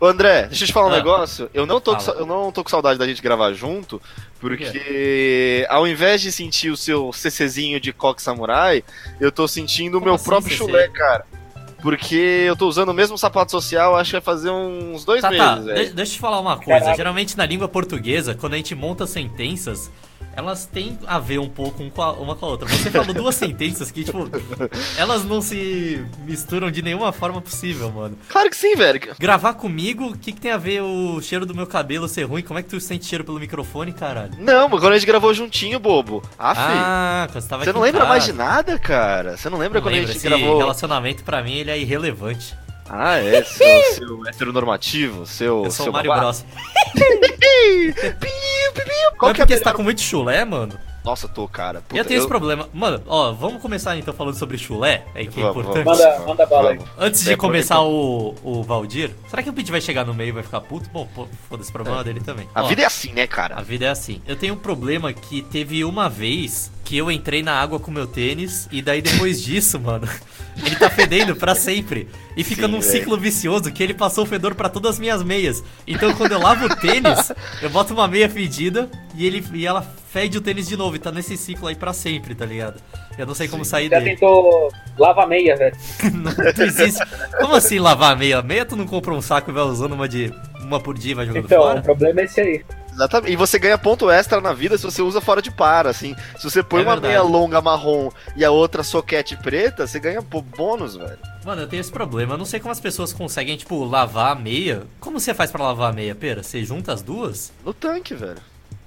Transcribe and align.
Ô, 0.00 0.06
André, 0.06 0.44
deixa 0.46 0.64
eu 0.64 0.66
te 0.68 0.72
falar 0.72 0.86
um 0.88 0.92
Ah. 0.92 0.96
negócio. 0.96 1.50
Eu 1.52 1.66
não, 1.66 1.78
tô 1.78 1.94
com, 1.94 2.10
eu 2.12 2.24
não 2.24 2.50
tô 2.50 2.64
com 2.64 2.70
saudade 2.70 2.98
da 2.98 3.06
gente 3.06 3.20
gravar 3.20 3.52
junto, 3.52 4.00
porque 4.40 5.66
ao 5.68 5.86
invés 5.86 6.22
de 6.22 6.32
sentir 6.32 6.70
o 6.70 6.76
seu 6.76 7.12
CCzinho 7.12 7.78
de 7.78 7.92
coque 7.92 8.22
samurai, 8.22 8.82
eu 9.20 9.30
tô 9.30 9.46
sentindo 9.46 9.98
o 9.98 10.00
meu 10.00 10.14
assim, 10.14 10.24
próprio 10.24 10.52
CC? 10.52 10.56
chulé, 10.64 10.88
cara. 10.88 11.24
Porque 11.82 12.14
eu 12.46 12.56
tô 12.56 12.66
usando 12.68 12.90
o 12.90 12.94
mesmo 12.94 13.16
sapato 13.16 13.50
social, 13.50 13.96
acho 13.96 14.10
que 14.10 14.16
vai 14.16 14.20
fazer 14.22 14.50
uns 14.50 15.04
dois 15.04 15.20
Tá, 15.22 15.30
tá, 15.30 15.56
meses, 15.56 15.66
de- 15.66 15.72
velho. 15.74 15.94
deixa 15.94 16.12
eu 16.12 16.14
te 16.16 16.20
falar 16.20 16.40
uma 16.40 16.56
coisa. 16.56 16.80
Caralho. 16.80 16.96
Geralmente 16.96 17.36
na 17.38 17.46
língua 17.46 17.68
portuguesa, 17.68 18.34
quando 18.34 18.54
a 18.54 18.56
gente 18.56 18.74
monta 18.74 19.06
sentenças, 19.06 19.90
elas 20.40 20.66
têm 20.66 20.98
a 21.06 21.18
ver 21.18 21.38
um 21.38 21.48
pouco 21.48 21.82
um 21.82 21.88
com 21.90 22.02
a- 22.02 22.12
uma 22.12 22.34
com 22.34 22.46
a 22.46 22.48
outra. 22.48 22.68
Você 22.68 22.90
falou 22.90 23.14
duas 23.14 23.34
sentenças 23.34 23.90
que, 23.90 24.04
tipo, 24.04 24.28
elas 24.96 25.24
não 25.24 25.40
se 25.40 26.04
misturam 26.26 26.70
de 26.70 26.82
nenhuma 26.82 27.12
forma 27.12 27.40
possível, 27.40 27.90
mano. 27.90 28.16
Claro 28.28 28.50
que 28.50 28.56
sim, 28.56 28.74
velho. 28.74 29.00
Gravar 29.18 29.54
comigo, 29.54 30.06
o 30.08 30.18
que, 30.18 30.32
que 30.32 30.40
tem 30.40 30.50
a 30.50 30.56
ver 30.56 30.82
o 30.82 31.20
cheiro 31.20 31.46
do 31.46 31.54
meu 31.54 31.66
cabelo 31.66 32.08
ser 32.08 32.24
ruim? 32.24 32.42
Como 32.42 32.58
é 32.58 32.62
que 32.62 32.68
tu 32.68 32.80
sente 32.80 33.04
cheiro 33.06 33.24
pelo 33.24 33.38
microfone, 33.38 33.92
caralho? 33.92 34.32
Não, 34.38 34.68
mas 34.68 34.80
quando 34.80 34.92
a 34.92 34.98
gente 34.98 35.06
gravou 35.06 35.32
juntinho, 35.34 35.78
bobo. 35.78 36.22
Ah, 36.38 36.54
filho. 36.54 36.66
Ah, 36.68 37.28
quando 37.30 37.42
você 37.42 37.48
tava 37.48 37.64
Você 37.64 37.72
não 37.72 37.80
em 37.80 37.84
lembra 37.84 38.04
mais 38.06 38.24
de 38.24 38.32
nada, 38.32 38.78
cara? 38.78 39.36
Você 39.36 39.48
não 39.48 39.58
lembra 39.58 39.80
Não 39.80 39.86
quando 39.86 39.94
a 39.94 39.98
gente 40.00 40.16
esse 40.16 40.26
gravou. 40.28 40.58
relacionamento 40.58 41.22
pra 41.24 41.42
mim 41.42 41.52
ele 41.54 41.70
é 41.70 41.78
irrelevante. 41.78 42.54
Ah, 42.92 43.18
é? 43.18 43.42
Seu, 43.44 43.82
seu 43.94 44.26
heteronormativo, 44.26 45.24
seu. 45.24 45.64
Eu 45.64 45.70
sou 45.70 45.84
seu 45.84 45.90
o 45.90 45.92
Mario. 45.92 46.12
Bros. 46.12 46.44
Qual 49.16 49.28
Mas 49.30 49.36
que 49.36 49.40
é 49.40 49.44
a 49.44 49.46
porque 49.46 49.56
você 49.56 49.62
tá 49.62 49.72
com 49.72 49.82
muito 49.82 50.00
chulé, 50.00 50.44
mano? 50.44 50.78
Nossa, 51.04 51.26
tô, 51.28 51.46
cara. 51.48 51.80
Puta, 51.80 51.96
eu 51.98 52.04
tenho 52.04 52.18
esse 52.18 52.28
problema. 52.28 52.68
Mano, 52.74 53.02
ó, 53.06 53.32
vamos 53.32 53.62
começar 53.62 53.96
então 53.96 54.12
falando 54.12 54.34
sobre 54.34 54.58
chulé, 54.58 55.04
é 55.14 55.24
que 55.24 55.40
é 55.40 55.42
Vamos, 55.44 55.56
importante. 55.64 55.84
vamos, 55.84 55.98
Manda- 56.00 56.18
manda 56.26 56.46
bala 56.46 56.70
aí. 56.72 56.78
Antes 56.98 57.24
de 57.24 57.32
É, 57.32 57.36
começar 57.36 57.80
o, 57.82 58.34
o 58.42 58.62
Valdir, 58.62 59.10
será 59.28 59.42
que 59.42 59.48
o 59.48 59.52
Pete 59.52 59.70
vai 59.70 59.80
chegar 59.80 60.04
no 60.04 60.12
meio 60.12 60.28
e 60.28 60.32
vai 60.32 60.42
ficar 60.42 60.60
puto? 60.60 60.90
Bom, 60.90 61.08
pô, 61.14 61.26
foda-se, 61.48 61.72
problema 61.72 62.04
dele 62.04 62.20
também. 62.20 62.46
A 62.54 62.62
Ó, 62.64 62.66
vida 62.66 62.82
é 62.82 62.84
assim, 62.84 63.12
né, 63.12 63.22
a 63.22 63.28
cara? 63.28 63.62
vida 63.62 63.86
é 63.86 63.88
assim. 63.88 64.20
Eu 64.26 64.36
tenho 64.36 64.54
um 64.54 64.58
problema 64.58 65.10
que 65.12 65.40
teve 65.42 65.84
uma 65.84 66.08
vez 66.08 66.70
que 66.84 66.96
eu 66.96 67.10
entrei 67.10 67.42
na 67.42 67.52
água 67.52 67.78
com 67.78 67.90
meu 67.90 68.06
tênis 68.06 68.68
e 68.72 68.82
daí 68.82 69.00
depois 69.00 69.40
disso, 69.42 69.78
mano, 69.78 70.08
ele 70.64 70.76
tá 70.76 70.90
fedendo 70.90 71.36
pra 71.36 71.54
sempre. 71.54 72.08
E 72.36 72.42
fica 72.44 72.66
Sim, 72.66 72.72
num 72.72 72.80
velho. 72.80 72.92
ciclo 72.92 73.16
vicioso 73.16 73.70
que 73.72 73.82
ele 73.82 73.94
passou 73.94 74.24
o 74.24 74.26
fedor 74.26 74.54
pra 74.54 74.68
todas 74.68 74.92
as 74.92 74.98
minhas 74.98 75.22
meias. 75.22 75.62
Então 75.86 76.12
quando 76.14 76.32
eu 76.32 76.40
lavo 76.40 76.66
o 76.66 76.76
tênis, 76.76 77.32
eu 77.62 77.70
boto 77.70 77.92
uma 77.94 78.08
meia 78.08 78.28
fedida 78.28 78.88
e, 79.14 79.26
ele, 79.26 79.44
e 79.52 79.66
ela 79.66 79.82
fede 80.12 80.38
o 80.38 80.40
tênis 80.40 80.66
de 80.66 80.76
novo. 80.76 80.96
E 80.96 80.98
tá 80.98 81.12
nesse 81.12 81.36
ciclo 81.36 81.68
aí 81.68 81.74
pra 81.76 81.92
sempre, 81.92 82.34
tá 82.34 82.44
ligado? 82.46 82.80
Eu 83.18 83.26
não 83.26 83.34
sei 83.34 83.46
como 83.48 83.64
sair 83.64 83.88
Já 83.90 83.98
dele. 83.98 84.10
tentou 84.12 84.72
lava 84.98 85.26
meia, 85.26 85.54
velho. 85.56 85.76
Não, 86.14 86.32
não 86.32 86.64
existe. 86.64 87.00
Como 87.38 87.54
assim 87.54 87.78
lavar 87.78 88.12
a 88.12 88.16
meia? 88.16 88.40
Meia 88.42 88.64
tu 88.64 88.76
não 88.76 88.86
compra 88.86 89.12
um 89.12 89.20
saco 89.20 89.50
e 89.50 89.52
vai 89.54 89.62
usando 89.64 89.92
uma 89.92 90.08
de 90.08 90.32
uma 90.62 90.80
por 90.80 90.96
dia 90.96 91.12
e 91.12 91.14
vai 91.14 91.26
jogando 91.26 91.44
Então, 91.44 91.62
fora? 91.62 91.80
o 91.80 91.82
problema 91.82 92.20
é 92.22 92.24
esse 92.24 92.40
aí. 92.40 92.64
Exatamente. 93.00 93.32
E 93.32 93.36
você 93.36 93.58
ganha 93.58 93.78
ponto 93.78 94.10
extra 94.10 94.40
na 94.40 94.52
vida 94.52 94.76
se 94.76 94.84
você 94.84 95.00
usa 95.02 95.20
fora 95.20 95.40
de 95.40 95.50
par, 95.50 95.86
assim. 95.86 96.14
Se 96.38 96.44
você 96.44 96.62
põe 96.62 96.80
É 96.80 96.84
uma 96.84 96.92
verdade. 96.92 97.14
meia 97.14 97.22
longa 97.22 97.60
marrom 97.60 98.10
e 98.36 98.44
a 98.44 98.50
outra 98.50 98.82
soquete 98.82 99.36
preta, 99.36 99.86
você 99.86 99.98
ganha 99.98 100.20
bônus, 100.20 100.96
velho. 100.96 101.18
Mano, 101.44 101.62
eu 101.62 101.66
tenho 101.68 101.80
esse 101.80 101.90
problema. 101.90 102.34
Eu 102.34 102.38
não 102.38 102.44
sei 102.44 102.60
como 102.60 102.70
as 102.72 102.80
pessoas 102.80 103.12
conseguem, 103.12 103.56
tipo, 103.56 103.82
lavar 103.84 104.32
a 104.32 104.34
meia. 104.34 104.82
Como 105.00 105.18
você 105.18 105.32
faz 105.32 105.50
pra 105.50 105.62
lavar 105.64 105.90
a 105.90 105.92
meia, 105.94 106.14
pera? 106.14 106.42
Você 106.42 106.62
junta 106.64 106.92
as 106.92 107.00
duas? 107.02 107.52
No 107.64 107.72
tanque, 107.72 108.14
velho. 108.14 108.36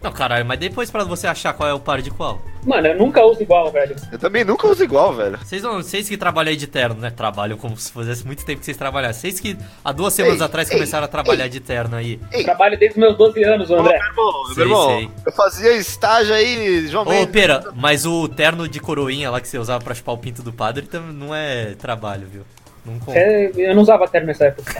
Não, 0.03 0.11
caralho, 0.11 0.45
mas 0.45 0.59
depois 0.59 0.91
pra 0.91 1.05
você 1.05 1.25
achar 1.27 1.53
qual 1.53 1.69
é 1.69 1.73
o 1.73 1.79
par 1.79 2.01
de 2.01 2.11
qual. 2.11 2.41
Mano, 2.65 2.87
eu 2.87 2.97
nunca 2.97 3.23
uso 3.25 3.41
igual, 3.41 3.71
velho. 3.71 3.95
Eu 4.11 4.19
também 4.19 4.43
nunca 4.43 4.67
uso 4.67 4.83
igual, 4.83 5.13
velho. 5.13 5.37
Vocês, 5.37 5.61
não, 5.63 5.75
vocês 5.81 6.07
que 6.09 6.17
trabalham 6.17 6.49
aí 6.51 6.55
de 6.57 6.67
terno, 6.67 6.95
né? 6.99 7.09
Trabalham 7.09 7.57
como 7.57 7.75
se 7.77 7.91
fizesse 7.91 8.25
muito 8.25 8.45
tempo 8.45 8.59
que 8.59 8.65
vocês 8.65 8.75
trabalhassem. 8.77 9.31
Vocês 9.31 9.39
que 9.39 9.57
há 9.83 9.91
duas 9.93 10.13
semanas 10.13 10.39
Ei, 10.39 10.45
atrás 10.45 10.69
ei, 10.69 10.75
começaram 10.75 11.05
a 11.05 11.07
trabalhar 11.07 11.47
de 11.47 11.59
terno 11.61 11.95
aí. 11.95 12.19
Ei. 12.31 12.43
Trabalho 12.43 12.77
desde 12.77 12.97
os 12.99 13.01
meus 13.05 13.17
12 13.17 13.43
anos, 13.45 13.69
Ô, 13.69 13.79
André. 13.79 13.97
meu 13.97 14.07
irmão, 14.07 14.45
Sei, 14.45 14.55
meu 14.55 14.65
irmão, 14.65 14.87
sei. 14.97 15.09
eu 15.25 15.31
fazia 15.31 15.73
estágio 15.77 16.33
aí, 16.35 16.87
João 16.87 17.05
Ô, 17.05 17.09
Mendes. 17.09 17.31
pera, 17.31 17.63
mas 17.75 18.05
o 18.05 18.27
terno 18.27 18.67
de 18.67 18.79
coroinha 18.81 19.29
lá 19.31 19.39
que 19.39 19.47
você 19.47 19.57
usava 19.57 19.83
pra 19.83 19.93
chupar 19.95 20.15
o 20.15 20.17
pinto 20.17 20.41
do 20.43 20.51
padre 20.51 20.85
também 20.85 21.13
não 21.13 21.33
é 21.33 21.75
trabalho, 21.75 22.27
viu? 22.27 22.43
Não 22.85 22.99
conta. 22.99 23.17
É, 23.17 23.49
eu 23.55 23.73
não 23.75 23.81
usava 23.81 24.05
terno 24.07 24.27
nessa 24.27 24.45
época. 24.45 24.73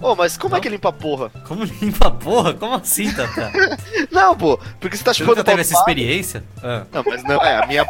Ô, 0.00 0.14
mas 0.14 0.36
como 0.36 0.54
é 0.54 0.58
Não? 0.58 0.62
que 0.62 0.68
limpa 0.68 0.90
a 0.90 0.92
porra? 0.92 1.30
Como 1.48 1.64
limpa 1.64 2.06
a 2.06 2.10
porra? 2.12 2.54
Como 2.54 2.74
assim, 2.76 3.12
Tata? 3.12 3.50
Não, 4.10 4.36
pô, 4.36 4.56
porque 4.78 4.96
você 4.96 5.02
tá 5.02 5.12
Você 5.12 5.18
chupando 5.18 5.38
nunca 5.38 5.50
teve 5.50 5.60
essa 5.62 5.74
experiência? 5.74 6.44
Ah. 6.62 6.84
Não, 6.92 7.02
mas 7.04 7.24
não, 7.24 7.42
é, 7.44 7.56
a 7.62 7.66
minha... 7.66 7.84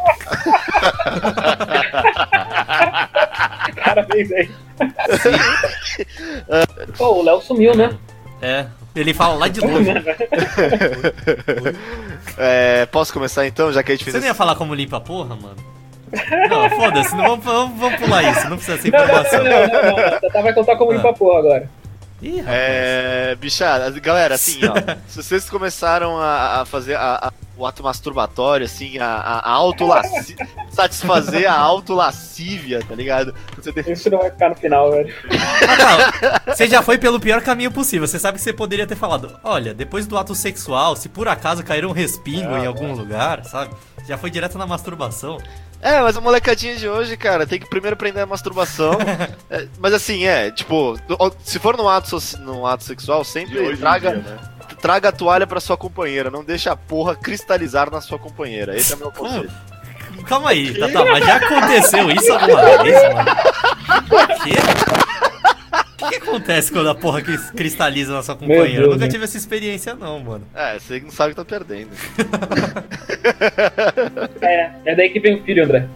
Cara, 3.77 4.05
fez 4.11 4.33
aí. 4.33 4.51
Pô, 6.97 7.19
o 7.19 7.23
Léo 7.23 7.41
sumiu, 7.43 7.75
né? 7.77 7.95
É. 8.41 8.65
Ele 8.97 9.13
fala 9.15 9.35
lá 9.35 9.49
de 9.49 9.61
longe. 9.61 9.91
É, 12.39 12.87
posso 12.87 13.13
começar 13.13 13.47
então, 13.47 13.71
já 13.73 13.83
que 13.83 13.93
a 13.93 13.95
gente 13.95 14.05
fez 14.05 14.15
Você 14.15 14.19
não 14.21 14.27
ia 14.27 14.31
esse- 14.31 14.39
falar 14.39 14.55
como 14.57 14.75
limpa 14.75 14.97
a 14.97 15.01
porra, 15.01 15.37
mano? 15.37 15.57
Não, 16.49 16.71
foda-se, 16.71 17.15
não 17.15 17.25
vamos, 17.41 17.45
vamos, 17.45 17.79
vamos 17.79 18.01
pular 18.01 18.23
isso, 18.25 18.49
não 18.49 18.57
precisa 18.57 18.79
ser 18.81 18.91
Não, 18.91 18.99
não, 18.99 19.05
informação. 19.07 19.45
não, 19.45 19.51
não, 19.51 19.97
não. 20.11 20.21
Tata 20.21 20.43
vai 20.43 20.53
contar 20.53 20.77
como 20.77 20.93
Ah. 20.93 21.13
porra 21.13 21.39
agora. 21.39 21.71
Ih, 22.23 22.41
rapaz. 22.41 22.49
É, 22.59 23.35
bichada, 23.41 23.91
galera, 23.99 24.35
assim, 24.35 24.61
ó, 24.67 24.75
se 25.09 25.23
vocês 25.23 25.49
começaram 25.49 26.19
a, 26.19 26.61
a 26.61 26.65
fazer 26.67 26.95
a- 26.95 27.19
a- 27.29 27.33
o 27.57 27.65
ato 27.67 27.83
masturbatório, 27.83 28.67
assim, 28.67 28.99
a, 28.99 29.07
a, 29.07 29.39
a 29.39 29.51
autolasci- 29.53 30.37
satisfazer 30.71 31.51
a 31.51 31.55
autolascívia, 31.59 32.81
tá 32.87 32.95
ligado? 32.95 33.35
Você 33.57 33.73
tem- 33.73 33.91
Isso 33.93 34.11
não 34.11 34.19
vai 34.19 34.31
ficar 34.31 34.51
no 34.51 34.55
final, 34.55 34.91
velho. 34.91 35.15
Ah, 35.67 36.41
não. 36.47 36.55
Você 36.55 36.67
já 36.69 36.83
foi 36.83 36.99
pelo 36.99 37.19
pior 37.21 37.41
caminho 37.43 37.71
possível. 37.71 38.07
Você 38.07 38.19
sabe 38.19 38.37
que 38.37 38.45
você 38.45 38.53
poderia 38.53 38.87
ter 38.87 38.97
falado: 38.97 39.39
olha, 39.43 39.73
depois 39.73 40.07
do 40.07 40.19
ato 40.19 40.35
sexual, 40.35 40.97
se 40.97 41.09
por 41.09 41.27
acaso 41.29 41.63
cair 41.65 41.87
um 41.87 41.93
respingo 41.93 42.55
em 42.57 42.67
algum 42.67 42.93
lugar, 42.93 43.45
sabe? 43.45 43.75
Já 44.07 44.19
foi 44.19 44.31
direto 44.31 44.59
na 44.59 44.67
masturbação. 44.67 45.39
É, 45.83 46.01
mas 46.01 46.17
a 46.17 46.21
molecadinha 46.21 46.77
de 46.77 46.89
hoje, 46.89 47.17
cara, 47.17 47.47
tem 47.47 47.59
que 47.59 47.69
primeiro 47.69 47.95
aprender 47.95 48.21
a 48.21 48.27
masturbação. 48.27 48.93
É, 49.51 49.67
mas 49.81 49.93
assim, 49.93 50.27
é, 50.27 50.51
tipo, 50.51 50.97
se 51.43 51.59
for 51.59 51.77
no 51.77 51.89
ato, 51.89 52.17
no 52.41 52.65
ato 52.65 52.85
sexual, 52.85 53.25
sempre 53.25 53.77
traga, 53.77 54.15
né? 54.15 54.39
traga 54.81 55.09
a 55.09 55.13
toalha 55.13 55.45
pra 55.45 55.59
sua 55.59 55.77
companheira, 55.77 56.31
não 56.31 56.45
deixa 56.45 56.71
a 56.71 56.77
porra 56.77 57.17
cristalizar 57.17 57.91
na 57.91 58.01
sua 58.01 58.17
companheira. 58.17 58.77
Esse 58.77 58.93
é 58.93 58.97
o 58.97 58.99
meu 59.01 59.11
conselho. 59.11 59.51
Calma 60.27 60.51
aí, 60.51 60.79
tá, 60.79 60.89
tá, 60.89 61.05
mas 61.05 61.25
já 61.25 61.37
aconteceu 61.37 62.11
isso 62.11 62.33
alguma 62.33 62.83
vez, 62.83 63.15
mano? 63.15 63.31
Por 64.09 64.27
quê? 64.45 64.55
O 66.01 66.09
que 66.09 66.17
acontece 66.17 66.73
quando 66.73 66.89
a 66.91 66.95
porra 66.95 67.23
cris- 67.23 67.51
cristaliza 67.51 68.13
na 68.13 68.23
sua 68.23 68.35
companheira? 68.37 68.69
Deus, 68.69 68.85
Eu 68.85 68.91
nunca 68.93 69.05
né? 69.05 69.09
tive 69.11 69.25
essa 69.25 69.37
experiência, 69.37 69.95
não, 69.95 70.21
mano. 70.21 70.47
É, 70.55 70.79
você 70.79 71.01
não 71.01 71.11
sabe 71.11 71.31
que 71.31 71.37
tá 71.37 71.45
perdendo. 71.45 71.91
É, 74.41 74.71
é 74.87 74.95
daí 74.97 75.11
que 75.11 75.21
vem 75.21 75.41
o 75.41 75.45
filho, 75.45 75.65
André. 75.65 75.87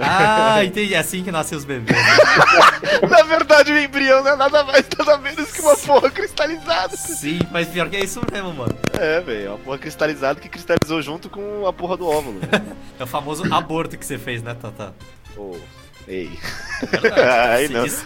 Ah, 0.00 0.62
entendi. 0.64 0.94
É 0.94 0.98
assim 0.98 1.22
que 1.22 1.32
nascem 1.32 1.56
os 1.56 1.64
bebês. 1.64 1.96
né? 1.96 3.00
Na 3.08 3.22
verdade, 3.22 3.72
o 3.72 3.78
embrião 3.78 4.22
não 4.22 4.32
é 4.32 4.36
nada 4.36 4.62
mais, 4.64 4.84
nada 4.98 5.16
menos 5.18 5.50
que 5.52 5.60
uma 5.62 5.76
porra 5.76 6.10
cristalizada. 6.10 6.96
Sim, 6.96 7.38
mas 7.50 7.68
pior 7.68 7.88
que 7.88 7.96
é 7.96 8.04
isso 8.04 8.20
mesmo, 8.30 8.52
mano. 8.52 8.76
É, 8.92 9.20
velho, 9.20 9.46
é 9.46 9.48
uma 9.50 9.58
porra 9.58 9.78
cristalizada 9.78 10.40
que 10.40 10.48
cristalizou 10.48 11.00
junto 11.00 11.30
com 11.30 11.66
a 11.66 11.72
porra 11.72 11.96
do 11.96 12.06
óvulo. 12.06 12.40
É 12.98 13.04
o 13.04 13.06
famoso 13.06 13.44
aborto 13.52 13.96
que 13.98 14.04
você 14.06 14.16
fez, 14.18 14.42
né, 14.42 14.56
Tata? 14.60 14.94
Ô, 15.36 15.54
ei. 16.08 16.30
É 16.82 16.86
verdade. 16.86 17.20
Aí 17.50 17.66
Você 17.66 17.72
não. 17.74 17.84
disse- 17.84 18.04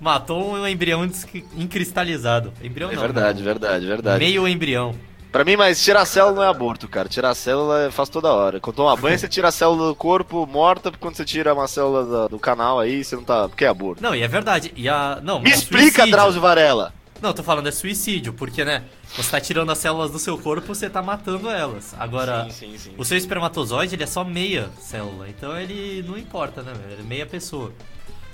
matou 0.00 0.52
um 0.54 0.66
embrião 0.66 1.08
encristalizado. 1.56 2.52
Embrião 2.62 2.90
É 2.90 2.94
não. 2.94 3.02
verdade, 3.02 3.38
né? 3.38 3.44
verdade, 3.44 3.86
verdade. 3.86 4.18
Meio 4.18 4.46
embrião. 4.46 4.94
Pra 5.30 5.44
mim, 5.44 5.56
mas 5.56 5.82
tirar 5.84 6.02
a 6.02 6.06
célula 6.06 6.34
não 6.34 6.42
é 6.42 6.48
aborto, 6.48 6.88
cara. 6.88 7.06
Tirar 7.08 7.30
a 7.30 7.34
célula 7.34 7.90
faz 7.90 8.08
toda 8.08 8.32
hora. 8.32 8.58
Quando 8.60 8.76
toma 8.76 8.96
banho, 8.96 9.18
você 9.18 9.28
tira 9.28 9.48
a 9.48 9.52
célula 9.52 9.88
do 9.88 9.94
corpo 9.94 10.46
morta, 10.46 10.90
quando 10.98 11.16
você 11.16 11.24
tira 11.24 11.52
uma 11.52 11.68
célula 11.68 12.28
do 12.28 12.38
canal 12.38 12.80
aí, 12.80 13.04
você 13.04 13.14
não 13.14 13.24
tá. 13.24 13.46
Porque 13.46 13.64
é 13.64 13.68
aborto. 13.68 14.02
Não, 14.02 14.14
e 14.14 14.22
é 14.22 14.28
verdade. 14.28 14.72
E 14.74 14.88
a. 14.88 15.20
Não, 15.22 15.38
Me 15.40 15.50
é 15.50 15.54
explica, 15.54 15.82
suicídio. 15.90 16.10
Drauzio 16.12 16.40
Varela. 16.40 16.94
Não, 17.20 17.32
tô 17.34 17.42
falando 17.42 17.68
é 17.68 17.72
suicídio, 17.72 18.32
porque, 18.32 18.64
né? 18.64 18.84
Você 19.16 19.30
tá 19.30 19.40
tirando 19.40 19.70
as 19.70 19.78
células 19.78 20.10
do 20.10 20.18
seu 20.18 20.38
corpo, 20.38 20.68
você 20.68 20.88
tá 20.88 21.02
matando 21.02 21.50
elas. 21.50 21.94
Agora, 21.98 22.48
sim, 22.48 22.78
sim. 22.78 22.92
o 22.96 23.04
seu 23.04 23.18
espermatozoide, 23.18 23.96
ele 23.96 24.04
é 24.04 24.06
só 24.06 24.22
meia 24.24 24.70
célula. 24.80 25.28
Então 25.28 25.58
ele 25.60 26.02
não 26.06 26.16
importa, 26.16 26.62
né, 26.62 26.72
velho? 26.72 26.92
Ele 26.92 27.02
é 27.02 27.04
meia 27.04 27.26
pessoa. 27.26 27.72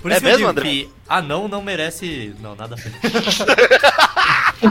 Por 0.05 0.11
É 0.11 0.17
isso 0.17 0.21
que 0.21 0.27
eu 0.27 0.31
mesmo, 0.37 0.39
digo 0.47 0.49
André? 0.59 0.69
que 0.69 0.89
anão 1.09 1.47
não 1.47 1.63
merece. 1.63 2.35
Não, 2.39 2.55
nada 2.55 2.75
a 2.75 2.77
ver. 2.77 2.91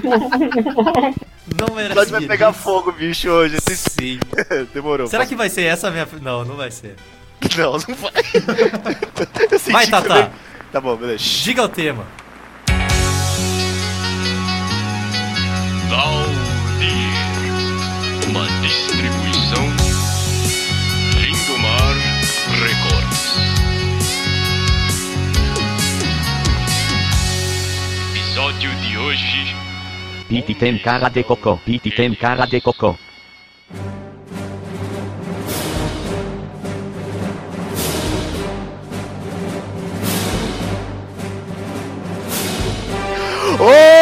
não 1.59 1.75
merece. 1.75 1.95
Pode 1.95 2.11
vai 2.13 2.21
pegar 2.21 2.53
fogo, 2.53 2.93
bicho, 2.93 3.29
hoje. 3.29 3.57
Sim. 3.61 4.21
Demorou. 4.73 5.09
Será 5.09 5.27
que 5.27 5.35
vai 5.35 5.49
ser 5.51 5.63
essa 5.63 5.89
a 5.89 5.91
minha. 5.91 6.07
Não, 6.23 6.45
não 6.45 6.55
vai 6.55 6.71
ser. 6.71 6.95
Não, 7.57 7.73
não 7.73 7.81
vai. 7.97 8.13
Vai, 9.73 9.87
Tata. 9.89 10.09
você- 10.15 10.31
Tá 10.71 10.81
bom, 10.81 10.95
beleza. 10.97 11.25
Diga 11.43 11.65
o 11.65 11.69
tema. 11.69 12.07
Valdir. 15.89 17.11
Uma 18.29 18.47
distribuição 18.63 19.84
hoje 29.05 29.55
Piti 30.29 30.55
tem 30.55 30.79
cara 30.79 31.11
de 31.11 31.23
cocô. 31.23 31.59
Piti 31.59 31.91
tem 31.91 32.15
cara 32.15 32.47
de 32.47 32.61
cocô. 32.61 32.97
Ô! 43.61 43.95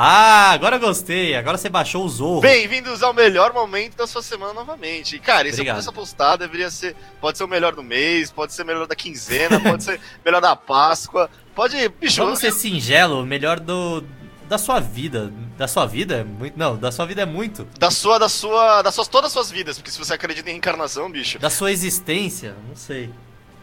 Ah, 0.00 0.52
agora 0.52 0.78
gostei. 0.78 1.34
Agora 1.34 1.58
você 1.58 1.68
baixou 1.68 2.04
o 2.04 2.08
Zorro. 2.08 2.40
Bem-vindos 2.40 3.02
ao 3.02 3.12
melhor 3.12 3.52
momento 3.52 3.96
da 3.96 4.06
sua 4.06 4.22
semana 4.22 4.54
novamente. 4.54 5.16
E, 5.16 5.18
Cara, 5.18 5.48
esse 5.48 5.56
Obrigado. 5.56 5.74
começo 5.74 5.90
a 5.90 5.92
postar 5.92 6.36
deveria 6.36 6.70
ser. 6.70 6.94
Pode 7.20 7.36
ser 7.36 7.42
o 7.42 7.48
melhor 7.48 7.74
do 7.74 7.82
mês, 7.82 8.30
pode 8.30 8.52
ser 8.54 8.62
o 8.62 8.66
melhor 8.66 8.86
da 8.86 8.94
quinzena, 8.94 9.58
pode 9.58 9.82
ser 9.82 9.96
o 9.96 10.00
melhor 10.24 10.40
da 10.40 10.54
Páscoa. 10.54 11.28
Pode. 11.52 11.88
Bicho, 11.88 12.22
Vamos 12.22 12.38
ser 12.38 12.52
singelo, 12.52 13.26
melhor 13.26 13.58
do. 13.58 14.04
Da 14.48 14.56
sua 14.56 14.78
vida. 14.78 15.32
Da 15.56 15.66
sua 15.66 15.84
vida 15.84 16.18
é 16.18 16.22
muito. 16.22 16.56
Não, 16.56 16.76
da 16.76 16.92
sua 16.92 17.04
vida 17.04 17.22
é 17.22 17.26
muito. 17.26 17.66
da 17.76 17.90
sua, 17.90 18.20
da 18.20 18.28
sua. 18.28 18.82
Das 18.82 18.94
suas, 18.94 19.08
todas 19.08 19.26
as 19.26 19.32
suas 19.32 19.50
vidas, 19.50 19.78
porque 19.78 19.90
se 19.90 19.98
você 19.98 20.14
acredita 20.14 20.48
em 20.48 20.52
reencarnação, 20.52 21.10
bicho. 21.10 21.40
Da 21.40 21.50
sua 21.50 21.72
existência, 21.72 22.54
não 22.68 22.76
sei. 22.76 23.10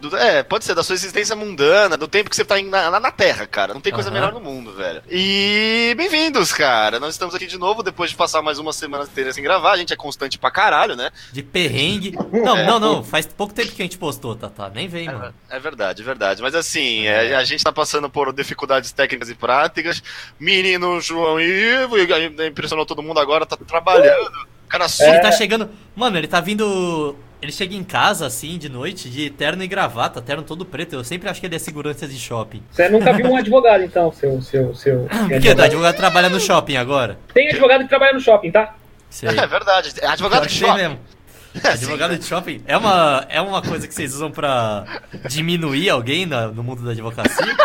Do- 0.09 0.17
é, 0.17 0.43
pode 0.43 0.65
ser 0.65 0.73
da 0.75 0.83
sua 0.83 0.93
existência 0.95 1.35
mundana, 1.35 1.95
do 1.97 2.07
tempo 2.07 2.29
que 2.29 2.35
você 2.35 2.45
tá 2.45 2.59
em- 2.59 2.69
na, 2.69 2.99
na 2.99 3.11
Terra, 3.11 3.45
cara. 3.45 3.73
Não 3.73 3.81
tem 3.81 3.91
coisa 3.93 4.09
Aham. 4.09 4.15
melhor 4.19 4.33
no 4.33 4.39
mundo, 4.39 4.73
velho. 4.73 5.01
E 5.09 5.93
bem-vindos, 5.97 6.51
cara. 6.53 6.99
Nós 6.99 7.13
estamos 7.15 7.33
aqui 7.35 7.45
de 7.47 7.57
novo 7.57 7.81
depois 7.83 8.09
de 8.11 8.15
passar 8.15 8.41
mais 8.41 8.59
uma 8.59 8.73
semana 8.73 9.03
inteira 9.03 9.31
sem 9.33 9.43
gravar. 9.43 9.71
A 9.73 9.77
gente 9.77 9.93
é 9.93 9.95
constante 9.95 10.37
pra 10.37 10.51
caralho, 10.51 10.95
né? 10.95 11.11
De 11.31 11.41
perrengue. 11.43 12.11
Não, 12.31 12.55
não, 12.65 12.79
não. 12.79 13.03
Faz 13.03 13.25
pouco 13.25 13.53
tempo 13.53 13.71
que 13.71 13.81
a 13.81 13.85
gente 13.85 13.97
postou, 13.97 14.35
Tata. 14.35 14.69
Nem 14.73 14.87
vem, 14.87 15.05
mano. 15.07 15.33
É 15.49 15.59
verdade, 15.59 16.01
é 16.01 16.05
verdade. 16.05 16.41
Mas 16.41 16.55
assim, 16.55 17.05
é, 17.07 17.35
a 17.35 17.43
gente 17.43 17.63
tá 17.63 17.71
passando 17.71 18.09
por 18.09 18.33
dificuldades 18.33 18.91
técnicas 18.91 19.29
e 19.29 19.35
práticas. 19.35 20.01
Menino 20.39 20.99
João 21.01 21.39
Ivo, 21.39 21.97
e 21.97 22.47
impressionou 22.47 22.85
todo 22.85 23.01
mundo 23.03 23.19
agora, 23.19 23.45
tá 23.45 23.57
trabalhando. 23.57 24.31
O 24.65 24.67
cara 24.67 24.87
só. 24.89 25.03
Ele 25.05 25.19
tá 25.19 25.31
chegando. 25.31 25.69
Mano, 25.95 26.17
ele 26.17 26.27
tá 26.27 26.41
vindo. 26.41 27.15
Ele 27.41 27.51
chega 27.51 27.75
em 27.75 27.83
casa, 27.83 28.25
assim, 28.25 28.57
de 28.57 28.69
noite, 28.69 29.09
de 29.09 29.29
terno 29.29 29.61
e 29.63 29.67
gravata, 29.67 30.21
terno 30.21 30.41
todo 30.43 30.65
preto. 30.65 30.93
Eu 30.95 31.03
sempre 31.03 31.29
acho 31.29 31.39
que 31.39 31.45
ele 31.45 31.55
é 31.55 31.59
segurança 31.59 32.07
de 32.07 32.17
shopping. 32.17 32.63
Você 32.71 32.89
nunca 32.89 33.13
viu 33.13 33.27
um 33.27 33.35
advogado, 33.35 33.83
então, 33.83 34.11
seu. 34.11 34.41
seu, 34.41 34.73
seu 34.73 35.01
Por 35.01 35.09
que? 35.09 35.15
O 35.17 35.35
advogado. 35.37 35.61
advogado 35.61 35.95
trabalha 35.97 36.29
no 36.29 36.39
shopping 36.39 36.77
agora? 36.77 37.19
Tem 37.33 37.49
advogado 37.49 37.81
que 37.83 37.89
trabalha 37.89 38.13
no 38.13 38.19
shopping, 38.19 38.51
tá? 38.51 38.75
Sei. 39.09 39.29
É 39.29 39.47
verdade. 39.47 39.93
É 40.01 40.07
advogado 40.07 40.47
de 40.47 40.53
shopping. 40.53 40.73
mesmo. 40.75 40.99
É, 41.63 41.69
Advogado 41.69 42.17
de 42.17 42.25
shopping 42.25 42.61
é 42.67 42.75
uma, 42.75 43.25
é 43.29 43.39
uma 43.39 43.61
coisa 43.61 43.87
que 43.87 43.93
vocês 43.93 44.13
usam 44.13 44.29
pra 44.29 44.83
diminuir 45.29 45.89
alguém 45.89 46.25
na- 46.25 46.49
no 46.49 46.61
mundo 46.61 46.83
da 46.83 46.91
advocacia? 46.91 47.45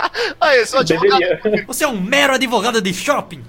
Eu 0.56 0.66
sou 0.66 0.80
advogado. 0.80 1.18
Deveria. 1.18 1.64
Você 1.66 1.84
é 1.84 1.88
um 1.88 2.00
mero 2.00 2.34
advogado 2.34 2.80
de 2.80 2.92
shopping! 2.94 3.44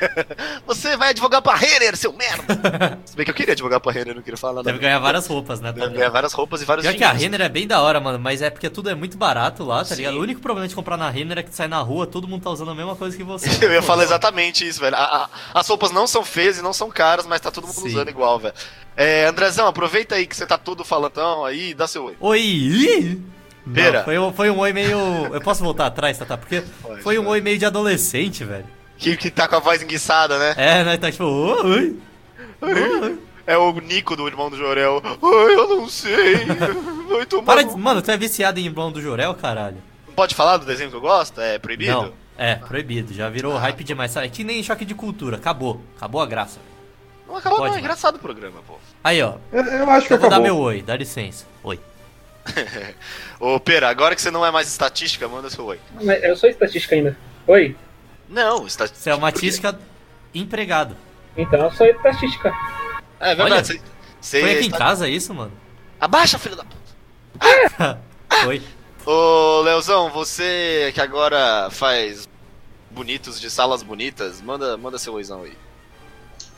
Você 0.66 0.96
vai 0.96 1.10
advogar 1.10 1.42
pra 1.42 1.54
Renner, 1.54 1.96
seu 1.96 2.12
merda. 2.12 2.98
Se 3.04 3.14
bem 3.16 3.24
que 3.24 3.30
eu 3.30 3.34
queria 3.34 3.52
advogar 3.52 3.80
pra 3.80 3.92
Renner, 3.92 4.14
não 4.14 4.22
queria 4.22 4.36
falar 4.36 4.54
nada. 4.54 4.64
Deve 4.64 4.78
ganhar 4.78 4.98
várias 4.98 5.26
roupas, 5.26 5.60
né? 5.60 5.68
Deve 5.72 5.80
também. 5.86 5.98
ganhar 5.98 6.10
várias 6.10 6.32
roupas 6.32 6.62
e 6.62 6.64
vários 6.64 6.86
Pior 6.86 6.96
que 6.96 7.04
a. 7.04 7.12
Renner 7.12 7.40
é 7.42 7.48
bem 7.48 7.66
da 7.66 7.80
hora, 7.80 8.00
mano, 8.00 8.18
mas 8.18 8.42
é 8.42 8.50
porque 8.50 8.68
tudo 8.70 8.90
é 8.90 8.94
muito 8.94 9.16
barato 9.16 9.64
lá, 9.64 9.78
tá 9.78 9.86
Sim. 9.86 9.96
ligado? 9.96 10.16
O 10.16 10.20
único 10.20 10.40
problema 10.40 10.66
de 10.68 10.74
comprar 10.74 10.96
na 10.96 11.08
Renner 11.10 11.38
é 11.38 11.42
que 11.42 11.54
sai 11.54 11.68
na 11.68 11.80
rua, 11.80 12.06
todo 12.06 12.26
mundo 12.28 12.42
tá 12.42 12.50
usando 12.50 12.70
a 12.70 12.74
mesma 12.74 12.96
coisa 12.96 13.16
que 13.16 13.24
você. 13.24 13.64
Eu 13.64 13.72
ia 13.72 13.82
falar 13.82 14.04
exatamente 14.04 14.66
isso, 14.66 14.80
velho. 14.80 14.96
A- 14.96 15.28
a- 15.54 15.60
as 15.60 15.68
roupas 15.68 15.90
não 15.90 16.06
são 16.06 16.24
feias 16.24 16.58
e 16.58 16.62
não 16.62 16.72
são 16.72 16.90
caras, 16.90 17.26
mas 17.26 17.40
tá 17.40 17.50
todo 17.50 17.66
mundo 17.66 17.80
Sim. 17.80 17.88
usando 17.88 18.08
igual, 18.08 18.38
velho. 18.38 18.54
É, 18.96 19.26
Andrezão, 19.26 19.66
aproveita 19.66 20.14
aí 20.14 20.26
que 20.26 20.36
você 20.36 20.46
tá 20.46 20.58
todo 20.58 20.84
falantão 20.84 21.44
aí 21.44 21.70
e 21.70 21.74
dá 21.74 21.86
seu 21.86 22.04
oi. 22.04 22.16
Oi! 22.20 23.18
Ih! 23.66 23.68
Não, 23.68 23.74
Pera. 23.74 24.04
foi, 24.04 24.18
um, 24.18 24.32
foi 24.32 24.50
um 24.50 24.58
oi 24.58 24.72
meio. 24.72 24.98
Eu 25.32 25.40
posso 25.40 25.62
voltar 25.62 25.86
atrás, 25.86 26.18
Tata? 26.18 26.36
Porque 26.36 26.62
Pode, 26.82 27.02
foi 27.02 27.18
um 27.18 27.26
oi 27.28 27.40
meio 27.40 27.58
de 27.58 27.64
adolescente, 27.66 28.44
velho. 28.44 28.66
Que, 28.98 29.16
que 29.16 29.30
tá 29.30 29.48
com 29.48 29.56
a 29.56 29.60
voz 29.60 29.82
enguiçada, 29.82 30.38
né? 30.38 30.54
É, 30.56 30.84
né? 30.84 30.96
Tá 30.96 31.10
tipo, 31.10 31.24
oi! 31.24 31.96
oi. 32.60 33.18
É 33.46 33.56
o 33.58 33.72
Nico 33.80 34.14
do 34.14 34.26
irmão 34.28 34.48
do 34.48 34.56
Jorel. 34.56 35.02
Ai, 35.04 35.54
eu 35.54 35.68
não 35.68 35.88
sei. 35.88 36.44
Vai 37.08 37.26
tomar. 37.26 37.42
Para 37.44 37.62
no- 37.62 37.74
de... 37.74 37.80
Mano, 37.80 38.00
tu 38.02 38.10
é 38.10 38.16
viciado 38.16 38.60
em 38.60 38.64
Irmão 38.66 38.92
do 38.92 39.02
Jorel, 39.02 39.34
caralho? 39.34 39.78
Pode 40.14 40.34
falar 40.34 40.58
do 40.58 40.66
desenho 40.66 40.90
que 40.90 40.96
eu 40.96 41.00
gosto? 41.00 41.40
É 41.40 41.58
proibido? 41.58 41.90
Não. 41.92 42.12
É, 42.38 42.54
proibido. 42.56 43.12
Já 43.12 43.28
virou 43.28 43.56
hype 43.56 43.82
demais. 43.82 44.14
É 44.16 44.28
que 44.28 44.44
nem 44.44 44.62
choque 44.62 44.84
de 44.84 44.94
cultura. 44.94 45.36
Acabou. 45.36 45.80
Acabou 45.96 46.20
a 46.20 46.26
graça. 46.26 46.60
Não 47.26 47.36
acabou, 47.36 47.58
Pode, 47.58 47.70
não. 47.70 47.76
É 47.78 47.80
engraçado 47.80 48.16
o 48.16 48.18
programa, 48.18 48.60
pô. 48.66 48.74
Aí, 49.02 49.20
ó. 49.22 49.34
Eu, 49.52 49.64
eu 49.64 49.90
acho 49.90 50.06
que 50.06 50.12
Eu 50.12 50.18
vou 50.18 50.30
dar 50.30 50.36
acabou. 50.36 50.54
meu 50.54 50.58
oi. 50.64 50.82
Dá 50.82 50.96
licença. 50.96 51.46
Oi. 51.64 51.80
Ô, 53.40 53.58
Pera, 53.60 53.88
agora 53.88 54.14
que 54.14 54.22
você 54.22 54.30
não 54.30 54.44
é 54.44 54.50
mais 54.50 54.68
estatística, 54.68 55.26
manda 55.28 55.48
seu 55.50 55.64
oi. 55.64 55.80
Mas 56.02 56.22
eu 56.22 56.36
sou 56.36 56.48
estatística 56.48 56.94
ainda. 56.94 57.16
Oi? 57.46 57.76
Não, 58.28 58.66
estatística. 58.66 59.02
Você 59.02 59.10
é 59.10 59.14
uma 59.14 59.32
tística 59.32 59.78
empregado. 60.34 60.96
Então 61.36 61.60
eu 61.60 61.70
sou 61.72 61.86
estatística. 61.86 62.52
É 63.20 63.34
verdade. 63.34 63.42
Olha, 63.52 63.64
você- 63.64 63.80
você 64.20 64.40
Foi 64.40 64.50
aqui 64.52 64.60
em 64.60 64.66
está- 64.66 64.78
casa 64.78 65.08
isso, 65.08 65.34
mano? 65.34 65.52
Abaixa, 66.00 66.38
filho 66.38 66.56
da 66.56 66.64
puta. 66.64 67.98
Oi. 68.46 68.62
Ô, 69.04 69.60
Leozão, 69.62 70.10
você 70.10 70.90
que 70.94 71.00
agora 71.00 71.68
faz 71.70 72.28
bonitos 72.90 73.40
de 73.40 73.50
salas 73.50 73.82
bonitas, 73.82 74.40
manda, 74.40 74.76
manda 74.76 74.98
seu 74.98 75.14
oizão 75.14 75.42
aí. 75.42 75.52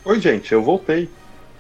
Oi, 0.04 0.20
gente, 0.20 0.52
eu 0.52 0.62
voltei. 0.62 1.08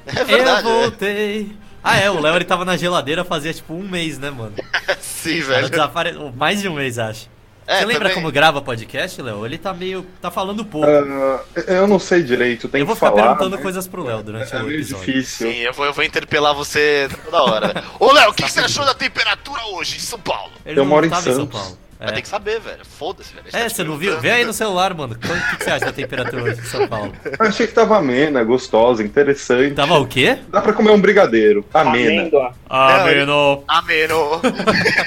É 0.06 0.24
verdade, 0.24 0.66
eu 0.68 0.74
né? 0.74 0.80
voltei. 0.82 1.56
Ah, 1.84 1.96
é. 1.98 2.10
O 2.10 2.18
Léo 2.20 2.34
ele 2.36 2.44
tava 2.46 2.64
na 2.64 2.76
geladeira 2.78 3.24
fazia 3.24 3.52
tipo 3.52 3.74
um 3.74 3.86
mês, 3.86 4.18
né, 4.18 4.30
mano? 4.30 4.54
Sim, 5.00 5.40
velho. 5.42 5.68
desapare... 5.68 6.14
Mais 6.34 6.60
de 6.62 6.68
um 6.68 6.74
mês, 6.74 6.98
acho. 6.98 7.28
É, 7.66 7.78
Você 7.78 7.84
lembra 7.86 8.08
também- 8.10 8.14
como 8.16 8.30
grava 8.32 8.60
podcast, 8.60 9.22
Léo? 9.22 9.46
Ele 9.46 9.56
tá 9.56 9.72
meio. 9.72 10.04
tá 10.20 10.30
falando 10.30 10.64
pouco. 10.66 10.86
Ah, 10.86 11.40
eu 11.66 11.86
não 11.86 11.98
sei 11.98 12.22
direito, 12.22 12.68
tem 12.68 12.80
eu 12.80 12.86
vou 12.86 12.94
que 12.94 13.00
ficar 13.00 13.10
falar. 13.12 13.22
perguntando 13.28 13.56
né? 13.56 13.62
coisas 13.62 13.86
pro 13.88 14.02
Léo 14.04 14.22
durante 14.22 14.54
É 14.54 14.58
o 14.58 14.64
meio 14.64 14.80
episódio. 14.80 15.06
difícil. 15.06 15.50
Sim, 15.50 15.58
eu 15.60 15.72
vou, 15.72 15.86
eu 15.86 15.92
vou 15.94 16.04
interpelar 16.04 16.54
você 16.54 17.08
toda 17.24 17.42
hora. 17.42 17.84
Ô, 17.98 18.12
Léo, 18.12 18.30
o 18.30 18.34
que, 18.34 18.42
que 18.42 18.52
você 18.52 18.60
achou 18.60 18.84
da 18.84 18.92
temperatura 18.92 19.62
hoje 19.72 19.96
em 19.96 20.00
São 20.00 20.18
Paulo? 20.18 20.52
Ele 20.66 20.78
Eu 20.78 20.84
não 20.84 20.90
moro 20.90 21.06
em 21.06 21.08
tava 21.08 21.22
São 21.22 21.34
Santos. 21.36 21.58
Paulo. 21.58 21.78
Vai 21.98 22.08
É. 22.08 22.12
ter 22.12 22.22
que 22.22 22.28
saber, 22.28 22.60
velho. 22.60 22.84
Foda-se, 22.84 23.32
velho. 23.34 23.46
É, 23.52 23.62
tá 23.62 23.68
você 23.68 23.84
não 23.84 23.96
viu? 23.96 24.20
Vê 24.20 24.30
aí 24.30 24.44
no 24.44 24.52
celular, 24.52 24.92
mano. 24.94 25.16
Quanto 25.24 25.50
que, 25.50 25.56
que 25.56 25.64
você 25.64 25.70
acha 25.70 25.84
da 25.86 25.92
temperatura 25.92 26.42
hoje 26.42 26.60
em 26.60 26.64
São 26.64 26.86
Paulo? 26.88 27.12
Eu 27.24 27.46
achei 27.46 27.66
que 27.66 27.72
tava 27.72 27.96
amena, 27.98 28.42
gostosa, 28.44 29.02
interessante. 29.02 29.74
Tava 29.74 29.98
o 29.98 30.06
quê? 30.06 30.38
Dá 30.48 30.60
pra 30.60 30.72
comer 30.72 30.90
um 30.90 31.00
brigadeiro. 31.00 31.64
Amena. 31.72 32.20
Amêndoa. 32.22 32.52
Ah. 32.68 33.02
Ameno. 33.02 34.40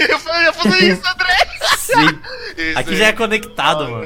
eu 0.09 0.19
falei, 0.19 0.41
eu 0.41 0.45
ia 0.45 0.53
fazer 0.53 0.77
isso, 0.91 1.01
André. 1.07 1.47
Sim. 1.87 2.73
Aqui 2.75 2.95
já 2.95 3.07
é 3.07 3.13
conectado, 3.13 3.87
mano. 3.89 4.05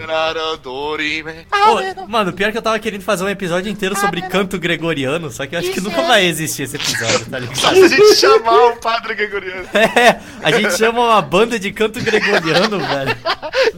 Pô, 1.96 2.08
mano, 2.08 2.34
pior 2.34 2.52
que 2.52 2.58
eu 2.58 2.62
tava 2.62 2.78
querendo 2.80 3.02
fazer 3.02 3.24
um 3.24 3.30
episódio 3.30 3.72
inteiro 3.72 3.98
sobre 3.98 4.22
canto 4.24 4.60
gregoriano, 4.60 5.32
só 5.32 5.46
que 5.48 5.56
eu 5.56 5.60
acho 5.60 5.72
que 5.72 5.82
nunca 5.82 6.02
vai 6.04 6.26
existir 6.26 6.64
esse 6.64 6.76
episódio, 6.76 7.26
tá 7.26 7.40
Só 7.56 7.72
ligado? 7.72 7.76
se 7.76 7.84
a 7.84 7.88
gente 7.88 8.16
chamar 8.16 8.66
o 8.68 8.76
padre 8.78 9.16
Gregoriano. 9.16 9.68
É, 9.74 10.20
a 10.44 10.52
gente 10.52 10.78
chama 10.78 11.00
uma 11.02 11.22
banda 11.22 11.58
de 11.60 11.72
canto 11.72 12.00
gregoriano, 12.02 12.80
velho. 12.80 13.18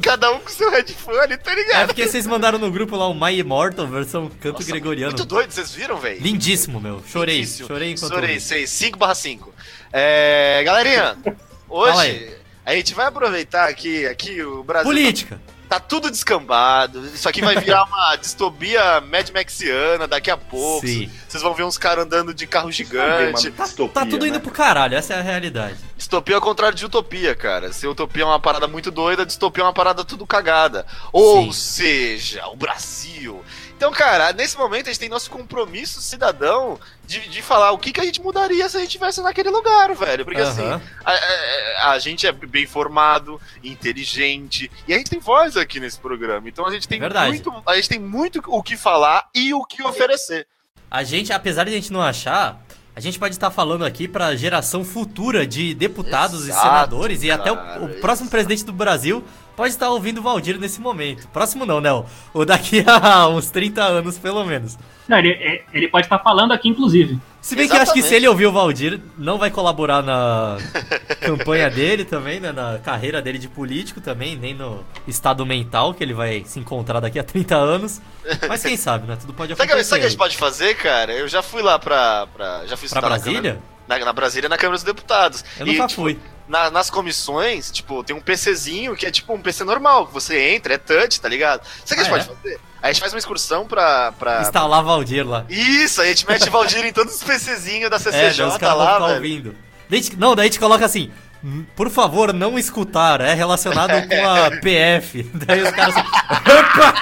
Cada 0.01 0.31
um 0.31 0.39
com 0.39 0.50
seu 0.50 0.69
headphone, 0.69 1.38
tá 1.38 1.51
É 1.51 1.55
ligado? 1.55 1.88
porque 1.88 2.07
vocês 2.07 2.25
mandaram 2.27 2.57
no 2.60 2.69
grupo 2.72 2.95
lá 2.95 3.07
o 3.07 3.13
My 3.13 3.38
Immortal 3.39 3.88
versão 3.88 4.29
canto 4.41 4.60
Nossa, 4.60 4.72
gregoriano. 4.72 5.12
Muito 5.13 5.25
doido, 5.25 5.51
vocês 5.51 5.72
viram, 5.72 5.98
velho? 5.98 6.22
Lindíssimo, 6.22 6.79
meu. 6.79 7.01
Chorei. 7.07 7.38
Lindíssimo. 7.38 7.67
Chorei 7.67 7.91
enquanto. 7.91 8.13
Chorei, 8.13 8.39
sei, 8.39 8.67
5 8.67 8.98
barra 8.98 9.15
5. 9.15 9.53
É, 9.91 10.62
galerinha, 10.65 11.15
Fala 11.24 11.36
hoje 11.69 12.00
aí. 12.01 12.42
A 12.65 12.74
gente 12.75 12.93
vai 12.93 13.08
aproveitar 13.08 13.67
aqui, 13.70 14.05
aqui 14.05 14.41
o 14.41 14.63
Brasil 14.63 14.89
Política. 14.89 15.41
tá 15.67 15.79
tudo 15.79 16.10
descambado. 16.12 17.05
Isso 17.08 17.27
aqui 17.27 17.41
vai 17.41 17.55
virar 17.58 17.84
uma 17.86 18.15
distopia 18.22 19.01
Mad 19.01 19.29
Maxiana 19.32 20.08
daqui 20.08 20.29
a 20.32 20.38
pouco. 20.38 20.86
Sim. 20.86 21.10
Vocês 21.27 21.41
vão 21.43 21.53
ver 21.53 21.63
uns 21.63 21.77
caras 21.77 22.05
andando 22.05 22.34
de 22.34 22.46
carro 22.48 22.72
gigante. 22.72 23.48
Uma 23.50 23.63
distopia, 23.65 23.93
Tá 23.93 24.05
tudo 24.05 24.25
indo 24.25 24.36
né? 24.36 24.39
pro 24.39 24.51
caralho, 24.51 24.96
essa 24.96 25.13
é 25.15 25.20
a 25.20 25.22
realidade. 25.22 25.77
Distopia 25.98 26.36
é 26.36 26.38
o 26.38 26.41
contrário 26.41 26.77
de 26.77 26.86
utopia, 26.86 27.34
cara. 27.36 27.74
Se 27.74 27.88
utopia 27.88 28.24
é 28.24 28.25
uma 28.25 28.39
parada 28.39 28.67
muito 28.67 28.91
doida, 28.91 29.25
distopia 29.25 29.63
é 29.63 29.65
uma 29.67 29.74
parada 29.74 30.03
tudo 30.05 30.27
cagada. 30.27 30.86
Ou 31.12 31.46
Sim. 31.46 31.51
seja, 31.53 32.46
o 32.48 32.55
Brasil. 32.55 33.43
Então, 33.75 33.91
cara, 33.91 34.31
nesse 34.31 34.57
momento 34.57 34.85
a 34.87 34.89
gente 34.91 34.99
tem 34.99 35.09
nosso 35.09 35.29
compromisso 35.29 36.01
cidadão 36.01 36.79
de, 37.05 37.27
de 37.27 37.41
falar 37.41 37.71
o 37.71 37.77
que, 37.77 37.91
que 37.91 37.99
a 37.99 38.05
gente 38.05 38.21
mudaria 38.21 38.67
se 38.69 38.77
a 38.77 38.79
gente 38.79 38.89
estivesse 38.89 39.21
naquele 39.21 39.49
lugar, 39.49 39.93
velho. 39.93 40.23
Porque 40.23 40.39
assim, 40.41 40.61
Aham. 40.63 40.81
a, 41.03 41.11
a- 41.11 41.91
a 41.91 41.99
gente 41.99 42.25
é 42.25 42.31
bem 42.31 42.65
formado, 42.65 43.41
inteligente, 43.63 44.71
e 44.87 44.93
a 44.93 44.97
gente 44.97 45.09
tem 45.09 45.19
voz 45.19 45.57
aqui 45.57 45.79
nesse 45.79 45.99
programa. 45.99 46.47
Então 46.47 46.65
a 46.65 46.71
gente 46.71 46.87
tem 46.87 46.99
Verdade. 46.99 47.29
muito. 47.29 47.53
A 47.65 47.75
gente 47.75 47.89
tem 47.89 47.99
muito 47.99 48.41
o 48.47 48.63
que 48.63 48.77
falar 48.77 49.27
e 49.35 49.53
o 49.53 49.65
que 49.65 49.83
oferecer. 49.83 50.47
A 50.89 51.03
gente, 51.03 51.33
apesar 51.33 51.63
de 51.65 51.71
a 51.71 51.73
gente 51.73 51.91
não 51.91 52.01
achar, 52.01 52.61
a 52.95 52.99
gente 52.99 53.17
pode 53.19 53.33
estar 53.35 53.49
falando 53.51 53.83
aqui 53.83 54.07
pra 54.07 54.35
geração 54.35 54.85
futura 54.85 55.45
de 55.45 55.73
deputados 55.73 56.47
Exato, 56.47 56.59
e 56.59 56.61
senadores 56.61 57.23
e 57.23 57.31
até 57.31 57.53
cara, 57.53 57.81
o, 57.81 57.85
o 57.85 57.89
próximo 57.99 58.29
presidente 58.29 58.63
do 58.63 58.71
Brasil 58.71 59.23
pode 59.55 59.74
estar 59.74 59.89
ouvindo 59.89 60.19
o 60.19 60.22
Valdir 60.24 60.60
nesse 60.60 60.79
momento. 60.81 61.27
Próximo 61.29 61.65
não, 61.65 61.79
né? 61.81 61.89
O- 62.33 62.45
daqui 62.45 62.83
a 62.88 63.27
uns 63.27 63.50
30 63.50 63.83
anos, 63.83 64.17
pelo 64.17 64.43
menos. 64.45 64.77
Não, 65.07 65.17
ele, 65.17 65.31
é- 65.31 65.63
ele 65.74 65.88
pode 65.88 66.05
estar 66.05 66.19
falando 66.19 66.51
aqui, 66.53 66.69
inclusive. 66.69 67.19
Se 67.41 67.55
bem 67.57 67.67
que 67.67 67.75
eu 67.75 67.81
acho 67.81 67.91
que 67.91 68.00
se 68.01 68.07
Exatamente. 68.07 68.15
ele 68.24 68.27
ouvir 68.29 68.45
o 68.48 68.51
Valdir, 68.53 69.01
não 69.17 69.38
vai 69.38 69.51
colaborar 69.51 70.01
na 70.01 70.57
campanha 71.19 71.69
dele 71.69 72.05
também, 72.05 72.39
né? 72.39 72.51
Na 72.53 72.79
carreira 72.79 73.22
dele 73.22 73.38
de 73.38 73.50
político 73.50 74.00
também, 74.00 74.38
nem 74.38 74.53
no 74.53 74.83
estado 75.07 75.45
mental 75.45 75.93
que 75.93 76.01
ele 76.03 76.13
vai 76.13 76.43
se 76.45 76.57
encontrar 76.60 77.00
daqui 77.01 77.19
a 77.19 77.24
30 77.24 77.55
anos. 77.55 78.01
Mas 78.48 78.62
quem 78.63 78.77
sabe, 78.77 79.07
né? 79.07 79.17
Tudo 79.19 79.33
pode 79.33 79.51
acontecer. 79.53 79.83
sabe 79.83 80.00
o 80.00 80.01
que 80.01 80.05
a 80.05 80.10
gente 80.10 80.17
pode 80.17 80.38
fazer, 80.38 80.75
cara? 80.75 81.12
Eu 81.12 81.27
já 81.27 81.41
fui 81.41 81.62
lá 81.62 81.77
pra. 81.77 82.27
pra 82.33 82.65
já 82.65 82.77
fui 82.77 82.88
Pra 82.88 83.00
estudar 83.00 83.01
na 83.01 83.07
Brasília? 83.10 83.60
Na, 83.88 84.00
na 84.00 84.13
Brasília, 84.13 84.48
na 84.48 84.57
Câmara 84.57 84.77
dos 84.77 84.83
Deputados. 84.83 85.43
Eu 85.60 85.67
E, 85.67 85.72
nunca 85.74 85.88
tipo, 85.88 86.01
fui. 86.03 86.17
Na- 86.47 86.69
nas 86.71 86.89
comissões, 86.89 87.71
tipo, 87.71 88.03
tem 88.03 88.15
um 88.15 88.21
PCzinho 88.21 88.95
que 88.95 89.05
é 89.05 89.12
tipo 89.12 89.33
um 89.33 89.41
PC 89.41 89.63
normal, 89.63 90.07
que 90.07 90.13
você 90.13 90.50
entra, 90.53 90.73
é 90.73 90.77
touch, 90.77 91.19
tá 91.21 91.29
ligado? 91.29 91.62
Sabe 91.85 92.01
o 92.01 92.05
que 92.05 92.12
a 92.12 92.15
Ah, 92.15 92.19
gente 92.19 92.27
pode 92.27 92.39
fazer? 92.41 92.59
A 92.81 92.88
gente 92.91 93.00
faz 93.00 93.13
uma 93.13 93.19
excursão 93.19 93.65
pra. 93.65 94.12
pra... 94.13 94.41
Instalar 94.41 94.83
Valdir 94.83 95.25
lá. 95.27 95.45
Isso, 95.50 96.01
a 96.01 96.05
gente 96.05 96.27
mete 96.27 96.50
Valdir 96.50 96.85
em 96.85 96.91
todos 96.91 97.15
os 97.15 97.23
PCzinhos 97.23 97.89
da 97.89 97.95
É, 97.95 98.00
CCJ 98.00 98.59
caras 98.59 98.59
vão 98.59 98.77
lá, 98.77 99.00
velho. 99.00 99.15
ouvindo. 99.15 99.55
Daí 99.89 100.01
gente- 100.03 100.17
não, 100.17 100.35
daí 100.35 100.47
a 100.47 100.50
gente 100.50 100.59
coloca 100.59 100.83
assim. 100.85 101.12
"Hum, 101.43 101.65
Por 101.75 101.89
favor, 101.89 102.31
não 102.33 102.57
escutar, 102.57 103.19
é 103.21 103.33
relacionado 103.33 103.91
com 104.07 104.27
a 104.29 104.50
PF. 104.62 105.23
Daí 105.33 105.62
os 105.63 105.71
caras. 105.71 105.95
"Opa!" 105.95 106.93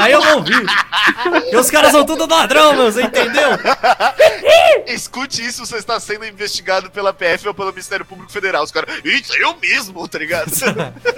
Aí 0.02 0.12
eu 0.12 0.22
vou 0.22 0.36
ouvir. 0.38 0.64
E 1.52 1.56
os 1.56 1.70
caras 1.70 1.92
são 1.92 2.04
tudo 2.04 2.26
ladrão, 2.26 2.72
meu, 2.74 2.90
você 2.90 3.02
entendeu? 3.02 3.50
Escute 4.86 5.44
isso, 5.44 5.64
você 5.64 5.76
está 5.76 5.98
sendo 6.00 6.24
investigado 6.24 6.90
pela 6.90 7.12
PF 7.12 7.46
ou 7.48 7.54
pelo 7.54 7.70
Ministério 7.70 8.04
Público 8.04 8.32
Federal. 8.32 8.64
Os 8.64 8.70
caras, 8.72 8.90
isso 9.04 9.34
eu 9.36 9.56
mesmo, 9.60 10.06
tá 10.08 10.18
ligado? 10.18 10.50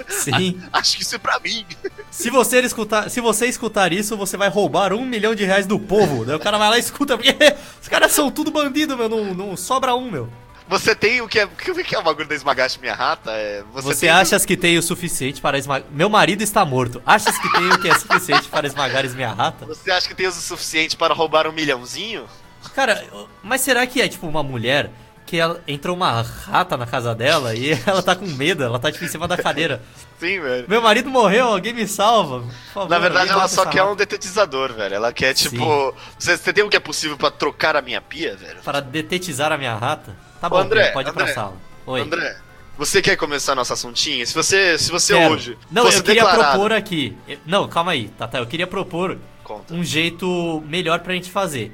Sim. 0.09 0.59
Acho 0.71 0.97
que 0.97 1.03
isso 1.03 1.15
é 1.15 1.19
pra 1.19 1.39
mim. 1.39 1.65
Se 2.11 2.29
você 2.29 2.59
escutar, 2.61 3.09
se 3.09 3.19
você 3.21 3.47
escutar 3.47 3.91
isso, 3.93 4.15
você 4.17 4.37
vai 4.37 4.49
roubar 4.49 4.93
um 4.93 5.05
milhão 5.05 5.33
de 5.33 5.43
reais 5.45 5.65
do 5.65 5.79
povo. 5.79 6.25
Daí 6.25 6.35
o 6.35 6.39
cara 6.39 6.57
vai 6.57 6.69
lá 6.69 6.77
e 6.77 6.79
escuta, 6.81 7.17
porque 7.17 7.35
os 7.81 7.87
caras 7.87 8.11
são 8.11 8.29
tudo 8.29 8.51
bandido, 8.51 8.95
meu. 8.97 9.09
Não, 9.09 9.33
não 9.33 9.57
sobra 9.57 9.95
um, 9.95 10.09
meu. 10.11 10.29
Você 10.67 10.95
tem 10.95 11.21
o 11.21 11.27
que 11.27 11.39
é. 11.39 11.45
O 11.45 11.49
que 11.49 11.95
é 11.95 11.99
o 11.99 12.03
bagulho 12.03 12.27
da 12.27 12.35
esmagaste 12.35 12.79
minha 12.79 12.93
rata? 12.95 13.31
É, 13.31 13.63
Você, 13.73 14.01
tem- 14.01 14.09
achas 14.09 14.45
que 14.45 14.55
tem 14.57 14.77
o 14.77 14.81
suficiente 14.81 15.41
para 15.41 15.57
esmagar. 15.57 15.87
Meu 15.91 16.09
marido 16.09 16.41
está 16.41 16.63
morto. 16.65 17.01
Achas 17.05 17.37
que 17.37 17.51
tem 17.51 17.69
o 17.69 17.79
que 17.79 17.89
é 17.89 17.95
suficiente 17.99 18.47
para 18.49 18.65
esmagares 18.67 19.13
minha 19.13 19.31
rata? 19.33 19.65
Você 19.65 19.91
acha 19.91 20.07
que 20.07 20.15
tem 20.15 20.27
o 20.27 20.31
suficiente 20.31 20.95
para 20.95 21.13
roubar 21.13 21.47
um 21.47 21.51
milhãozinho? 21.51 22.25
Cara, 22.73 23.03
mas 23.43 23.61
será 23.61 23.85
que 23.85 24.01
é 24.01 24.07
tipo 24.07 24.25
uma 24.27 24.41
mulher 24.41 24.89
que 25.25 25.37
ela, 25.37 25.61
entrou 25.67 25.95
uma 25.95 26.21
rata 26.21 26.75
na 26.77 26.85
casa 26.85 27.13
dela 27.15 27.55
e 27.55 27.71
ela 27.85 28.01
tá 28.01 28.15
com 28.15 28.25
medo, 28.25 28.63
ela 28.63 28.79
tá 28.79 28.91
tipo 28.91 29.03
em 29.03 29.07
cima 29.07 29.27
da 29.27 29.37
cadeira. 29.37 29.81
Sim, 30.19 30.39
velho. 30.39 30.65
Meu 30.67 30.81
marido 30.81 31.09
morreu, 31.09 31.47
alguém 31.47 31.73
me 31.73 31.87
salva. 31.87 32.43
Favor, 32.73 32.89
Na 32.89 32.99
verdade, 32.99 33.31
ela 33.31 33.47
só 33.47 33.65
quer 33.65 33.83
um 33.83 33.95
detetizador, 33.95 34.73
velho. 34.73 34.95
Ela 34.95 35.11
quer, 35.11 35.33
tipo. 35.33 35.93
Você, 36.17 36.37
você 36.37 36.53
tem 36.53 36.63
o 36.63 36.69
que 36.69 36.77
é 36.77 36.79
possível 36.79 37.17
pra 37.17 37.29
trocar 37.31 37.75
a 37.75 37.81
minha 37.81 38.01
pia, 38.01 38.35
velho? 38.35 38.61
Para 38.63 38.79
detetizar 38.79 39.51
a 39.51 39.57
minha 39.57 39.75
rata? 39.75 40.15
Tá 40.43 40.47
Ô, 40.47 40.49
bom, 40.49 40.57
André, 40.57 40.91
pode 40.91 41.09
ir 41.09 41.13
pra 41.13 41.27
sala. 41.33 41.53
Oi. 41.85 42.01
André, 42.01 42.35
você 42.77 43.01
quer 43.01 43.15
começar 43.15 43.55
nosso 43.55 43.71
assuntinho? 43.71 44.27
Se 44.27 44.33
você, 44.33 44.77
se 44.77 44.91
você 44.91 45.13
Quero. 45.13 45.33
hoje. 45.35 45.57
Não, 45.71 45.85
eu 45.87 46.03
queria 46.03 46.21
declarado- 46.23 46.51
propor 46.51 46.73
aqui. 46.73 47.15
Não, 47.45 47.65
calma 47.69 47.93
aí, 47.93 48.09
Tata. 48.09 48.39
Eu 48.39 48.45
queria 48.45 48.67
propor 48.67 49.17
Conta. 49.41 49.73
um 49.73 49.81
jeito 49.81 50.61
melhor 50.67 50.99
pra 50.99 51.13
gente 51.13 51.31
fazer. 51.31 51.71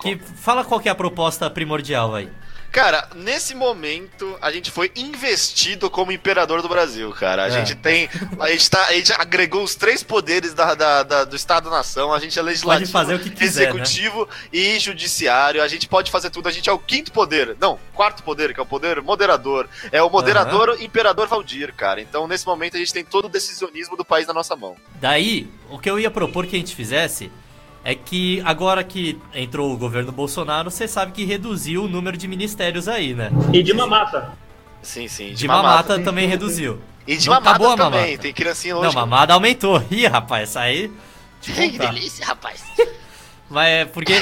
Que, 0.00 0.16
fala 0.16 0.64
qual 0.64 0.80
que 0.80 0.88
é 0.88 0.92
a 0.92 0.94
proposta 0.94 1.50
primordial 1.50 2.14
aí. 2.14 2.30
Cara, 2.76 3.08
nesse 3.14 3.54
momento 3.54 4.36
a 4.38 4.52
gente 4.52 4.70
foi 4.70 4.92
investido 4.94 5.88
como 5.88 6.12
imperador 6.12 6.60
do 6.60 6.68
Brasil, 6.68 7.10
cara. 7.10 7.44
A 7.44 7.46
É. 7.46 7.50
gente 7.50 7.74
tem. 7.74 8.06
A 8.38 8.50
gente, 8.50 8.70
tá, 8.70 8.84
a 8.88 8.92
gente 8.92 9.14
agregou 9.14 9.62
os 9.64 9.74
três 9.74 10.02
poderes 10.02 10.52
da, 10.52 10.74
da- 10.74 11.02
da- 11.02 11.24
do 11.24 11.34
Estado-nação. 11.34 12.12
A 12.12 12.18
gente 12.18 12.38
é 12.38 12.42
legislativo, 12.42 12.90
fazer 12.92 13.14
o 13.14 13.18
que 13.18 13.30
quiser, 13.30 13.72
né? 13.72 13.80
executivo 13.80 14.28
e 14.52 14.78
judiciário. 14.78 15.62
A 15.62 15.68
gente 15.68 15.88
pode 15.88 16.10
fazer 16.10 16.28
tudo. 16.28 16.50
A 16.50 16.52
gente 16.52 16.68
é 16.68 16.72
o 16.72 16.78
quinto 16.78 17.12
poder. 17.12 17.56
Não, 17.58 17.78
quarto 17.94 18.22
poder, 18.22 18.52
que 18.52 18.60
é 18.60 18.62
o 18.62 18.66
poder 18.66 19.00
moderador. 19.00 19.66
É 19.90 20.02
o 20.02 20.10
moderador 20.10 20.76
imperador 20.78 21.26
Valdir, 21.28 21.72
cara. 21.74 21.98
Então, 22.02 22.28
nesse 22.28 22.46
momento, 22.46 22.76
a 22.76 22.78
gente 22.78 22.92
tem 22.92 23.02
todo 23.06 23.24
o 23.24 23.28
decisionismo 23.30 23.96
do 23.96 24.04
país 24.04 24.26
na 24.26 24.34
nossa 24.34 24.54
mão. 24.54 24.76
Daí, 25.00 25.48
o 25.70 25.78
que 25.78 25.88
eu 25.88 25.98
ia 25.98 26.10
propor 26.10 26.44
que 26.46 26.54
a 26.54 26.58
gente 26.58 26.76
fizesse 26.76 27.32
é 27.88 27.94
que 27.94 28.42
agora 28.44 28.82
que 28.82 29.16
entrou 29.32 29.72
o 29.72 29.76
governo 29.76 30.10
Bolsonaro, 30.10 30.72
você 30.72 30.88
sabe 30.88 31.12
que 31.12 31.24
reduziu 31.24 31.84
o 31.84 31.88
número 31.88 32.16
de 32.16 32.26
ministérios 32.26 32.88
aí, 32.88 33.14
né? 33.14 33.30
E 33.52 33.62
de 33.62 33.72
mamata. 33.72 34.32
Sim, 34.82 35.06
sim. 35.06 35.32
De 35.32 35.46
mamata 35.46 35.96
também 36.00 36.26
reduziu. 36.26 36.80
E 37.06 37.16
de 37.16 37.26
Não 37.28 37.34
mamata 37.34 37.50
acabou 37.50 37.72
a 37.72 37.76
também. 37.76 38.00
mamata. 38.06 38.18
Tem 38.22 38.32
criancinha 38.32 38.74
Não, 38.74 38.80
hoje. 38.82 38.94
mamada 38.96 39.34
aumentou. 39.34 39.80
Ih, 39.88 40.06
rapaz, 40.08 40.48
isso 40.48 40.58
aí. 40.58 40.90
Que 41.40 41.52
delícia, 41.78 42.26
rapaz. 42.26 42.64
Mas 43.48 43.68
é 43.68 43.84
porque. 43.84 44.14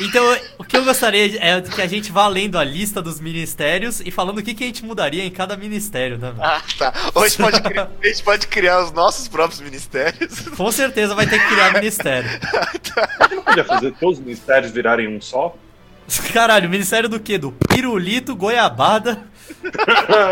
Então, 0.00 0.36
o 0.58 0.64
que 0.64 0.76
eu 0.76 0.84
gostaria 0.84 1.38
é 1.40 1.60
que 1.60 1.80
a 1.80 1.86
gente 1.86 2.10
vá 2.10 2.26
lendo 2.26 2.58
a 2.58 2.64
lista 2.64 3.00
dos 3.00 3.20
ministérios 3.20 4.00
e 4.00 4.10
falando 4.10 4.38
o 4.38 4.42
que, 4.42 4.52
que 4.54 4.64
a 4.64 4.66
gente 4.66 4.84
mudaria 4.84 5.24
em 5.24 5.30
cada 5.30 5.56
ministério, 5.56 6.18
né? 6.18 6.34
Ah, 6.40 6.60
tá. 6.76 6.92
Hoje 7.14 7.36
pode 7.36 7.62
criar, 7.62 7.90
a 8.02 8.06
gente 8.06 8.22
pode 8.22 8.46
criar 8.48 8.82
os 8.82 8.92
nossos 8.92 9.28
próprios 9.28 9.60
ministérios. 9.60 10.40
Com 10.56 10.70
certeza 10.72 11.14
vai 11.14 11.26
ter 11.26 11.38
que 11.38 11.46
criar 11.46 11.74
ministério. 11.74 12.28
Não 13.30 13.42
podia 13.42 13.64
fazer 13.64 13.92
todos 13.92 14.18
os 14.18 14.24
ministérios 14.24 14.72
virarem 14.72 15.08
um 15.08 15.20
só? 15.20 15.54
Caralho, 16.32 16.68
ministério 16.68 17.08
do 17.08 17.20
quê? 17.20 17.38
Do 17.38 17.52
pirulito, 17.52 18.34
goiabada, 18.34 19.22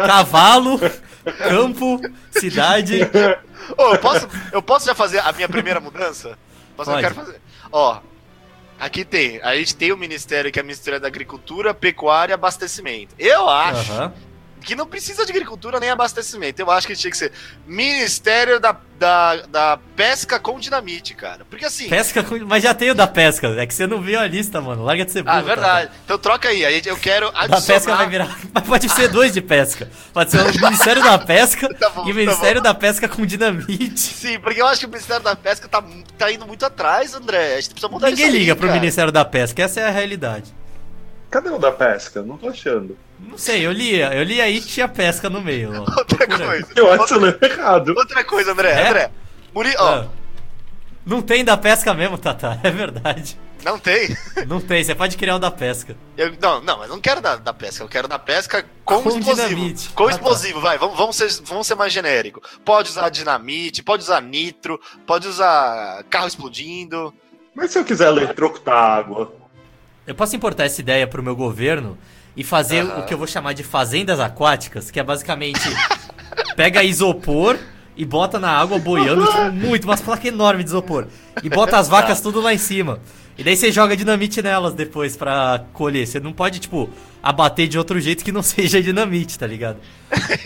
cavalo, 0.06 0.78
campo, 1.48 2.00
cidade. 2.30 2.98
Ô, 3.78 3.94
eu 3.94 3.98
posso, 3.98 4.28
eu 4.52 4.60
posso 4.60 4.86
já 4.86 4.94
fazer 4.94 5.20
a 5.20 5.32
minha 5.32 5.48
primeira 5.48 5.80
mudança? 5.80 6.36
Posso, 6.76 6.90
eu 6.90 6.98
quero 6.98 7.14
fazer. 7.14 7.40
Ó, 7.70 8.00
aqui 8.78 9.04
tem. 9.04 9.40
A 9.42 9.54
gente 9.56 9.74
tem 9.76 9.92
o 9.92 9.96
ministério 9.96 10.50
que 10.50 10.58
é 10.58 10.62
o 10.62 10.64
Ministério 10.64 11.00
da 11.00 11.08
Agricultura, 11.08 11.72
Pecuária 11.74 12.32
e 12.32 12.34
Abastecimento. 12.34 13.14
Eu 13.18 13.48
acho 13.48 13.92
Aham. 13.92 14.12
Que 14.62 14.74
não 14.74 14.86
precisa 14.86 15.24
de 15.24 15.32
agricultura 15.32 15.78
nem 15.80 15.90
abastecimento. 15.90 16.60
Eu 16.60 16.70
acho 16.70 16.86
que 16.86 16.94
tinha 16.94 17.10
que 17.10 17.16
ser 17.16 17.32
Ministério 17.66 18.60
da, 18.60 18.76
da, 18.98 19.36
da 19.46 19.78
Pesca 19.96 20.38
com 20.38 20.58
Dinamite, 20.58 21.14
cara. 21.14 21.44
Porque 21.48 21.64
assim. 21.64 21.88
Pesca 21.88 22.22
com... 22.22 22.38
Mas 22.46 22.62
já 22.62 22.72
tem 22.72 22.90
o 22.90 22.94
da 22.94 23.06
pesca, 23.06 23.48
é 23.60 23.66
que 23.66 23.74
você 23.74 23.86
não 23.86 24.00
viu 24.00 24.18
a 24.18 24.26
lista, 24.26 24.60
mano. 24.60 24.84
Larga 24.84 25.04
de 25.04 25.12
ser 25.12 25.22
burro. 25.22 25.36
Ah, 25.36 25.40
verdade. 25.40 25.90
Então 26.04 26.18
troca 26.18 26.48
aí. 26.48 26.64
aí 26.64 26.80
eu 26.84 26.96
quero 26.96 27.32
Tá? 27.32 27.46
Da 27.46 27.56
adicionar. 27.56 27.80
pesca 27.80 27.96
vai 27.96 28.08
virar. 28.08 28.38
Mas 28.52 28.64
pode 28.64 28.88
ser 28.88 29.08
dois 29.08 29.32
de 29.32 29.40
pesca. 29.40 29.90
Pode 30.12 30.30
ser 30.30 30.40
o 30.40 30.60
Ministério 30.60 31.02
da 31.02 31.18
Pesca 31.18 31.72
Tá 31.74 31.90
bom, 31.90 32.06
e 32.06 32.10
o 32.10 32.14
tá 32.14 32.20
Ministério 32.20 32.60
da 32.60 32.74
Pesca 32.74 33.08
com 33.08 33.26
dinamite. 33.26 33.98
Sim, 33.98 34.38
porque 34.38 34.60
eu 34.60 34.66
acho 34.66 34.80
que 34.80 34.86
o 34.86 34.88
Ministério 34.88 35.22
da 35.22 35.34
Pesca 35.34 35.68
tá, 35.68 35.82
tá 36.16 36.30
indo 36.30 36.46
muito 36.46 36.64
atrás, 36.64 37.14
André. 37.14 37.54
A 37.54 37.60
gente 37.60 37.70
precisa 37.70 37.88
mudar 37.88 38.10
Ninguém 38.10 38.26
isso 38.26 38.34
aí, 38.34 38.40
liga 38.40 38.56
pro 38.56 38.68
cara. 38.68 38.78
Ministério 38.78 39.12
da 39.12 39.24
Pesca, 39.24 39.62
essa 39.62 39.80
é 39.80 39.88
a 39.88 39.90
realidade. 39.90 40.52
Cadê 41.32 41.48
o 41.50 41.58
da 41.58 41.72
pesca? 41.72 42.22
Não 42.22 42.36
tô 42.36 42.48
achando. 42.48 42.96
Não 43.18 43.36
sei, 43.38 43.66
eu 43.66 43.72
li, 43.72 43.98
eu 43.98 44.22
li 44.22 44.40
aí 44.40 44.60
tinha 44.60 44.86
pesca 44.86 45.28
no 45.30 45.40
meio. 45.40 45.72
ó. 45.74 45.78
Outra 45.98 46.04
Procura 46.18 46.46
coisa. 46.46 46.66
Eu 46.76 46.92
acho 46.92 47.18
não 47.18 47.34
errado. 47.42 47.94
Outra 47.96 48.22
coisa, 48.22 48.52
André. 48.52 48.70
É? 48.70 48.88
André. 48.88 49.10
Muri... 49.54 49.74
Ó, 49.78 49.88
Ah. 49.88 50.06
Não 51.04 51.20
tem 51.20 51.44
da 51.44 51.56
pesca 51.56 51.92
mesmo, 51.94 52.16
Tata, 52.16 52.58
é 52.62 52.70
verdade. 52.70 53.36
não 53.64 53.76
tem. 53.78 54.16
Não 54.46 54.60
tem, 54.60 54.84
você 54.84 54.94
pode 54.94 55.16
criar 55.16 55.34
o 55.36 55.38
da 55.40 55.50
pesca. 55.50 55.96
Eu- 56.16 56.32
não, 56.40 56.60
não, 56.62 56.78
mas 56.78 56.88
eu 56.88 56.94
não 56.94 57.00
quero 57.02 57.20
da, 57.20 57.34
da 57.36 57.52
pesca. 57.52 57.82
Eu 57.82 57.88
quero 57.88 58.06
da 58.06 58.18
pesca 58.20 58.64
com, 58.84 59.02
Com 59.02 59.08
explosivo. 59.08 59.48
dinamite. 59.48 59.88
Com 59.90 60.04
Ah, 60.04 60.06
tá. 60.08 60.12
explosivo, 60.12 60.60
vai. 60.60 60.78
Vamos, 60.78 60.96
vamos, 60.96 61.16
ser, 61.16 61.28
vamos 61.44 61.66
ser 61.66 61.74
mais 61.74 61.92
genérico. 61.92 62.40
Pode 62.64 62.90
usar 62.90 63.08
dinamite, 63.08 63.82
pode 63.82 64.02
usar 64.04 64.20
nitro, 64.20 64.78
pode 65.06 65.26
usar 65.26 66.04
carro 66.10 66.28
explodindo. 66.28 67.12
Mas 67.54 67.70
se 67.72 67.78
eu 67.78 67.84
quiser 67.84 68.06
eletrocutar 68.08 68.76
água? 68.98 69.32
Eu 70.06 70.14
posso 70.14 70.34
importar 70.34 70.64
essa 70.64 70.80
ideia 70.80 71.06
pro 71.06 71.22
meu 71.22 71.36
governo 71.36 71.96
e 72.36 72.42
fazer 72.42 72.80
Aham. 72.80 73.00
o 73.00 73.02
que 73.06 73.14
eu 73.14 73.18
vou 73.18 73.26
chamar 73.26 73.52
de 73.52 73.62
fazendas 73.62 74.18
aquáticas, 74.18 74.90
que 74.90 74.98
é 74.98 75.02
basicamente 75.02 75.60
pega 76.56 76.82
isopor 76.82 77.58
e 77.96 78.04
bota 78.04 78.38
na 78.38 78.50
água 78.50 78.78
boiando, 78.78 79.26
tipo, 79.26 79.52
muito, 79.52 79.84
umas 79.84 80.00
placas 80.00 80.24
enormes 80.26 80.64
de 80.64 80.70
isopor. 80.70 81.06
E 81.42 81.48
bota 81.48 81.76
as 81.78 81.88
vacas 81.88 82.20
tudo 82.20 82.40
lá 82.40 82.52
em 82.52 82.58
cima. 82.58 83.00
E 83.36 83.44
daí 83.44 83.56
você 83.56 83.70
joga 83.70 83.96
dinamite 83.96 84.42
nelas 84.42 84.74
depois 84.74 85.16
pra 85.16 85.64
colher. 85.72 86.06
Você 86.06 86.18
não 86.18 86.32
pode, 86.32 86.58
tipo, 86.58 86.90
abater 87.22 87.68
de 87.68 87.78
outro 87.78 88.00
jeito 88.00 88.24
que 88.24 88.32
não 88.32 88.42
seja 88.42 88.82
dinamite, 88.82 89.38
tá 89.38 89.46
ligado? 89.46 89.78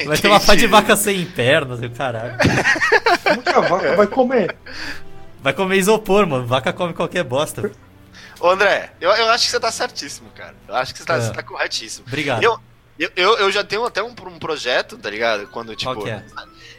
Vai 0.07 0.19
ter 0.19 0.29
uma 0.29 0.41
pá 0.41 0.55
de 0.55 0.67
vaca 0.67 0.97
sem 0.97 1.25
pernas, 1.25 1.81
o 1.81 1.91
caralho. 1.91 2.35
Como 3.23 3.43
que 3.43 3.49
a 3.49 3.61
vaca 3.61 3.97
vai 3.97 4.07
comer? 4.07 4.57
Vai 5.43 5.53
comer 5.53 5.77
isopor, 5.79 6.27
mano. 6.27 6.47
Vaca 6.47 6.73
come 6.73 6.93
qualquer 6.93 7.25
bosta. 7.25 7.71
Ô, 8.41 8.51
André, 8.51 8.93
eu, 9.01 9.11
eu 9.11 9.31
acho 9.31 9.45
que 9.47 9.51
você 9.51 9.61
tá 9.61 9.71
certíssimo, 9.73 10.31
cara. 10.35 10.55
Eu 10.69 10.75
acho 10.77 10.93
que 10.93 10.99
você 11.01 11.05
tá, 11.07 11.17
É. 11.17 11.21
você 11.21 11.33
tá 11.33 11.43
corretíssimo. 11.43 12.05
Obrigado. 12.07 12.43
Eu, 12.43 12.59
eu, 12.99 13.11
eu, 13.17 13.39
eu 13.39 13.51
já 13.53 13.63
tenho 13.65 13.85
até 13.85 14.03
um, 14.03 14.09
um 14.11 14.39
projeto, 14.39 14.97
tá 14.99 15.09
ligado? 15.11 15.47
Quando, 15.49 15.75
tipo. 15.75 15.93
Qual 15.95 16.05
que 16.05 16.11
é? 16.11 16.25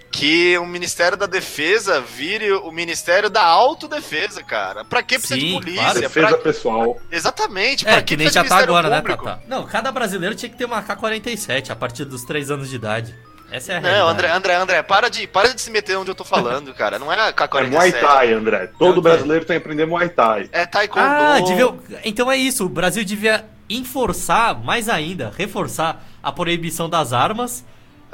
que 0.09 0.57
o 0.57 0.65
Ministério 0.65 1.17
da 1.17 1.25
Defesa 1.25 1.99
vire 1.99 2.51
o 2.53 2.71
Ministério 2.71 3.29
da 3.29 3.43
Autodefesa, 3.43 4.41
cara. 4.41 4.85
Pra 4.85 5.03
que 5.03 5.19
precisa 5.19 5.39
Sim, 5.39 5.47
de 5.47 5.53
polícia? 5.53 5.81
claro. 5.83 5.99
Defesa 5.99 6.27
Pra- 6.29 6.37
pessoal. 6.37 7.01
Exatamente, 7.11 7.85
É, 7.87 7.91
pra 7.91 8.01
que 8.01 8.15
nem 8.15 8.25
precisa 8.25 8.43
já 8.43 8.49
tá 8.49 8.57
agora, 8.57 8.89
né, 8.89 9.01
Público? 9.01 9.25
Tata? 9.25 9.43
Não, 9.47 9.65
cada 9.67 9.91
brasileiro 9.91 10.33
tinha 10.33 10.49
que 10.49 10.55
ter 10.57 10.63
uma 10.65 10.81
K-47 10.81 11.71
a 11.71 11.75
partir 11.75 12.05
dos 12.05 12.23
3 12.23 12.49
anos 12.49 12.69
de 12.69 12.77
idade. 12.77 13.13
Essa 13.51 13.73
é 13.73 13.77
a 13.77 13.81
Não. 13.81 14.09
André, 14.09 14.29
André, 14.31 14.55
André, 14.55 14.83
para 14.83 15.09
de, 15.09 15.25
para 15.27 15.53
de 15.53 15.61
se 15.61 15.71
meter 15.71 15.97
onde 15.97 16.11
eu 16.11 16.15
tô 16.15 16.23
falando, 16.23 16.73
cara. 16.73 16.99
Não 16.99 17.11
é 17.11 17.31
com 17.31 17.43
a 17.43 17.45
É 17.45 17.47
47. 17.47 17.71
Muay 17.71 17.91
Thai, 17.91 18.33
André. 18.33 18.57
É 18.57 18.65
o 18.65 18.77
Todo 18.77 18.95
quê? 18.95 19.01
brasileiro 19.01 19.45
tem 19.45 19.57
que 19.57 19.63
aprender 19.63 19.85
Muay 19.85 20.09
Thai. 20.09 20.49
É 20.51 20.65
taekwondo. 20.65 21.07
Ah, 21.07 21.39
devia... 21.39 21.73
então 22.03 22.31
é 22.31 22.37
isso. 22.37 22.65
O 22.65 22.69
Brasil 22.69 23.03
devia 23.03 23.45
enforçar 23.69 24.61
mais 24.63 24.89
ainda, 24.89 25.31
reforçar 25.35 26.05
a 26.21 26.31
proibição 26.31 26.89
das 26.89 27.13
armas 27.13 27.63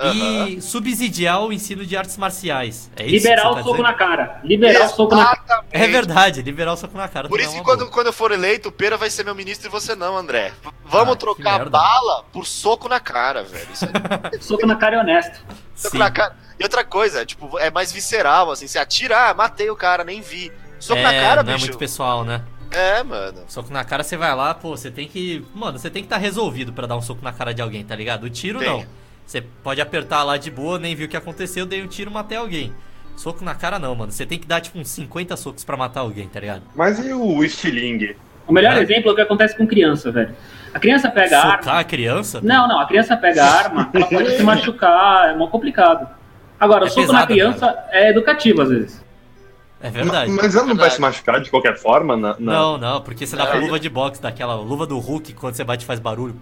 e 0.01 0.61
subsidiar 0.61 1.41
o 1.43 1.53
ensino 1.53 1.85
de 1.85 1.95
artes 1.95 2.17
marciais. 2.17 2.89
É 2.95 3.05
isso 3.05 3.27
Liberar 3.27 3.51
o 3.51 3.55
tá 3.55 3.63
soco 3.63 3.71
dizendo? 3.71 3.83
na 3.83 3.93
cara. 3.93 4.41
Liberar 4.43 4.85
o 4.85 4.89
soco 4.89 5.15
na 5.15 5.23
cara. 5.25 5.39
Exatamente. 5.45 5.67
É 5.71 5.87
verdade, 5.87 6.41
liberar 6.41 6.73
o 6.73 6.77
soco 6.77 6.97
na 6.97 7.07
cara. 7.07 7.27
Por 7.29 7.37
também 7.39 7.45
isso 7.45 7.53
é 7.55 7.55
que 7.55 7.61
uma 7.61 7.65
quando, 7.65 7.79
boa. 7.81 7.91
quando 7.91 8.07
eu 8.07 8.13
for 8.13 8.31
eleito, 8.31 8.69
o 8.69 8.71
Pera 8.71 8.97
vai 8.97 9.09
ser 9.09 9.23
meu 9.23 9.35
ministro 9.35 9.67
e 9.67 9.71
você 9.71 9.95
não, 9.95 10.17
André. 10.17 10.51
Vamos 10.85 11.13
Ah, 11.13 11.17
trocar 11.17 11.69
bala 11.69 12.23
por 12.33 12.45
soco 12.45 12.89
na 12.89 12.99
cara, 12.99 13.43
velho. 13.43 13.67
Isso 13.73 13.85
é 13.85 14.37
Soco 14.41 14.65
na 14.65 14.75
cara 14.75 14.95
é 14.95 14.99
honesto. 14.99 15.39
soco 15.75 15.91
Sim. 15.91 15.99
na 15.99 16.09
cara. 16.11 16.35
E 16.59 16.63
outra 16.63 16.83
coisa, 16.83 17.25
tipo, 17.25 17.57
é 17.59 17.69
mais 17.71 17.91
visceral, 17.91 18.51
assim. 18.51 18.67
Você 18.67 18.79
atira, 18.79 19.29
ah, 19.29 19.33
matei 19.33 19.69
o 19.69 19.75
cara, 19.75 20.03
nem 20.03 20.21
vi. 20.21 20.51
Soco 20.79 21.01
na 21.01 21.13
É, 21.13 21.21
cara, 21.21 21.43
não 21.43 21.51
é 21.51 21.55
bicho. 21.55 21.67
muito 21.67 21.77
pessoal, 21.77 22.23
né? 22.25 22.41
É, 22.71 23.03
mano. 23.03 23.43
Soco 23.47 23.71
na 23.71 23.83
cara, 23.85 24.03
você 24.03 24.17
vai 24.17 24.33
lá, 24.35 24.53
pô, 24.53 24.75
você 24.75 24.89
tem 24.89 25.07
que. 25.07 25.45
Mano, 25.53 25.77
você 25.77 25.89
tem 25.91 26.01
que 26.01 26.07
estar 26.07 26.17
resolvido 26.17 26.73
pra 26.73 26.87
dar 26.87 26.97
um 26.97 27.01
soco 27.01 27.23
na 27.23 27.31
cara 27.31 27.53
de 27.53 27.61
alguém, 27.61 27.83
tá 27.85 27.95
ligado? 27.95 28.23
O 28.23 28.29
tiro 28.29 28.57
Tem. 28.59 28.67
não. 28.67 29.02
Você 29.25 29.41
pode 29.41 29.81
apertar 29.81 30.23
lá 30.23 30.37
de 30.37 30.51
boa, 30.51 30.77
nem 30.77 30.95
viu 30.95 31.07
o 31.07 31.09
que 31.09 31.17
aconteceu, 31.17 31.65
dei 31.65 31.81
um 31.81 31.87
tiro, 31.87 32.11
matei 32.11 32.37
alguém. 32.37 32.73
Soco 33.15 33.43
na 33.43 33.53
cara 33.55 33.77
não, 33.79 33.93
mano. 33.95 34.11
Você 34.11 34.25
tem 34.25 34.39
que 34.39 34.47
dar 34.47 34.59
tipo 34.61 34.77
uns 34.79 34.89
50 34.89 35.35
socos 35.37 35.63
pra 35.63 35.77
matar 35.77 36.01
alguém, 36.01 36.27
tá 36.27 36.39
ligado? 36.39 36.63
Mas 36.75 36.99
e 36.99 37.13
o 37.13 37.43
estilingue? 37.43 38.17
O 38.47 38.51
melhor 38.51 38.75
É. 38.75 38.81
exemplo 38.81 39.09
é 39.09 39.13
o 39.13 39.15
que 39.15 39.21
acontece 39.21 39.55
com 39.55 39.65
criança, 39.65 40.11
velho. 40.11 40.35
A 40.73 40.79
criança 40.79 41.09
pega 41.09 41.37
a 41.37 41.41
Socar 41.41 41.67
arma. 41.69 41.79
a 41.79 41.83
criança? 41.83 42.41
Não, 42.41 42.67
não, 42.67 42.79
a 42.79 42.85
criança 42.87 43.15
pega 43.15 43.43
a 43.43 43.51
arma, 43.51 43.89
ela 43.93 44.05
pode 44.07 44.35
se 44.35 44.43
machucar, 44.43 45.29
é 45.29 45.35
mó 45.37 45.47
complicado. 45.47 46.07
Agora, 46.59 46.85
É 46.85 46.87
o 46.87 46.89
soco 46.89 47.01
pesado, 47.01 47.19
na 47.19 47.27
criança 47.27 47.85
é 47.91 48.09
educativo 48.09 48.61
às 48.61 48.69
vezes. 48.69 49.03
É 49.79 49.89
verdade. 49.89 50.31
Ma- 50.31 50.41
Mas 50.43 50.55
ela 50.55 50.61
não 50.65 50.75
vai 50.75 50.89
Verdade. 50.89 50.95
se 50.95 51.01
machucar 51.01 51.41
de 51.41 51.49
qualquer 51.49 51.77
forma? 51.77 52.15
Na, 52.17 52.29
na- 52.29 52.35
Não, 52.39 52.77
não, 52.77 53.01
porque 53.01 53.27
você 53.27 53.35
dá 53.35 53.53
Não. 53.53 53.61
luva 53.61 53.79
de 53.79 53.89
boxe, 53.89 54.21
daquela 54.21 54.55
luva 54.55 54.87
do 54.87 54.97
Hulk, 54.97 55.33
quando 55.33 55.55
você 55.55 55.63
bate 55.63 55.85
faz 55.85 55.99
barulho. 55.99 56.35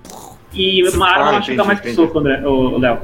E 0.53 0.87
uma 0.89 1.09
arma 1.09 1.31
machuca 1.33 1.63
mais 1.63 1.79
entendi. 1.79 1.95
soco, 1.95 2.19
André, 2.19 2.41
o 2.45 2.77
Léo. 2.77 2.99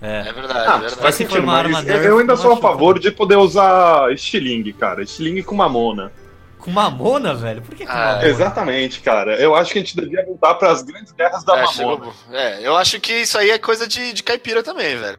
É. 0.00 0.20
É 0.28 0.32
verdade, 0.32 0.58
Ah, 0.68 0.76
é 0.76 0.78
verdade. 0.80 0.96
faz 1.02 1.14
se 1.14 1.18
sentido, 1.24 1.36
for 1.36 1.42
uma 1.44 1.54
arma 1.56 1.70
mas 1.78 1.84
nerf, 1.84 2.04
eu 2.06 2.18
ainda 2.18 2.36
sou 2.36 2.52
a 2.52 2.56
favor 2.56 2.98
de 2.98 3.10
poder 3.10 3.36
usar 3.36 4.12
estilingue, 4.12 4.72
cara. 4.72 5.02
Estilingue 5.02 5.42
com 5.42 5.54
mamona. 5.56 6.12
Com 6.58 6.70
mamona, 6.70 7.34
velho? 7.34 7.62
Por 7.62 7.74
que 7.74 7.84
com 7.86 7.92
Ah, 7.92 7.96
mamona? 8.12 8.28
Exatamente, 8.28 9.00
cara. 9.00 9.36
Eu 9.36 9.54
acho 9.54 9.72
que 9.72 9.78
a 9.78 9.82
gente 9.82 9.96
devia 9.96 10.24
voltar 10.24 10.54
para 10.54 10.70
as 10.70 10.82
grandes 10.82 11.12
guerras 11.12 11.42
da 11.44 11.54
É, 11.54 11.62
mamona. 11.64 11.72
chegou- 11.72 12.12
é, 12.32 12.66
eu 12.66 12.76
acho 12.76 13.00
que 13.00 13.12
isso 13.12 13.36
aí 13.38 13.50
é 13.50 13.58
coisa 13.58 13.86
de, 13.88 14.12
de 14.12 14.22
caipira 14.22 14.62
também, 14.62 14.96
velho. 14.96 15.18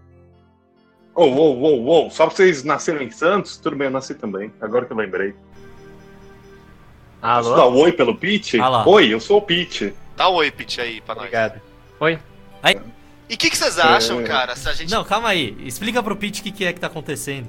Ô, 1.16 1.24
ô, 1.26 1.62
ô, 1.62 2.06
ô, 2.08 2.10
só 2.10 2.26
pra 2.28 2.36
vocês 2.36 2.64
nasceram 2.64 3.02
em 3.02 3.12
Santos, 3.12 3.58
tudo 3.58 3.76
bem, 3.76 3.88
eu 3.88 3.92
nasci 3.92 4.16
também. 4.16 4.54
Agora 4.62 4.86
que 4.86 4.94
eu 4.94 4.98
lembrei. 4.98 5.34
Posso 7.22 7.50
dar 7.56 7.64
Alô? 7.64 7.72
um 7.72 7.82
oi 7.82 7.92
pelo 7.92 8.16
Pete? 8.16 8.60
Ah. 8.62 8.84
Oi, 8.88 9.14
eu 9.14 9.20
sou 9.20 9.38
o 9.40 9.42
Pete. 9.42 9.94
Dá 10.16 10.30
um 10.30 10.36
oi, 10.36 10.50
Pete, 10.52 10.80
aí 10.80 11.02
pra 11.02 11.16
nós. 11.16 11.26
Obrigado. 11.26 11.62
Oi? 12.00 12.20
E 13.32 13.36
o 13.36 13.38
que, 13.38 13.50
que 13.52 13.56
vocês 13.58 13.78
acham, 13.78 14.22
É. 14.22 14.24
cara, 14.24 14.56
se 14.56 14.68
a 14.68 14.74
gente... 14.74 14.90
Não, 14.92 15.04
calma 15.04 15.30
aí. 15.30 15.56
Explica 15.64 16.02
pro 16.02 16.16
Pete 16.16 16.42
o 16.42 16.44
que, 16.44 16.52
que 16.52 16.66
é 16.66 16.74
que 16.74 16.80
tá 16.80 16.88
acontecendo. 16.88 17.48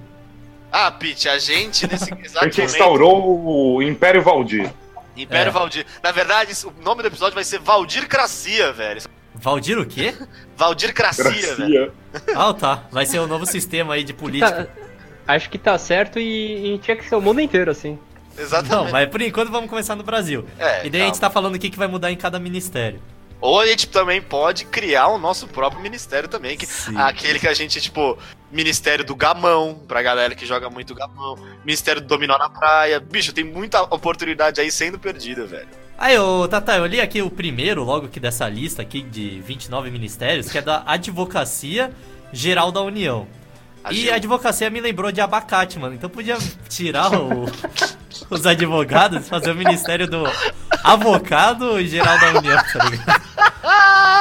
Ah, 0.70 0.90
Pete, 0.90 1.26
a 1.26 1.38
gente, 1.38 1.90
nesse 1.90 2.12
A 2.12 2.16
exato 2.20 2.44
gente 2.44 2.58
momento... 2.58 2.60
instaurou 2.60 3.74
o 3.76 3.82
Império 3.82 4.20
Valdir. 4.22 4.70
Império 5.16 5.48
É. 5.48 5.52
Valdir. 5.52 5.86
Na 6.02 6.12
verdade, 6.12 6.52
o 6.66 6.82
nome 6.84 7.00
do 7.00 7.08
episódio 7.08 7.34
vai 7.34 7.44
ser 7.44 7.58
Valdir 7.60 8.06
Cracia, 8.06 8.72
velho. 8.74 9.00
Valdir 9.34 9.78
o 9.78 9.86
quê? 9.86 10.14
Valdir 10.54 10.92
Cracia, 10.92 11.54
velho. 11.56 11.92
Ah, 12.36 12.52
tá. 12.52 12.84
Vai 12.90 13.06
ser 13.06 13.18
o 13.20 13.26
novo 13.26 13.46
sistema 13.46 13.94
aí 13.94 14.04
de 14.04 14.12
política. 14.12 14.64
Tá- 14.66 15.34
acho 15.34 15.48
que 15.48 15.56
tá 15.56 15.78
certo 15.78 16.18
e, 16.18 16.74
e 16.74 16.78
tinha 16.78 16.96
que 16.96 17.08
ser 17.08 17.14
o 17.14 17.22
mundo 17.22 17.40
inteiro, 17.40 17.70
assim. 17.70 17.98
Exatamente. 18.38 18.70
Não, 18.84 18.90
mas 18.92 19.08
por 19.08 19.22
enquanto 19.22 19.50
vamos 19.50 19.70
começar 19.70 19.96
no 19.96 20.02
Brasil. 20.02 20.44
É, 20.58 20.86
e 20.86 20.90
daí 20.90 21.00
a 21.00 21.04
gente 21.06 21.14
calma. 21.14 21.28
tá 21.28 21.30
falando 21.30 21.54
o 21.54 21.58
que, 21.58 21.70
que 21.70 21.78
vai 21.78 21.88
mudar 21.88 22.12
em 22.12 22.16
cada 22.16 22.38
ministério. 22.38 23.00
Ou 23.40 23.58
a 23.60 23.66
gente 23.66 23.88
também 23.88 24.20
pode 24.20 24.64
criar 24.66 25.08
o 25.08 25.18
nosso 25.18 25.46
próprio 25.48 25.80
ministério 25.82 26.28
também. 26.28 26.56
Que, 26.56 26.66
Sim. 26.66 26.96
aquele 26.96 27.38
que 27.38 27.48
a 27.48 27.54
gente, 27.54 27.80
tipo, 27.80 28.18
Ministério 28.52 29.04
do 29.04 29.14
Gamão, 29.14 29.80
pra 29.88 30.02
galera 30.02 30.34
que 30.34 30.44
joga 30.44 30.68
muito 30.68 30.94
Gamão. 30.94 31.38
Ministério 31.64 32.00
do 32.02 32.06
Dominó 32.06 32.36
na 32.36 32.50
Praia. 32.50 33.00
Bicho, 33.00 33.32
tem 33.32 33.44
muita 33.44 33.82
oportunidade 33.82 34.60
aí 34.60 34.70
sendo 34.70 34.98
perdida, 34.98 35.46
velho. 35.46 35.68
Aí, 35.96 36.18
ô 36.18 36.46
Tata, 36.48 36.76
eu 36.76 36.86
li 36.86 37.00
aqui 37.00 37.22
o 37.22 37.30
primeiro, 37.30 37.84
logo 37.84 38.08
que 38.08 38.18
dessa 38.18 38.48
lista 38.48 38.82
aqui 38.82 39.02
de 39.02 39.40
29 39.40 39.90
ministérios, 39.90 40.50
que 40.50 40.58
é 40.58 40.62
da 40.62 40.82
Advocacia 40.86 41.90
Geral 42.32 42.70
da 42.72 42.80
União. 42.82 43.26
A 43.82 43.92
E 43.92 44.10
a 44.10 44.16
advocacia 44.16 44.68
me 44.68 44.80
lembrou 44.80 45.10
de 45.10 45.20
abacate, 45.20 45.78
mano. 45.78 45.94
Então 45.94 46.10
podia 46.10 46.36
tirar 46.68 47.12
o- 47.14 47.46
os 48.28 48.46
advogados 48.46 49.24
e 49.24 49.28
fazer 49.28 49.50
o 49.50 49.54
ministério 49.54 50.06
do 50.06 50.22
Avocado 50.84 51.80
Geral 51.84 52.18
da 52.18 52.38
União, 52.38 52.56
tá 52.72 52.84
ligado? 52.84 53.30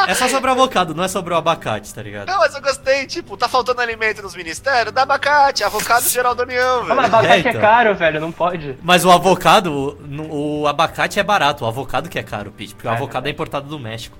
É 0.08 0.13
só 0.15 0.28
sobre 0.28 0.50
o 0.50 0.54
avocado, 0.54 0.95
não 0.95 1.04
é 1.04 1.08
sobre 1.08 1.34
o 1.34 1.38
abacate, 1.38 1.93
tá 1.93 2.02
ligado? 2.02 2.28
Não, 2.28 2.39
mas 2.39 2.54
eu 2.56 2.62
gostei, 2.62 3.06
tipo, 3.06 3.38
tá 3.38 3.48
faltando 3.48 3.80
alimento 3.82 4.22
nos 4.22 4.36
ministérios? 4.36 4.91
Dá 4.93 5.04
abacate, 5.04 5.63
avocado 5.63 6.08
geral 6.10 6.34
da 6.34 6.43
União, 6.43 6.82
Ah, 6.89 6.95
mas 6.95 6.95
velho. 6.95 7.06
abacate 7.06 7.48
é, 7.48 7.50
então. 7.52 7.62
caro, 7.62 7.95
velho, 7.95 8.19
não 8.19 8.32
pode. 8.32 8.76
Mas 8.82 9.06
o 9.06 9.12
avocado, 9.12 9.98
o, 10.32 10.62
o 10.63 10.67
abacate 10.67 11.19
é 11.19 11.24
barato, 11.24 11.63
o 11.63 11.67
avocado 11.67 12.10
que 12.10 12.17
é 12.17 12.24
caro, 12.24 12.52
Pete, 12.52 12.74
porque 12.74 12.88
o 12.88 12.91
É, 12.91 12.93
avocado 12.95 13.28
é 13.28 13.32
importado 13.32 13.67
do 13.67 13.78
México. 13.80 14.17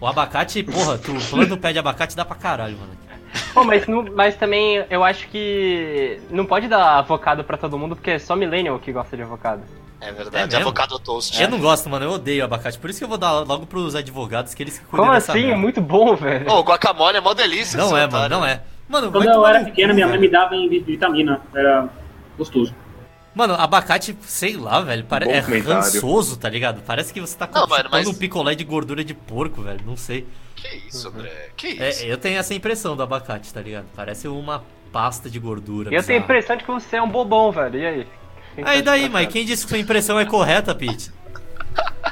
O 0.00 0.06
abacate, 0.06 0.62
porra, 0.62 0.98
tu 0.98 1.14
planta 1.30 1.54
o 1.54 1.58
pé 1.58 1.72
de 1.72 1.78
abacate 1.78 2.16
dá 2.16 2.24
pra 2.24 2.36
caralho, 2.36 2.76
mano. 2.76 2.92
Pô, 3.54 3.62
mas, 3.64 3.86
não- 3.86 4.06
mas 4.14 4.36
também 4.36 4.84
eu 4.90 5.04
acho 5.04 5.28
que 5.28 6.20
não 6.30 6.46
pode 6.46 6.66
dar 6.68 6.98
avocado 6.98 7.44
pra 7.44 7.56
todo 7.56 7.78
mundo, 7.78 7.94
porque 7.94 8.12
é 8.12 8.18
só 8.18 8.34
millennial 8.34 8.78
que 8.78 8.90
gosta 8.92 9.16
de 9.16 9.22
avocado. 9.22 9.62
É 10.00 10.10
É 10.10 10.12
verdade, 10.12 10.46
mesmo? 10.54 10.60
avocado 10.68 10.98
toast. 10.98 11.40
Eu 11.42 11.48
não 11.48 11.58
gosto, 11.58 11.88
mano, 11.90 12.04
eu 12.04 12.10
odeio 12.12 12.44
abacate, 12.44 12.78
por 12.78 12.88
isso 12.88 12.98
que 13.00 13.04
eu 13.04 13.08
vou 13.08 13.18
dar 13.18 13.32
logo 13.40 13.66
pros 13.66 13.94
advogados 13.96 14.54
que 14.54 14.62
eles 14.62 14.78
que 14.78 14.84
cuidam 14.84 15.06
Como 15.06 15.12
dessa 15.14 15.32
assim? 15.32 15.40
É 15.42 15.46
merda. 15.46 15.60
muito 15.60 15.80
bom, 15.80 16.14
velho. 16.14 16.48
Ô, 16.50 16.60
guacamole 16.62 17.16
é 17.16 17.20
mó 17.20 17.34
delícia. 17.34 17.76
Não 17.76 17.96
é, 17.96 18.04
otário. 18.06 18.12
mano, 18.12 18.28
não 18.40 18.46
é. 18.46 18.62
Mano, 18.88 19.10
Quando 19.12 19.28
eu 19.28 19.46
era 19.46 19.58
no 19.60 19.64
pequeno, 19.66 19.92
minha 19.92 20.06
mãe 20.06 20.18
me 20.18 20.28
dava 20.30 20.54
em 20.54 20.68
vi- 20.68 20.78
vitamina. 20.80 21.40
Era 21.54 21.88
gostoso. 22.38 22.74
Mano, 23.34 23.54
abacate, 23.54 24.16
sei 24.22 24.56
lá, 24.56 24.80
velho, 24.80 25.04
pare... 25.04 25.28
É 25.28 25.38
rançoso, 25.40 26.36
tá 26.38 26.48
ligado? 26.48 26.80
Parece 26.86 27.12
que 27.12 27.20
você 27.20 27.36
tá 27.36 27.46
chupando 27.46 27.88
mas- 27.90 28.06
um 28.06 28.14
picolé 28.14 28.54
de 28.54 28.64
gordura 28.64 29.04
de 29.04 29.14
porco, 29.14 29.62
velho, 29.62 29.80
não 29.84 29.96
sei. 29.96 30.26
Que 30.56 30.76
isso, 30.88 31.08
André? 31.08 31.50
Que 31.56 31.80
É, 31.80 31.90
isso? 31.90 32.04
eu 32.04 32.16
tenho 32.16 32.38
essa 32.38 32.54
impressão 32.54 32.96
do 32.96 33.02
abacate, 33.02 33.52
tá 33.52 33.60
ligado? 33.60 33.84
Parece 33.94 34.26
uma 34.26 34.64
pasta 34.92 35.28
de 35.28 35.38
gordura. 35.38 35.92
Eu 35.94 36.02
tenho 36.02 36.20
a 36.20 36.22
impressão 36.22 36.56
de 36.56 36.64
que 36.64 36.70
você 36.70 36.96
é 36.96 37.02
um 37.02 37.08
bobão, 37.08 37.52
velho. 37.52 37.78
E 37.78 37.86
aí? 37.86 38.06
Quem 38.58 38.64
tá 38.64 38.70
Aí 38.72 38.78
te 38.78 38.84
daí, 38.84 39.08
mas 39.08 39.28
quem 39.28 39.44
disse 39.46 39.62
que 39.64 39.68
sua 39.70 39.78
impressão 39.78 40.18
é 40.18 40.24
correta, 40.24 40.74
Pete? 40.74 41.12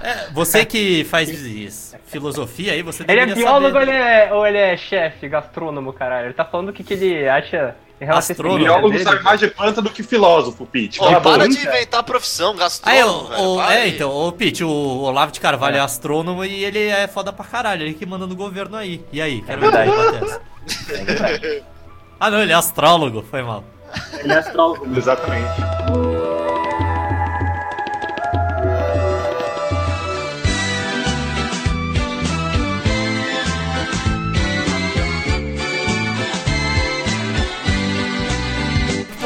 É, 0.00 0.28
você 0.32 0.64
que 0.64 1.02
faz 1.04 1.28
isso, 1.28 1.96
filosofia 2.06 2.72
aí, 2.72 2.82
você 2.82 3.04
Ele 3.08 3.18
é 3.20 3.26
biólogo 3.26 3.72
saber. 3.74 3.88
ele 3.88 3.96
é, 3.96 4.32
ou 4.32 4.46
ele 4.46 4.58
é 4.58 4.76
chefe, 4.76 5.28
gastrônomo, 5.28 5.92
caralho? 5.92 6.26
Ele 6.26 6.34
tá 6.34 6.44
falando 6.44 6.68
o 6.68 6.72
que, 6.72 6.84
que 6.84 6.94
ele 6.94 7.28
acha 7.28 7.74
em 8.00 8.04
relação 8.04 8.32
Astrônomo. 8.34 8.58
a 8.58 8.60
esse 8.60 8.78
Biólogo 8.78 8.98
sabe 9.02 9.22
mais 9.24 9.40
de 9.40 9.48
planta 9.48 9.82
do 9.82 9.90
que 9.90 10.04
filósofo, 10.04 10.64
Pete. 10.66 11.02
A 11.02 11.20
para 11.20 11.48
de 11.48 11.58
inventar 11.58 12.04
profissão, 12.04 12.52
Aí, 12.52 12.58
gastrônomo, 12.58 13.24
o, 13.24 13.28
velho. 13.28 13.42
o- 13.42 13.56
para 13.56 13.74
é, 13.74 13.82
aí. 13.82 13.94
então, 13.96 14.10
o 14.12 14.30
Pete, 14.30 14.62
o 14.62 14.68
Olavo 14.70 15.32
de 15.32 15.40
Carvalho 15.40 15.76
é. 15.78 15.80
astrônomo 15.80 16.44
e 16.44 16.64
ele 16.64 16.86
é 16.86 17.08
foda 17.08 17.32
pra 17.32 17.44
caralho, 17.44 17.82
ele 17.82 17.94
que 17.94 18.06
manda 18.06 18.24
no 18.26 18.36
governo 18.36 18.76
aí. 18.76 19.04
E 19.12 19.20
aí, 19.20 19.42
quero 19.42 19.60
ver 19.62 19.72
verdade. 19.72 19.90
como 19.90 20.02
acontece. 20.08 21.62
Ah 22.20 22.30
não, 22.30 22.40
ele 22.40 22.52
é 22.52 22.54
astrólogo, 22.54 23.24
foi 23.28 23.42
mal. 23.42 23.64
Ele 24.20 24.32
é 24.32 24.36
astrólogo. 24.38 24.86
Exatamente. 24.96 26.15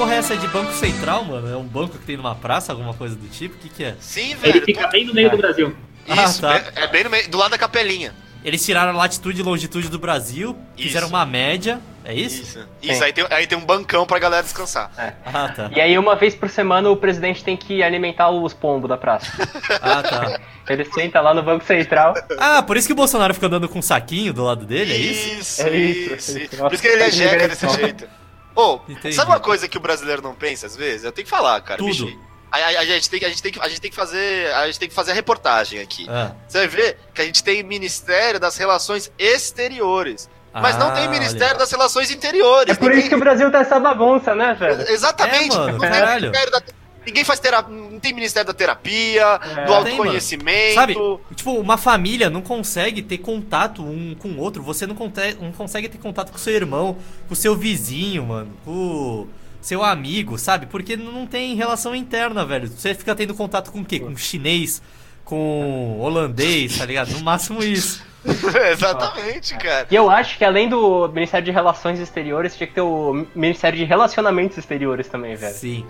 Porra 0.01 0.15
é 0.15 0.19
essa 0.19 0.35
de 0.37 0.49
Banco 0.49 0.73
Central, 0.73 1.25
mano? 1.25 1.53
É 1.53 1.57
um 1.57 1.65
banco 1.65 1.99
que 1.99 2.07
tem 2.07 2.17
numa 2.17 2.35
praça, 2.35 2.73
alguma 2.73 2.95
coisa 2.95 3.15
do 3.15 3.29
tipo? 3.29 3.55
O 3.55 3.59
que 3.59 3.69
que 3.69 3.85
é? 3.85 3.95
Sim, 4.01 4.31
Ele 4.43 4.53
velho. 4.53 4.65
fica 4.65 4.87
bem 4.89 5.05
no 5.05 5.13
meio 5.13 5.31
do 5.31 5.37
Brasil. 5.37 5.77
Isso, 6.09 6.47
Ah, 6.47 6.53
tá. 6.55 6.59
bem- 6.59 6.73
é 6.85 6.87
bem 6.87 7.05
no 7.05 7.11
meio, 7.11 7.31
do 7.31 7.37
lado 7.37 7.51
da 7.51 7.59
capelinha. 7.59 8.15
Eles 8.43 8.65
tiraram 8.65 8.93
a 8.93 8.95
latitude 8.95 9.41
e 9.41 9.45
longitude 9.45 9.89
do 9.91 9.99
Brasil, 9.99 10.57
fizeram 10.75 11.07
Isso. 11.09 11.15
uma 11.15 11.27
média, 11.27 11.79
é 12.03 12.15
isso? 12.15 12.41
Isso. 12.43 12.69
Isso, 12.81 13.05
aí 13.05 13.13
tem, 13.13 13.27
aí 13.29 13.47
tem 13.47 13.59
um 13.59 13.65
bancão 13.67 14.07
pra 14.07 14.19
galera 14.19 14.43
descansar. 14.43 14.91
Ah, 15.27 15.53
tá. 15.55 15.71
E 15.77 15.79
aí, 15.79 15.99
uma 15.99 16.17
vez 16.17 16.35
por 16.35 16.49
semana, 16.49 16.89
o 16.89 16.97
presidente 16.97 17.45
tem 17.45 17.55
que 17.55 17.83
alimentar 17.83 18.31
os 18.31 18.55
pombos 18.55 18.89
da 18.89 18.97
praça. 18.97 19.31
Ah, 19.83 20.03
tá. 20.03 20.41
Ele 20.71 20.85
senta 20.87 21.21
lá 21.21 21.35
no 21.35 21.43
Banco 21.43 21.65
Central. 21.67 22.15
Ah, 22.39 22.63
por 22.63 22.77
isso 22.79 22.87
que 22.87 22.93
o 22.93 22.97
Bolsonaro 22.97 23.35
fica 23.35 23.47
andando 23.47 23.69
com 23.69 23.81
um 23.81 23.83
saquinho 23.83 24.33
do 24.33 24.45
lado 24.45 24.65
dele, 24.65 24.95
é 24.95 24.97
isso? 24.97 25.29
Isso, 25.41 25.63
É 25.63 25.77
isso, 25.77 26.15
isso. 26.15 26.39
isso. 26.39 26.57
Por 26.57 26.73
isso 26.73 26.83
que 26.83 26.89
ele 26.89 27.03
é 27.03 27.11
jeca 27.11 27.47
desse 27.49 27.67
Nossa. 27.67 27.79
jeito. 27.79 28.09
Ô, 28.55 28.81
Entendi. 28.89 29.15
sabe 29.15 29.31
uma 29.31 29.41
coisa 29.41 29.69
que 29.69 29.77
o 29.77 29.81
brasileiro 29.81 30.21
não 30.23 30.35
pensa 30.35 30.67
às 30.67 30.77
vezes? 30.77 31.05
Eu 31.05 31.13
tenho 31.13 31.25
que 31.25 31.31
falar, 31.31 31.61
cara. 31.61 31.79
Tudo. 31.79 31.89
bicho. 31.91 32.19
A, 32.53 32.57
a- 32.59 32.81
a 32.81 32.85
gente 32.85 33.09
tem, 33.09 33.21
que- 33.21 33.25
a, 33.27 33.29
gente 33.29 33.43
tem 33.43 33.53
que, 33.53 33.61
a 33.61 33.69
gente 33.69 33.81
tem 33.81 33.91
que 33.91 33.97
fazer. 33.97 34.53
A 34.55 34.67
gente 34.67 34.79
tem 34.81 34.89
que 34.89 34.95
fazer 34.95 35.13
a 35.13 35.15
reportagem 35.15 35.79
aqui. 35.81 36.07
Ah, 36.09 36.33
Você 36.49 36.59
vai 36.59 36.67
ver 36.69 36.99
que 37.15 37.23
a 37.23 37.25
gente 37.25 37.45
tem 37.45 37.63
Ministério 37.63 38.41
das 38.41 38.57
Relações 38.57 39.11
Exteriores. 39.19 40.29
Mas 40.53 40.77
não 40.77 40.89
Ah, 40.89 40.93
tem 40.93 41.03
olha. 41.03 41.11
Ministério 41.13 41.57
das 41.57 41.71
Relações 41.71 42.11
Interiores. 42.11 42.75
É 42.75 42.79
por 42.79 42.91
isso 42.93 43.09
que 43.09 43.15
o 43.15 43.21
Brasil 43.21 43.53
tá 43.53 43.61
essa 43.61 43.79
bagunça, 43.79 44.35
né, 44.35 44.55
velho? 44.55 44.83
Exatamente. 44.91 45.55
É, 45.55 45.59
mano, 45.59 45.73
não 45.75 45.79
tem 45.79 45.91
caralho. 45.91 46.21
Ministério 46.23 46.51
da- 46.53 46.63
Ninguém 47.11 47.25
faz 47.25 47.39
terapia. 47.41 47.75
Não 47.77 48.01
tem 48.01 48.15
Ministério 48.15 48.47
da 48.47 48.55
Terapia, 48.55 49.23
É. 49.23 49.65
do 49.65 49.67
Tem, 49.67 49.75
autoconhecimento. 49.75 50.75
Sabe? 50.75 50.95
Tipo, 51.35 51.53
uma 51.59 51.77
família 51.77 52.31
não 52.31 52.41
consegue 52.43 53.03
ter 53.03 53.19
contato 53.19 53.83
um 53.83 54.15
com 54.19 54.29
o 54.29 54.39
outro. 54.39 54.63
Você 54.63 54.87
não, 54.87 54.95
conte- 54.95 55.37
não 55.41 55.53
consegue 55.53 55.89
ter 55.89 55.99
contato 55.99 56.31
com 56.33 56.39
seu 56.39 56.55
irmão, 56.55 56.97
com 57.29 57.35
seu 57.35 57.55
vizinho, 57.57 58.25
mano, 58.27 58.51
com 58.65 59.27
seu 59.61 59.85
amigo, 59.85 60.39
sabe? 60.39 60.67
Porque 60.67 60.97
não 60.97 61.27
tem 61.27 61.55
relação 61.55 61.95
interna, 61.95 62.47
velho. 62.47 62.69
Você 62.69 62.95
fica 62.95 63.15
tendo 63.15 63.35
contato 63.35 63.71
com 63.71 63.81
o 63.81 63.85
quê? 63.85 64.01
Com 64.01 64.17
chinês, 64.17 64.81
com 65.31 66.01
holandês, 66.01 66.77
tá 66.77 66.85
ligado? 66.85 67.13
No 67.13 67.21
máximo 67.21 67.63
isso. 67.63 68.05
Exatamente, 68.73 69.57
cara. 69.57 69.87
E 69.89 69.95
eu 69.95 70.11
acho 70.11 70.37
que 70.37 70.45
além 70.45 70.69
do 70.69 71.09
Ministério 71.09 71.45
de 71.45 71.53
Relações 71.53 72.01
Exteriores, 72.01 72.57
tinha 72.57 72.67
que 72.67 72.75
ter 72.75 72.81
o 72.81 73.27
Ministério 73.35 73.79
de 73.79 73.85
Relacionamentos 73.85 74.59
Exteriores 74.59 75.09
também, 75.09 75.37
velho. 75.37 75.55
Sim. 75.55 75.87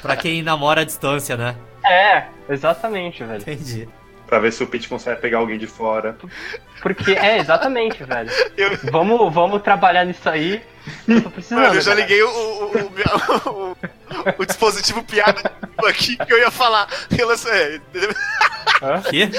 Pra 0.00 0.16
quem 0.16 0.42
namora 0.42 0.82
à 0.82 0.84
distância, 0.84 1.36
né? 1.36 1.56
É, 1.84 2.24
exatamente, 2.48 3.24
velho. 3.24 3.42
Entendi. 3.42 3.88
Pra 4.28 4.38
ver 4.38 4.52
se 4.52 4.62
o 4.62 4.66
Pete 4.66 4.88
consegue 4.88 5.20
pegar 5.20 5.38
alguém 5.38 5.58
de 5.58 5.66
fora. 5.66 6.16
Porque, 6.82 7.12
é, 7.12 7.38
exatamente, 7.38 8.04
velho. 8.04 8.30
Eu- 8.56 8.78
Vamos, 8.92 9.32
vamos 9.32 9.62
trabalhar 9.62 10.04
nisso 10.04 10.28
aí. 10.28 10.62
Eu 11.08 11.22
tô 11.22 11.30
precisando. 11.30 11.60
Mano, 11.62 11.74
eu 11.74 11.80
já 11.80 11.90
cara. 11.92 12.00
liguei 12.02 12.22
o, 12.22 12.28
o, 12.28 12.76
o, 12.76 13.70
o- 13.72 13.76
o 14.38 14.44
dispositivo 14.46 15.02
piada 15.02 15.50
aqui 15.86 16.16
que 16.16 16.32
eu 16.32 16.38
ia 16.38 16.50
falar. 16.50 16.86
Relações, 17.10 17.54
é, 17.54 19.10
Quê? 19.10 19.30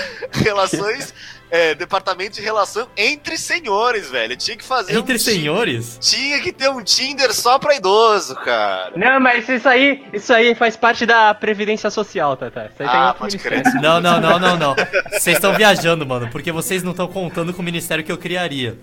relações 0.43 1.13
é, 1.52 1.74
departamento 1.74 2.36
de 2.36 2.42
relação 2.42 2.88
entre 2.96 3.38
senhores, 3.38 4.10
velho. 4.10 4.36
Tinha 4.38 4.56
que 4.56 4.64
fazer 4.64 4.96
Entre 4.96 5.16
um 5.16 5.20
senhores? 5.20 5.98
Tinha 6.00 6.40
que 6.42 6.52
ter 6.52 6.70
um 6.70 6.84
Tinder 6.84 7.34
só 7.34 7.58
pra 7.58 7.76
idoso, 7.76 8.36
cara. 8.36 8.92
Não, 8.96 9.20
mas 9.20 9.48
isso 9.50 9.68
aí, 9.68 10.04
isso 10.14 10.34
aí 10.34 10.54
faz 10.56 10.76
parte 10.76 11.06
da 11.06 11.34
Previdência 11.34 11.90
Social, 11.90 12.38
Tata. 12.38 12.70
Isso 12.74 12.84
aí 12.84 12.90
tem 12.90 13.00
Ah, 13.00 13.16
pode 13.18 13.38
crer. 13.38 13.64
Não, 13.82 14.00
não, 14.00 14.20
não, 14.20 14.40
não, 14.40 14.58
não. 14.58 14.76
Vocês 15.12 15.38
estão 15.38 15.54
viajando, 15.54 16.06
mano, 16.06 16.30
porque 16.32 16.52
vocês 16.52 16.84
não 16.84 16.92
estão 16.92 17.08
contando 17.08 17.54
com 17.54 17.62
o 17.62 17.66
ministério 17.66 18.04
que 18.04 18.12
eu 18.12 18.18
criaria. 18.18 18.78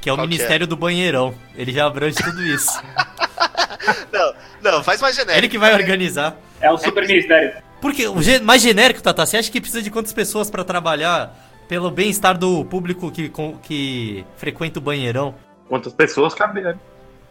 Que 0.00 0.10
é 0.10 0.12
o 0.12 0.18
é? 0.18 0.20
Ministério 0.20 0.66
do 0.66 0.76
Banheirão. 0.76 1.34
Ele 1.54 1.72
já 1.72 1.86
abrange 1.86 2.16
tudo 2.16 2.42
isso. 2.44 2.70
Não, 4.12 4.34
não, 4.62 4.84
faz 4.84 5.00
mais 5.00 5.16
genérico. 5.16 5.38
Ele 5.38 5.48
que 5.48 5.58
vai 5.58 5.74
organizar. 5.74 6.36
É 6.60 6.70
o 6.70 6.78
super 6.78 7.04
ministério. 7.04 7.52
Porque 7.80 8.08
mais 8.40 8.62
genérico, 8.62 9.02
Tata, 9.02 9.26
você 9.26 9.36
acha 9.36 9.50
que 9.50 9.60
precisa 9.60 9.82
de 9.82 9.90
quantas 9.90 10.12
pessoas 10.12 10.48
pra 10.48 10.62
trabalhar 10.62 11.34
pelo 11.72 11.90
bem-estar 11.90 12.36
do 12.36 12.66
público 12.66 13.10
que, 13.10 13.32
que 13.62 14.26
frequenta 14.36 14.78
o 14.78 14.82
banheirão? 14.82 15.34
Quantas 15.70 15.94
pessoas 15.94 16.34
caberem? 16.34 16.78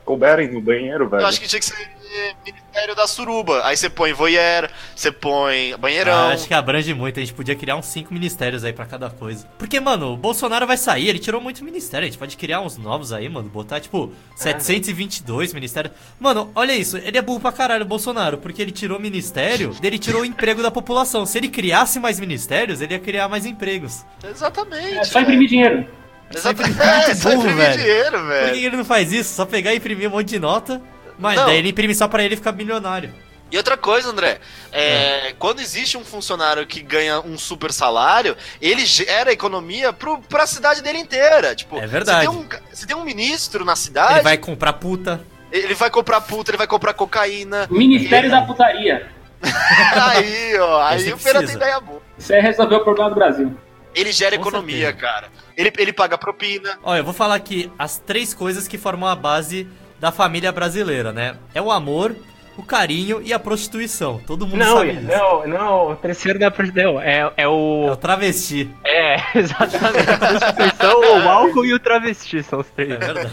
Couberem 0.05 0.51
no 0.51 0.61
banheiro, 0.61 1.09
velho. 1.09 1.21
Eu 1.21 1.27
acho 1.27 1.39
que 1.39 1.47
tinha 1.47 1.59
que 1.59 1.65
ser 1.65 2.01
Ministério 2.45 2.95
da 2.95 3.07
Suruba. 3.07 3.65
Aí 3.65 3.77
você 3.77 3.89
põe 3.89 4.11
voyeur, 4.11 4.69
você 4.95 5.11
põe 5.11 5.75
banheirão. 5.77 6.13
Ah, 6.13 6.33
acho 6.33 6.47
que 6.47 6.53
abrange 6.53 6.93
muito. 6.93 7.19
A 7.19 7.21
gente 7.21 7.33
podia 7.33 7.55
criar 7.55 7.75
uns 7.75 7.85
cinco 7.85 8.13
ministérios 8.13 8.63
aí 8.63 8.73
pra 8.73 8.85
cada 8.85 9.09
coisa. 9.09 9.47
Porque, 9.57 9.79
mano, 9.79 10.13
o 10.13 10.17
Bolsonaro 10.17 10.67
vai 10.67 10.77
sair, 10.77 11.07
ele 11.07 11.19
tirou 11.19 11.39
muito 11.39 11.63
ministério. 11.63 12.05
A 12.05 12.09
gente 12.09 12.17
pode 12.17 12.35
criar 12.35 12.61
uns 12.61 12.77
novos 12.77 13.13
aí, 13.13 13.29
mano. 13.29 13.49
Botar, 13.49 13.79
tipo, 13.79 14.11
722 14.35 15.53
ministérios. 15.53 15.93
Mano, 16.19 16.51
olha 16.55 16.73
isso. 16.73 16.97
Ele 16.97 17.17
é 17.17 17.21
burro 17.21 17.39
pra 17.39 17.51
caralho, 17.51 17.83
o 17.83 17.87
Bolsonaro. 17.87 18.37
Porque 18.37 18.61
ele 18.61 18.71
tirou 18.71 18.99
ministério, 18.99 19.75
ele 19.81 19.99
tirou 19.99 20.21
o 20.21 20.25
emprego 20.25 20.61
da 20.61 20.71
população. 20.71 21.25
Se 21.25 21.37
ele 21.37 21.47
criasse 21.47 21.99
mais 21.99 22.19
ministérios, 22.19 22.81
ele 22.81 22.93
ia 22.93 22.99
criar 22.99 23.27
mais 23.29 23.45
empregos. 23.45 24.05
Exatamente. 24.23 24.97
É 24.97 25.03
só 25.03 25.21
imprimir 25.21 25.47
dinheiro. 25.47 26.00
Exatamente. 26.33 26.81
É, 26.81 27.15
só 27.15 27.29
burro, 27.29 27.41
imprimir 27.41 27.57
velho. 27.65 27.77
dinheiro, 27.77 28.11
Por 28.19 28.27
velho. 28.27 28.53
que 28.53 28.65
ele 28.65 28.77
não 28.77 28.85
faz 28.85 29.11
isso? 29.11 29.33
Só 29.35 29.45
pegar 29.45 29.73
e 29.73 29.77
imprimir 29.77 30.07
um 30.07 30.11
monte 30.11 30.27
de 30.29 30.39
nota. 30.39 30.81
Mas 31.19 31.35
Não. 31.35 31.45
daí 31.45 31.57
ele 31.57 31.69
imprime 31.69 31.93
só 31.93 32.07
pra 32.07 32.23
ele 32.23 32.35
ficar 32.35 32.51
milionário. 32.51 33.13
E 33.51 33.57
outra 33.57 33.75
coisa, 33.75 34.09
André, 34.09 34.39
é, 34.71 35.33
quando 35.37 35.59
existe 35.59 35.97
um 35.97 36.05
funcionário 36.05 36.65
que 36.65 36.81
ganha 36.81 37.19
um 37.19 37.37
super 37.37 37.71
salário, 37.73 38.35
ele 38.61 38.85
gera 38.85 39.31
economia 39.31 39.91
pro, 39.91 40.19
pra 40.19 40.47
cidade 40.47 40.81
dele 40.81 40.99
inteira. 40.99 41.53
Tipo, 41.53 41.77
É 41.77 41.85
verdade. 41.85 42.25
Se 42.25 42.31
tem 42.31 42.39
um, 42.39 42.49
se 42.73 42.87
tem 42.87 42.95
um 42.95 43.03
ministro 43.03 43.65
na 43.65 43.75
cidade, 43.75 44.13
Ele 44.13 44.21
vai 44.21 44.37
comprar 44.37 44.71
puta. 44.73 45.19
ele 45.51 45.73
vai 45.73 45.89
comprar 45.89 46.21
puta, 46.21 46.49
ele 46.51 46.57
vai 46.57 46.65
comprar 46.67 46.93
cocaína. 46.93 47.67
Ministério 47.69 48.27
Ele- 48.27 48.31
da 48.35 48.41
Putaria. 48.43 49.07
Aí, 49.93 50.57
ó, 50.59 50.81
aí 50.83 51.01
Esse 51.01 51.13
o 51.13 51.17
Feira 51.17 51.43
tem 51.45 51.55
ideia 51.55 51.79
boa. 51.79 52.01
Isso 52.17 52.31
aí 52.33 52.41
resolveu 52.41 52.77
o 52.79 52.83
problema 52.83 53.09
do 53.09 53.15
Brasil. 53.15 53.55
Ele 53.93 54.11
gera 54.11 54.35
Com 54.37 54.41
economia, 54.43 54.85
certeza. 54.87 54.97
cara. 55.05 55.27
Ele, 55.57 55.71
ele 55.77 55.93
paga 55.93 56.17
propina. 56.17 56.77
Olha, 56.83 56.99
eu 56.99 57.03
vou 57.03 57.13
falar 57.13 57.35
aqui 57.35 57.71
as 57.77 57.97
três 57.97 58.33
coisas 58.33 58.67
que 58.67 58.77
formam 58.77 59.09
a 59.09 59.15
base 59.15 59.67
da 59.99 60.11
família 60.11 60.51
brasileira, 60.51 61.11
né? 61.11 61.35
É 61.53 61.61
o 61.61 61.71
amor, 61.71 62.15
o 62.57 62.63
carinho 62.63 63.21
e 63.23 63.31
a 63.31 63.39
prostituição. 63.39 64.19
Todo 64.25 64.45
mundo 64.47 64.57
Não, 64.57 64.77
sabe 64.77 64.93
disso. 64.95 65.07
não, 65.07 65.47
não, 65.47 65.91
o 65.91 65.95
terceiro 65.95 66.39
da 66.39 66.51
Não, 66.75 66.99
é, 67.01 67.19
é 67.19 67.31
É 67.43 67.47
o. 67.47 67.89
o 67.91 67.95
travesti. 67.95 68.69
É, 68.83 69.15
exatamente. 69.37 70.09
A 70.09 70.17
prostituição, 70.17 70.99
o 71.25 71.29
álcool 71.29 71.65
e 71.65 71.73
o 71.73 71.79
travesti 71.79 72.41
são 72.43 72.59
os 72.59 72.67
três. 72.67 72.91
É 72.91 72.97
verdade. 72.97 73.31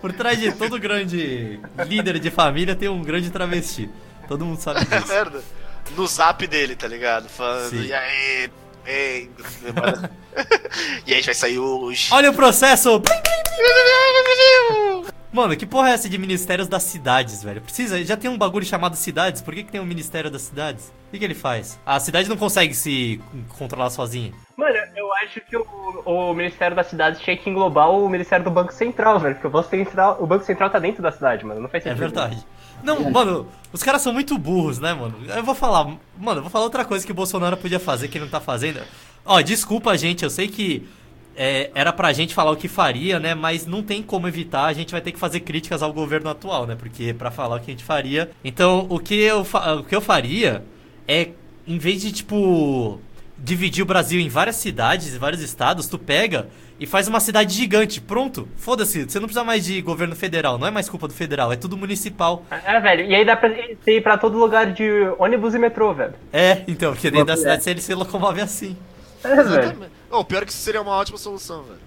Por 0.00 0.12
trás 0.12 0.38
de 0.38 0.52
todo 0.52 0.78
grande 0.78 1.60
líder 1.86 2.18
de 2.18 2.30
família 2.30 2.74
tem 2.76 2.88
um 2.88 3.02
grande 3.02 3.30
travesti. 3.30 3.88
Todo 4.28 4.44
mundo 4.44 4.58
sabe 4.60 4.80
É 4.90 4.98
disso. 4.98 5.08
merda. 5.12 5.42
No 5.96 6.06
zap 6.06 6.46
dele, 6.46 6.76
tá 6.76 6.86
ligado? 6.86 7.28
Falando, 7.28 7.70
Sim. 7.70 7.86
e 7.86 7.92
aí, 7.92 8.50
ei, 8.86 9.30
e 11.06 11.14
aí 11.14 11.22
vai 11.22 11.34
sair 11.34 11.58
hoje. 11.58 12.08
Olha 12.12 12.30
o 12.30 12.34
processo! 12.34 13.02
Mano, 15.32 15.56
que 15.56 15.64
porra 15.64 15.88
é 15.88 15.92
essa 15.94 16.10
de 16.10 16.18
ministérios 16.18 16.68
das 16.68 16.82
cidades, 16.82 17.42
velho? 17.42 17.62
Precisa, 17.62 18.04
já 18.04 18.18
tem 18.18 18.30
um 18.30 18.36
bagulho 18.36 18.66
chamado 18.66 18.94
cidades, 18.96 19.40
por 19.40 19.54
que, 19.54 19.64
que 19.64 19.72
tem 19.72 19.80
um 19.80 19.86
ministério 19.86 20.30
das 20.30 20.42
cidades? 20.42 20.92
O 21.08 21.10
que, 21.10 21.18
que 21.18 21.24
ele 21.24 21.34
faz? 21.34 21.80
A 21.86 21.98
cidade 21.98 22.28
não 22.28 22.36
consegue 22.36 22.74
se 22.74 23.18
controlar 23.56 23.88
sozinha. 23.88 24.32
Mano, 24.56 24.76
acho 25.24 25.40
que 25.40 25.56
o, 25.56 25.64
o 26.04 26.34
Ministério 26.34 26.76
das 26.76 26.86
Cidades 26.88 27.20
tinha 27.20 27.36
que 27.36 27.48
englobar 27.48 27.90
o 27.90 28.08
Ministério 28.08 28.44
do 28.44 28.50
Banco 28.50 28.72
Central, 28.72 29.18
velho. 29.18 29.34
Porque 29.34 29.46
o 29.46 29.50
Banco 29.50 29.68
Central, 29.68 30.16
o 30.20 30.26
Banco 30.26 30.44
Central 30.44 30.70
tá 30.70 30.78
dentro 30.78 31.02
da 31.02 31.12
cidade, 31.12 31.44
mano. 31.44 31.60
Não 31.60 31.68
faz 31.68 31.84
É 31.86 31.90
sentido. 31.90 32.00
verdade. 32.00 32.38
Não, 32.82 33.10
mano, 33.10 33.46
os 33.72 33.82
caras 33.82 34.02
são 34.02 34.12
muito 34.12 34.36
burros, 34.36 34.78
né, 34.80 34.92
mano? 34.92 35.14
Eu 35.28 35.44
vou 35.44 35.54
falar, 35.54 35.84
mano, 36.18 36.38
eu 36.38 36.42
vou 36.42 36.50
falar 36.50 36.64
outra 36.64 36.84
coisa 36.84 37.06
que 37.06 37.12
o 37.12 37.14
Bolsonaro 37.14 37.56
podia 37.56 37.78
fazer 37.78 38.08
que 38.08 38.18
ele 38.18 38.24
não 38.24 38.30
tá 38.30 38.40
fazendo. 38.40 38.80
Ó, 39.24 39.40
desculpa, 39.40 39.96
gente, 39.96 40.24
eu 40.24 40.30
sei 40.30 40.48
que 40.48 40.88
é, 41.36 41.70
era 41.74 41.92
pra 41.92 42.12
gente 42.12 42.34
falar 42.34 42.50
o 42.50 42.56
que 42.56 42.66
faria, 42.66 43.20
né? 43.20 43.34
Mas 43.36 43.66
não 43.66 43.84
tem 43.84 44.02
como 44.02 44.26
evitar, 44.26 44.64
a 44.64 44.72
gente 44.72 44.90
vai 44.90 45.00
ter 45.00 45.12
que 45.12 45.18
fazer 45.18 45.40
críticas 45.40 45.80
ao 45.80 45.92
governo 45.92 46.28
atual, 46.28 46.66
né? 46.66 46.74
Porque 46.74 47.14
pra 47.14 47.30
falar 47.30 47.56
o 47.56 47.60
que 47.60 47.70
a 47.70 47.74
gente 47.74 47.84
faria. 47.84 48.30
Então, 48.44 48.86
o 48.90 48.98
que 48.98 49.14
eu, 49.14 49.46
o 49.78 49.84
que 49.84 49.94
eu 49.94 50.00
faria 50.00 50.64
é, 51.06 51.28
em 51.66 51.78
vez 51.78 52.02
de, 52.02 52.10
tipo, 52.10 53.00
dividir 53.42 53.82
o 53.82 53.86
Brasil 53.86 54.20
em 54.20 54.28
várias 54.28 54.56
cidades, 54.56 55.16
vários 55.16 55.40
estados, 55.42 55.88
tu 55.88 55.98
pega 55.98 56.48
e 56.78 56.86
faz 56.86 57.08
uma 57.08 57.18
cidade 57.18 57.54
gigante. 57.54 58.00
Pronto, 58.00 58.48
foda-se, 58.56 59.04
você 59.04 59.18
não 59.18 59.26
precisa 59.26 59.44
mais 59.44 59.64
de 59.64 59.82
governo 59.82 60.14
federal, 60.14 60.58
não 60.58 60.66
é 60.66 60.70
mais 60.70 60.88
culpa 60.88 61.08
do 61.08 61.14
federal, 61.14 61.52
é 61.52 61.56
tudo 61.56 61.76
municipal. 61.76 62.44
É, 62.50 62.78
velho. 62.80 63.04
E 63.06 63.14
aí 63.14 63.24
dá 63.24 63.36
pra 63.36 63.48
você 63.48 63.96
ir 63.96 64.00
pra 64.02 64.16
todo 64.16 64.38
lugar 64.38 64.72
de 64.72 64.88
ônibus 65.18 65.54
e 65.54 65.58
metrô, 65.58 65.92
velho. 65.92 66.14
É, 66.32 66.62
então, 66.68 66.92
porque 66.92 67.10
dentro 67.10 67.26
da 67.26 67.32
É. 67.32 67.36
cidade 67.36 67.68
ele 67.68 67.80
se 67.80 67.92
locomove 67.94 68.40
assim. 68.40 68.76
É, 69.24 69.42
velho. 69.42 69.76
Oh, 70.10 70.24
pior 70.24 70.44
que 70.44 70.52
isso 70.52 70.62
seria 70.62 70.80
uma 70.80 70.92
ótima 70.92 71.18
solução, 71.18 71.62
velho. 71.64 71.78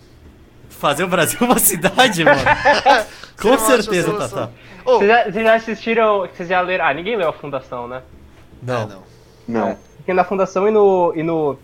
Fazer 0.70 1.04
o 1.06 1.08
Brasil 1.08 1.40
uma 1.42 1.58
cidade, 1.60 2.24
mano. 2.26 2.42
Com 3.42 3.58
certeza. 3.58 4.12
Tata. 4.14 4.52
Oh, 4.84 4.98
Vocês 5.00 5.08
já, 5.10 5.24
vocês 5.24 5.44
já 5.46 5.56
assistiram. 5.56 6.20
Vocês 6.28 6.50
já 6.50 6.62
leram. 6.62 6.86
Ah, 6.86 6.94
ninguém 6.94 7.16
leu 7.16 7.30
a 7.30 7.34
Fundação, 7.34 7.88
né? 7.88 8.02
Não. 8.62 8.82
é, 8.84 8.86
não. 8.88 9.04
Não. 9.48 9.78
Porque 10.06 10.14
na 10.14 10.24
Fundação 10.24 10.68
e 10.68 10.72
no. 10.72 11.12
E 11.16 11.24
no 11.24 11.58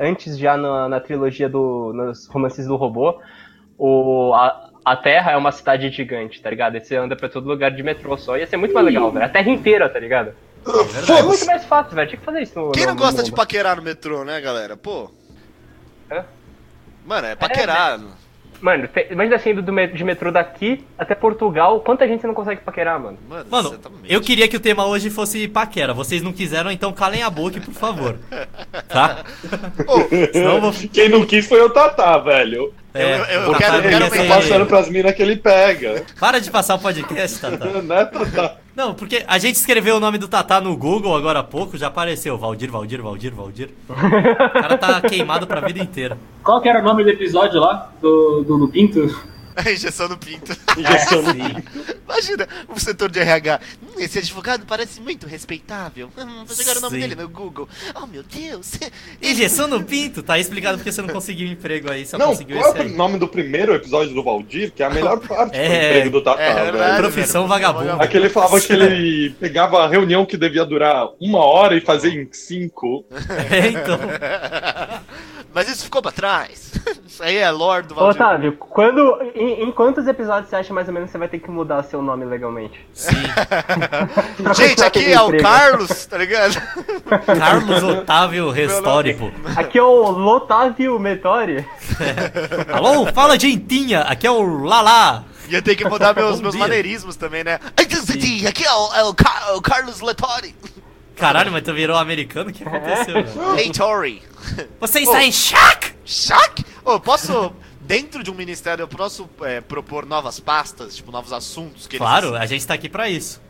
antes, 0.00 0.38
já 0.38 0.56
na, 0.56 0.88
na 0.88 0.98
trilogia 0.98 1.46
do. 1.46 1.92
Nos 1.92 2.26
romances 2.26 2.66
do 2.66 2.74
robô, 2.74 3.20
o, 3.76 4.32
a, 4.34 4.70
a 4.82 4.96
Terra 4.96 5.32
é 5.32 5.36
uma 5.36 5.52
cidade 5.52 5.90
gigante, 5.90 6.40
tá 6.40 6.48
ligado? 6.48 6.78
E 6.78 6.80
você 6.82 6.96
anda 6.96 7.14
pra 7.14 7.28
todo 7.28 7.46
lugar 7.46 7.70
de 7.70 7.82
metrô 7.82 8.16
só. 8.16 8.38
Ia 8.38 8.46
ser 8.46 8.56
muito 8.56 8.72
mais 8.72 8.86
legal, 8.86 9.12
velho. 9.12 9.26
A 9.26 9.28
Terra 9.28 9.50
inteira, 9.50 9.90
tá 9.90 9.98
ligado? 9.98 10.32
É 11.18 11.22
muito 11.22 11.44
mais 11.44 11.66
fácil, 11.66 11.94
velho. 11.94 12.08
Tinha 12.08 12.18
que 12.18 12.24
fazer 12.24 12.40
isso 12.40 12.58
no. 12.58 12.72
Quem 12.72 12.84
no- 12.84 12.90
não 12.92 12.96
gosta 12.96 13.18
no 13.18 13.24
de 13.24 13.30
mundo. 13.30 13.36
paquerar 13.36 13.76
no 13.76 13.82
metrô, 13.82 14.24
né, 14.24 14.40
galera? 14.40 14.74
Pô. 14.74 15.10
Hã? 16.10 16.24
Mano, 17.04 17.26
é 17.26 17.36
paquerar. 17.36 18.00
Mano, 18.62 18.88
imagina 19.10 19.36
assim, 19.36 19.50
indo 19.50 19.60
de 19.60 20.04
metrô 20.04 20.30
daqui 20.30 20.84
até 20.96 21.16
Portugal, 21.16 21.80
quanta 21.80 22.06
gente 22.06 22.20
você 22.20 22.28
não 22.28 22.34
consegue 22.34 22.60
paquerar, 22.60 22.98
mano? 23.00 23.18
Mano, 23.28 23.44
Mano, 23.50 23.80
eu 24.08 24.20
queria 24.20 24.46
que 24.46 24.56
o 24.56 24.60
tema 24.60 24.86
hoje 24.86 25.10
fosse 25.10 25.48
paquera. 25.48 25.92
Vocês 25.92 26.22
não 26.22 26.32
quiseram, 26.32 26.70
então 26.70 26.92
calem 26.92 27.24
a 27.24 27.28
boca, 27.28 27.60
por 27.60 27.74
favor. 27.74 28.16
Tá? 28.88 29.24
Senão 30.32 30.54
eu 30.56 30.60
vou... 30.60 30.72
Quem 30.92 31.08
não 31.08 31.24
quis 31.24 31.46
foi 31.46 31.60
o 31.62 31.70
Tatá, 31.70 32.18
velho. 32.18 32.72
É, 32.94 33.14
eu- 33.14 33.24
eu 33.42 33.52
Tata 33.52 33.58
quero- 33.58 33.76
eu 33.76 33.82
quero 33.90 34.04
Ele 34.14 34.28
tá 34.28 34.34
passando 34.36 34.66
pras 34.66 34.88
minas 34.90 35.14
que 35.14 35.22
ele 35.22 35.36
pega. 35.36 36.04
Para 36.20 36.38
de 36.40 36.50
passar 36.50 36.74
o 36.74 36.78
podcast, 36.78 37.40
Tata. 37.40 37.82
Não 37.82 37.96
é, 37.96 38.04
Tatá? 38.04 38.56
Não, 38.74 38.94
porque 38.94 39.22
a 39.26 39.38
gente 39.38 39.56
escreveu 39.56 39.96
o 39.96 40.00
nome 40.00 40.16
do 40.16 40.26
Tatá 40.26 40.60
no 40.60 40.74
Google 40.76 41.14
agora 41.14 41.40
há 41.40 41.44
pouco, 41.44 41.76
já 41.76 41.88
apareceu. 41.88 42.38
Valdir, 42.38 42.70
Valdir, 42.70 43.02
Valdir, 43.02 43.34
Valdir. 43.34 43.70
O 43.88 44.60
cara 44.60 44.78
tá 44.78 45.00
queimado 45.06 45.46
pra 45.46 45.60
vida 45.60 45.78
inteira. 45.78 46.16
Qual 46.42 46.60
que 46.60 46.68
era 46.68 46.80
o 46.80 46.82
nome 46.82 47.04
do 47.04 47.10
episódio 47.10 47.60
lá? 47.60 47.92
Do, 48.00 48.42
do, 48.42 48.58
do 48.58 48.68
Pinto? 48.68 49.31
A 49.64 49.70
injeção 49.70 50.08
no 50.08 50.16
pinto. 50.16 50.52
Injeção 50.78 51.22
no 51.22 51.32
Sim. 51.32 51.54
Imagina 52.04 52.48
o 52.68 52.78
setor 52.80 53.10
de 53.10 53.20
RH. 53.20 53.60
Hum, 53.82 54.00
esse 54.00 54.18
advogado 54.18 54.64
parece 54.66 55.00
muito 55.00 55.26
respeitável. 55.26 56.10
Hum, 56.22 56.44
vou 56.44 56.56
jogar 56.56 56.76
o 56.76 56.80
nome 56.80 56.94
Sim. 56.96 57.00
dele 57.08 57.20
no 57.20 57.28
Google. 57.28 57.68
Oh, 58.00 58.06
meu 58.06 58.22
Deus. 58.22 58.72
Injeção 59.20 59.66
no 59.66 59.82
pinto, 59.82 60.22
tá 60.22 60.38
explicado 60.38 60.78
porque 60.78 60.92
você 60.92 61.02
não 61.02 61.08
conseguiu 61.08 61.48
emprego 61.48 61.90
aí, 61.90 62.06
só 62.06 62.16
Não, 62.16 62.28
conseguiu 62.28 62.58
qual 62.58 62.76
é 62.76 62.82
o 62.82 62.88
nome 62.90 63.18
do 63.18 63.26
primeiro 63.26 63.74
episódio 63.74 64.14
do 64.14 64.22
Valdir, 64.22 64.72
que 64.72 64.82
é 64.82 64.86
a 64.86 64.90
melhor 64.90 65.18
parte 65.20 65.56
É, 65.56 65.68
do 65.68 65.74
emprego 65.74 66.10
do 66.10 66.22
Tatá, 66.22 66.42
é 66.42 66.54
velho. 66.54 66.72
verdade. 66.72 66.96
Profissão 66.98 67.42
velho, 67.42 67.48
vagabundo. 67.48 68.02
Aquele 68.02 68.28
falava 68.28 68.60
que 68.60 68.72
ele 68.72 69.30
pegava 69.40 69.84
a 69.84 69.88
reunião 69.88 70.24
que 70.24 70.36
devia 70.36 70.64
durar 70.64 71.08
uma 71.20 71.44
hora 71.44 71.76
e 71.76 71.80
fazia 71.80 72.10
em 72.12 72.28
cinco. 72.32 73.04
É, 73.50 73.68
então. 73.68 73.98
Mas 75.54 75.68
isso 75.68 75.84
ficou 75.84 76.00
pra 76.00 76.10
trás. 76.12 76.72
Isso 77.06 77.22
aí 77.22 77.36
é 77.36 77.50
lore 77.50 77.86
do 77.86 77.94
Valdir. 77.94 78.20
Otávio, 78.22 78.52
quando, 78.58 79.18
em, 79.34 79.64
em 79.64 79.70
quantos 79.72 80.06
episódios 80.06 80.48
você 80.48 80.56
acha 80.56 80.72
mais 80.72 80.88
ou 80.88 80.94
menos 80.94 81.08
que 81.08 81.12
você 81.12 81.18
vai 81.18 81.28
ter 81.28 81.38
que 81.40 81.50
mudar 81.50 81.82
seu 81.82 82.00
nome 82.00 82.24
legalmente? 82.24 82.84
Sim. 82.94 83.12
Gente, 84.56 84.82
aqui 84.82 85.12
é 85.12 85.20
o. 85.20 85.36
Carlos, 85.38 86.06
tá 86.06 86.16
ligado? 86.18 86.54
Carlos 87.38 87.82
Otávio 87.82 88.50
Restóripo. 88.50 89.30
Aqui 89.56 89.78
é 89.78 89.82
o 89.82 90.10
Lotávio 90.10 90.98
Metori. 90.98 91.66
Alô, 92.72 93.06
fala 93.12 93.38
gentinha, 93.38 94.00
aqui 94.02 94.26
é 94.26 94.30
o 94.30 94.42
Lala. 94.64 95.24
Ia 95.48 95.60
ter 95.60 95.76
que 95.76 95.86
mudar 95.86 96.14
meus, 96.14 96.40
meus 96.40 96.54
maneirismos 96.54 97.14
também, 97.16 97.44
né? 97.44 97.58
Aqui 97.76 98.64
é 98.64 98.72
o, 98.72 98.94
é 98.94 99.04
o, 99.04 99.12
Ca- 99.14 99.54
o 99.54 99.60
Carlos 99.60 100.00
Letori. 100.00 100.54
Caralho, 101.16 101.52
mas 101.52 101.62
tu 101.62 101.72
virou 101.72 101.96
americano? 101.96 102.50
O 102.50 102.52
que 102.52 102.64
aconteceu, 102.64 103.14
velho? 103.24 103.52
Leitori. 103.54 104.22
Você 104.80 105.00
está 105.00 105.22
em 105.22 105.30
choque? 105.32 105.92
Choque? 106.04 106.64
Ô, 106.84 106.98
posso, 106.98 107.52
dentro 107.80 108.22
de 108.22 108.30
um 108.30 108.34
ministério, 108.34 108.82
eu 108.82 108.88
posso 108.88 109.28
é, 109.42 109.60
propor 109.60 110.04
novas 110.06 110.40
pastas, 110.40 110.96
tipo, 110.96 111.12
novos 111.12 111.32
assuntos 111.32 111.86
que 111.86 111.96
eles 111.96 112.00
Claro, 112.06 112.34
a 112.34 112.46
gente 112.46 112.66
tá 112.66 112.74
aqui 112.74 112.88
pra 112.88 113.08
isso. 113.08 113.40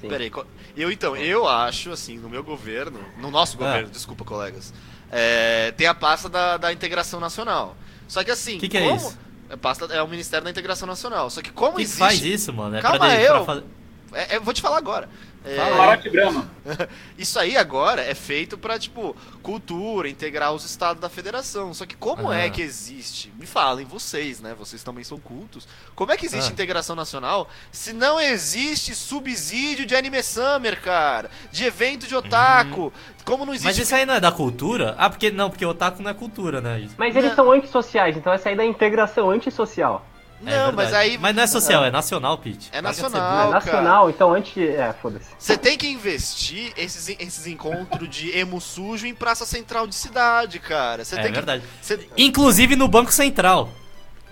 Sim. 0.00 0.08
Peraí, 0.08 0.30
co- 0.30 0.46
eu 0.76 0.90
então, 0.92 1.16
eu 1.16 1.48
acho, 1.48 1.90
assim, 1.90 2.18
no 2.18 2.28
meu 2.28 2.44
governo, 2.44 3.00
no 3.18 3.30
nosso 3.30 3.56
Ah. 3.56 3.66
governo, 3.66 3.88
desculpa, 3.90 4.24
colegas, 4.24 4.72
é, 5.10 5.72
tem 5.72 5.86
a 5.86 5.94
pasta 5.94 6.28
da, 6.28 6.56
da 6.58 6.72
integração 6.72 7.18
nacional. 7.18 7.76
Só 8.06 8.22
que 8.22 8.30
assim, 8.30 8.58
Que 8.58 8.68
que 8.68 8.76
é 8.76 8.82
como- 8.82 8.96
isso? 8.96 9.18
É, 9.48 9.56
pasta, 9.56 9.86
é 9.86 10.02
o 10.02 10.08
Ministério 10.08 10.44
da 10.44 10.50
Integração 10.50 10.86
Nacional. 10.88 11.30
Só 11.30 11.40
que 11.40 11.50
como 11.50 11.74
Quem 11.76 11.84
existe. 11.84 11.98
faz 12.00 12.20
isso, 12.20 12.52
mano? 12.52 12.76
É 12.76 12.82
Calma, 12.82 12.98
pra, 12.98 13.16
de- 13.16 13.22
eu- 13.22 13.34
pra 13.36 13.44
fazer- 13.44 13.64
É, 14.12 14.36
é, 14.36 14.40
vou 14.40 14.52
te 14.54 14.60
falar 14.62 14.78
agora. 14.78 15.08
É, 15.46 15.70
Marote 15.76 16.10
Brahma. 16.10 16.50
isso 17.16 17.38
aí 17.38 17.56
agora 17.56 18.02
é 18.02 18.14
feito 18.14 18.58
pra, 18.58 18.78
tipo, 18.78 19.14
cultura, 19.42 20.08
integrar 20.08 20.52
os 20.52 20.64
estados 20.64 21.00
da 21.00 21.08
federação. 21.08 21.72
Só 21.72 21.86
que 21.86 21.94
como 21.96 22.30
Ah. 22.30 22.36
é 22.36 22.50
que 22.50 22.60
existe? 22.60 23.32
Me 23.38 23.46
falem, 23.46 23.86
vocês, 23.86 24.40
né? 24.40 24.54
Vocês 24.58 24.82
também 24.82 25.04
são 25.04 25.18
cultos. 25.18 25.68
Como 25.94 26.10
é 26.10 26.16
que 26.16 26.26
existe 26.26 26.48
Ah. 26.50 26.52
integração 26.52 26.96
nacional 26.96 27.48
se 27.70 27.92
não 27.92 28.20
existe 28.20 28.94
subsídio 28.94 29.86
de 29.86 29.94
anime 29.94 30.22
summer, 30.22 30.80
cara? 30.82 31.30
De 31.52 31.64
evento 31.64 32.06
de 32.06 32.16
otaku? 32.16 32.92
Como 33.24 33.46
não 33.46 33.52
existe. 33.54 33.66
Mas 33.66 33.78
isso 33.78 33.94
aí 33.94 34.04
não 34.04 34.14
é 34.14 34.20
da 34.20 34.32
cultura? 34.32 34.94
Ah, 34.98 35.08
porque 35.08 35.30
não, 35.30 35.48
porque 35.48 35.64
otaku 35.64 36.02
não 36.02 36.10
é 36.10 36.14
cultura, 36.14 36.60
né? 36.60 36.88
Mas 36.98 37.14
eles 37.14 37.34
são 37.34 37.50
antissociais, 37.52 38.16
então 38.16 38.32
essa 38.32 38.48
aí 38.48 38.54
é 38.54 38.56
da 38.58 38.64
integração 38.64 39.30
antissocial. 39.30 40.04
É 40.46 40.58
Não, 40.58 40.72
mas 40.72 40.90
verdade. 40.90 41.10
aí. 41.10 41.18
Mas 41.18 41.34
não 41.34 41.42
é 41.42 41.46
social, 41.46 41.84
é 41.84 41.90
nacional, 41.90 42.38
Pete. 42.38 42.68
É 42.72 42.80
nacional. 42.80 43.48
É 43.48 43.50
nacional, 43.50 44.10
então 44.10 44.32
anti. 44.32 44.66
É, 44.66 44.92
foda-se. 44.92 45.26
Você 45.38 45.56
tem 45.58 45.76
que 45.76 45.88
investir 45.88 46.72
esses, 46.76 47.08
esses 47.18 47.46
encontros 47.46 48.08
de 48.08 48.36
emo 48.36 48.60
sujo 48.60 49.06
em 49.06 49.14
praça 49.14 49.44
central 49.44 49.86
de 49.86 49.94
cidade, 49.94 50.58
cara. 50.58 51.04
Você 51.04 51.18
É 51.18 51.22
tem 51.22 51.32
verdade. 51.32 51.62
que. 51.62 51.86
Você... 51.86 52.08
Inclusive 52.16 52.76
no 52.76 52.86
Banco 52.88 53.12
Central, 53.12 53.70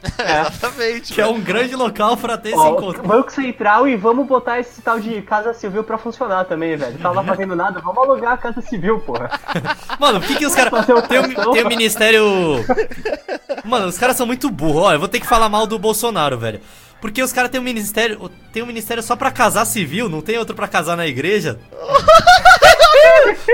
Exatamente. 0.19 1.13
que 1.13 1.21
é 1.21 1.25
velho. 1.25 1.37
um 1.37 1.41
grande 1.41 1.75
local 1.75 2.17
pra 2.17 2.37
ter 2.37 2.51
esse 2.51 2.59
Ó, 2.59 2.73
encontro. 2.73 3.03
Banco 3.03 3.33
Central 3.33 3.89
e 3.89 3.97
vamos 3.97 4.27
botar 4.27 4.59
esse 4.61 4.81
tal 4.83 5.01
de 5.01 5.23
Casa 5.23 5.55
Civil 5.55 5.83
pra 5.85 5.97
funcionar 5.99 6.45
também, 6.45 6.77
velho. 6.77 6.99
Tá 6.99 7.11
lá 7.11 7.23
fazendo 7.25 7.57
nada, 7.57 7.81
vamos 7.81 7.99
alugar 8.03 8.33
a 8.33 8.37
Casa 8.37 8.61
Civil, 8.61 9.01
porra. 9.01 9.31
Mano, 9.99 10.21
por 10.21 10.29
que, 10.29 10.37
que 10.37 10.47
os 10.47 10.55
caras. 10.55 10.71
Fazer 10.71 10.95
um 10.95 11.01
Tem, 11.03 11.19
o- 11.19 11.53
tem 11.53 11.65
o 11.65 11.69
ministério. 11.69 12.25
Mano, 13.65 13.87
os 13.87 13.99
caras 13.99 14.17
são 14.17 14.27
muito 14.27 14.51
burros. 14.51 14.83
Ó, 14.85 14.93
eu 14.93 14.99
vou 14.99 15.09
ter 15.09 15.21
que 15.21 15.27
falar 15.27 15.49
mal 15.49 15.67
do 15.67 15.79
Bolsonaro, 15.79 16.39
velho. 16.39 16.61
Porque 17.01 17.23
os 17.23 17.33
caras 17.33 17.51
têm 17.51 17.61
um 17.61 17.65
ministério. 17.65 18.31
Tem 18.53 18.63
um 18.63 18.67
ministério 18.67 19.03
só 19.03 19.15
pra 19.17 19.31
casar 19.31 19.65
civil, 19.67 20.09
não 20.09 20.21
tem 20.23 20.39
outro 20.39 20.55
pra 20.55 20.67
casar 20.69 20.97
na 20.97 21.07
igreja? 21.07 21.59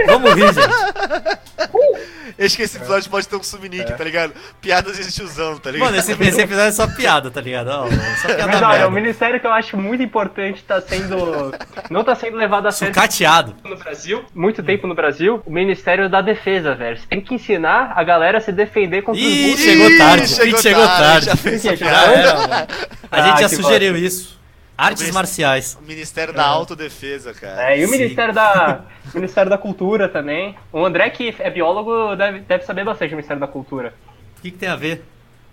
Vamos 0.06 0.34
rir, 0.34 0.52
gente. 0.54 1.99
Acho 2.40 2.56
que 2.56 2.62
esse 2.62 2.76
episódio 2.78 3.10
pode 3.10 3.28
ter 3.28 3.36
um 3.36 3.42
subnick, 3.42 3.92
tá 3.96 4.02
ligado? 4.04 4.32
Piadas 4.60 4.96
de 4.96 5.12
tiozão, 5.12 5.58
tá 5.58 5.70
ligado? 5.70 5.88
Mano, 5.88 5.98
esse, 5.98 6.12
esse 6.12 6.40
episódio 6.40 6.68
é 6.68 6.72
só 6.72 6.86
piada, 6.86 7.30
tá 7.30 7.40
ligado? 7.40 7.68
Ó, 7.68 7.86
só 8.22 8.28
piada 8.34 8.46
Mas 8.46 8.62
olha, 8.62 8.88
o 8.88 8.90
ministério 8.90 9.38
que 9.38 9.46
eu 9.46 9.52
acho 9.52 9.76
muito 9.76 10.02
importante 10.02 10.62
tá 10.64 10.80
sendo. 10.80 11.52
Não 11.90 12.02
tá 12.02 12.14
sendo 12.14 12.36
levado 12.36 12.66
a 12.66 12.72
sério 12.72 12.94
Sucateado. 12.94 13.54
no 13.64 13.76
Brasil. 13.76 14.24
Muito 14.34 14.62
tempo 14.62 14.86
no 14.86 14.94
Brasil. 14.94 15.42
O 15.44 15.50
Ministério 15.52 16.08
da 16.08 16.20
Defesa, 16.22 16.74
velho. 16.74 16.96
Você 16.98 17.06
tem 17.06 17.20
que 17.20 17.34
ensinar 17.34 17.92
a 17.94 18.02
galera 18.02 18.38
a 18.38 18.40
se 18.40 18.52
defender 18.52 19.02
contra 19.02 19.20
os 19.20 19.28
Ih, 19.28 19.42
bullies. 19.50 19.60
chegou 19.60 19.98
tarde, 19.98 20.28
chegou 20.28 20.44
Pete 20.52 20.62
chegou 20.62 20.86
tarde. 20.86 21.26
Já 21.26 21.36
fez 21.36 21.64
essa 21.66 21.76
Já 21.76 22.04
era, 22.12 22.34
mano. 22.34 22.66
A 23.10 23.20
gente 23.20 23.34
Ah, 23.34 23.40
já 23.42 23.48
sugeriu 23.50 23.96
isso. 23.96 24.39
Artes 24.80 25.02
Mas- 25.04 25.14
marciais. 25.14 25.78
O 25.80 25.86
Ministério 25.86 26.32
da 26.32 26.44
Autodefesa, 26.46 27.34
cara. 27.34 27.72
É, 27.72 27.80
e 27.80 27.84
o 27.84 27.88
Sim. 27.88 27.98
Ministério 27.98 28.32
da. 28.34 28.84
o 29.12 29.14
Ministério 29.16 29.50
da 29.50 29.58
Cultura 29.58 30.08
também. 30.08 30.56
O 30.72 30.84
André, 30.84 31.10
que 31.10 31.34
é 31.38 31.50
biólogo, 31.50 32.16
deve, 32.16 32.40
deve 32.40 32.64
saber 32.64 32.84
bastante 32.84 33.10
do 33.10 33.16
Ministério 33.16 33.40
da 33.40 33.46
Cultura. 33.46 33.92
O 34.38 34.40
que, 34.42 34.50
que 34.50 34.56
tem 34.58 34.68
a 34.68 34.76
ver? 34.76 35.04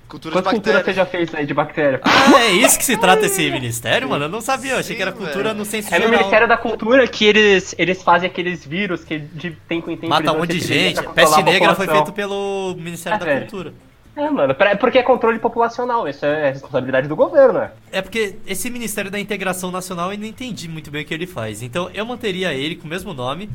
Cultura 0.07 0.35
Quantas 0.35 0.51
de 0.53 0.55
culturas 0.59 0.85
você 0.85 0.93
já 0.93 1.05
fez 1.05 1.35
aí 1.35 1.45
de 1.45 1.53
bactéria? 1.53 1.99
Ah, 2.01 2.39
é 2.39 2.51
isso 2.51 2.77
que 2.79 2.85
se 2.85 2.95
trata 2.95 3.25
esse 3.25 3.41
ministério, 3.51 4.07
mano? 4.07 4.23
Eu 4.23 4.29
não 4.29 4.39
sabia, 4.39 4.71
eu 4.71 4.77
achei 4.79 4.95
que 4.95 5.01
era 5.01 5.11
Sim, 5.11 5.17
cultura 5.17 5.43
velho. 5.49 5.55
no 5.55 5.65
senso 5.65 5.93
É 5.93 5.97
no 5.99 6.05
geral. 6.05 6.17
Ministério 6.19 6.47
da 6.47 6.55
Cultura 6.55 7.05
que 7.09 7.25
eles, 7.25 7.75
eles 7.77 8.01
fazem 8.01 8.29
aqueles 8.29 8.65
vírus 8.65 9.03
que 9.03 9.19
de 9.19 9.51
tempo 9.67 9.91
em 9.91 9.97
tempo. 9.97 10.07
Mata 10.09 10.31
um 10.31 10.37
monte 10.37 10.57
de 10.57 10.65
gente. 10.65 11.03
Peste 11.09 11.43
negra 11.43 11.75
foi 11.75 11.87
feito 11.87 12.13
pelo 12.13 12.73
Ministério 12.79 13.17
É, 13.17 13.19
da 13.19 13.25
velho. 13.25 13.41
Cultura. 13.41 13.73
É, 14.17 14.29
mano, 14.31 14.55
pra- 14.55 14.75
porque 14.75 14.97
é 14.97 15.03
controle 15.03 15.37
populacional, 15.37 16.07
isso 16.07 16.25
é 16.25 16.49
responsabilidade 16.49 17.07
do 17.07 17.15
governo, 17.15 17.59
né? 17.59 17.71
É 17.91 18.01
porque 18.01 18.35
esse 18.47 18.67
Ministério 18.69 19.11
da 19.11 19.19
Integração 19.19 19.69
Nacional 19.69 20.11
eu 20.11 20.17
não 20.17 20.25
entendi 20.25 20.67
muito 20.67 20.89
bem 20.89 21.03
o 21.03 21.05
que 21.05 21.13
ele 21.13 21.27
faz. 21.27 21.61
Então 21.61 21.89
eu 21.93 22.03
manteria 22.05 22.51
ele 22.53 22.75
com 22.75 22.85
o 22.85 22.89
mesmo 22.89 23.13
nome. 23.13 23.47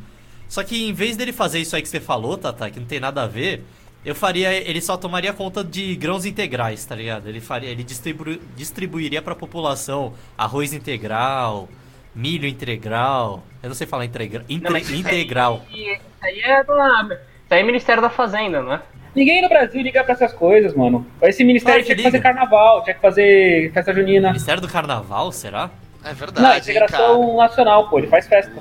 Só 0.49 0.63
que 0.63 0.89
em 0.89 0.93
vez 0.93 1.17
dele 1.17 1.33
fazer 1.33 1.59
isso 1.59 1.75
aí 1.75 1.83
que 1.83 1.89
você 1.89 1.99
falou, 1.99 2.39
Tata, 2.39 2.71
que 2.71 2.79
não 2.79 2.87
tem 2.87 3.01
nada 3.01 3.23
a 3.23 3.27
ver, 3.27 3.65
eu 4.05 4.15
faria. 4.15 4.53
Ele 4.53 4.81
só 4.81 4.97
tomaria 4.97 5.33
conta 5.33 5.65
de 5.65 5.97
grãos 5.97 6.25
integrais, 6.25 6.85
tá 6.85 6.95
ligado? 6.95 7.27
Ele 7.29 7.41
faria. 7.41 7.69
Ele 7.71 7.83
distribu, 7.83 8.39
distribuiria 8.55 9.21
pra 9.21 9.35
população 9.35 10.13
arroz 10.39 10.73
integral, 10.73 11.69
milho 12.15 12.47
integral. 12.47 13.43
Eu 13.63 13.69
não 13.71 13.75
sei 13.75 13.87
falar 13.87 14.05
integral. 14.05 14.45
Não, 14.49 14.71
mas 14.71 14.85
isso 14.85 14.93
aí- 14.93 15.01
integral. 15.01 15.65
Isso 15.73 16.01
aí 16.23 16.41
é 16.41 16.63
da. 16.63 17.03
Isso 17.15 17.55
aí 17.55 17.61
é 17.61 17.63
Ministério 17.65 18.01
da 18.03 18.11
Fazenda, 18.11 18.63
não 18.63 18.75
é? 18.75 18.83
Ninguém 19.15 19.43
no 19.43 19.49
Brasil 19.49 19.83
liga 19.83 20.03
pra 20.05 20.15
essas 20.15 20.33
coisas, 20.33 20.75
mano. 20.75 21.07
Esse 21.21 21.45
ministério 21.45 21.81
que 21.81 21.87
tinha 21.87 21.97
que 21.97 22.03
fazer 22.03 22.17
liga. 22.19 22.29
carnaval, 22.33 22.83
tinha 22.83 22.95
que 22.95 23.01
fazer 23.01 23.71
festa 23.73 23.93
junina. 23.93 24.29
Ministério 24.29 24.61
do 24.63 24.69
Carnaval, 24.69 25.31
será? 25.33 25.69
É 26.05 26.09
Não, 26.09 26.15
verdade, 26.15 26.71
hein, 26.71 26.77
integração 26.77 27.21
cara. 27.21 27.37
nacional, 27.49 27.89
pô, 27.91 27.99
ele 27.99 28.07
faz 28.09 28.27
festa. 28.27 28.53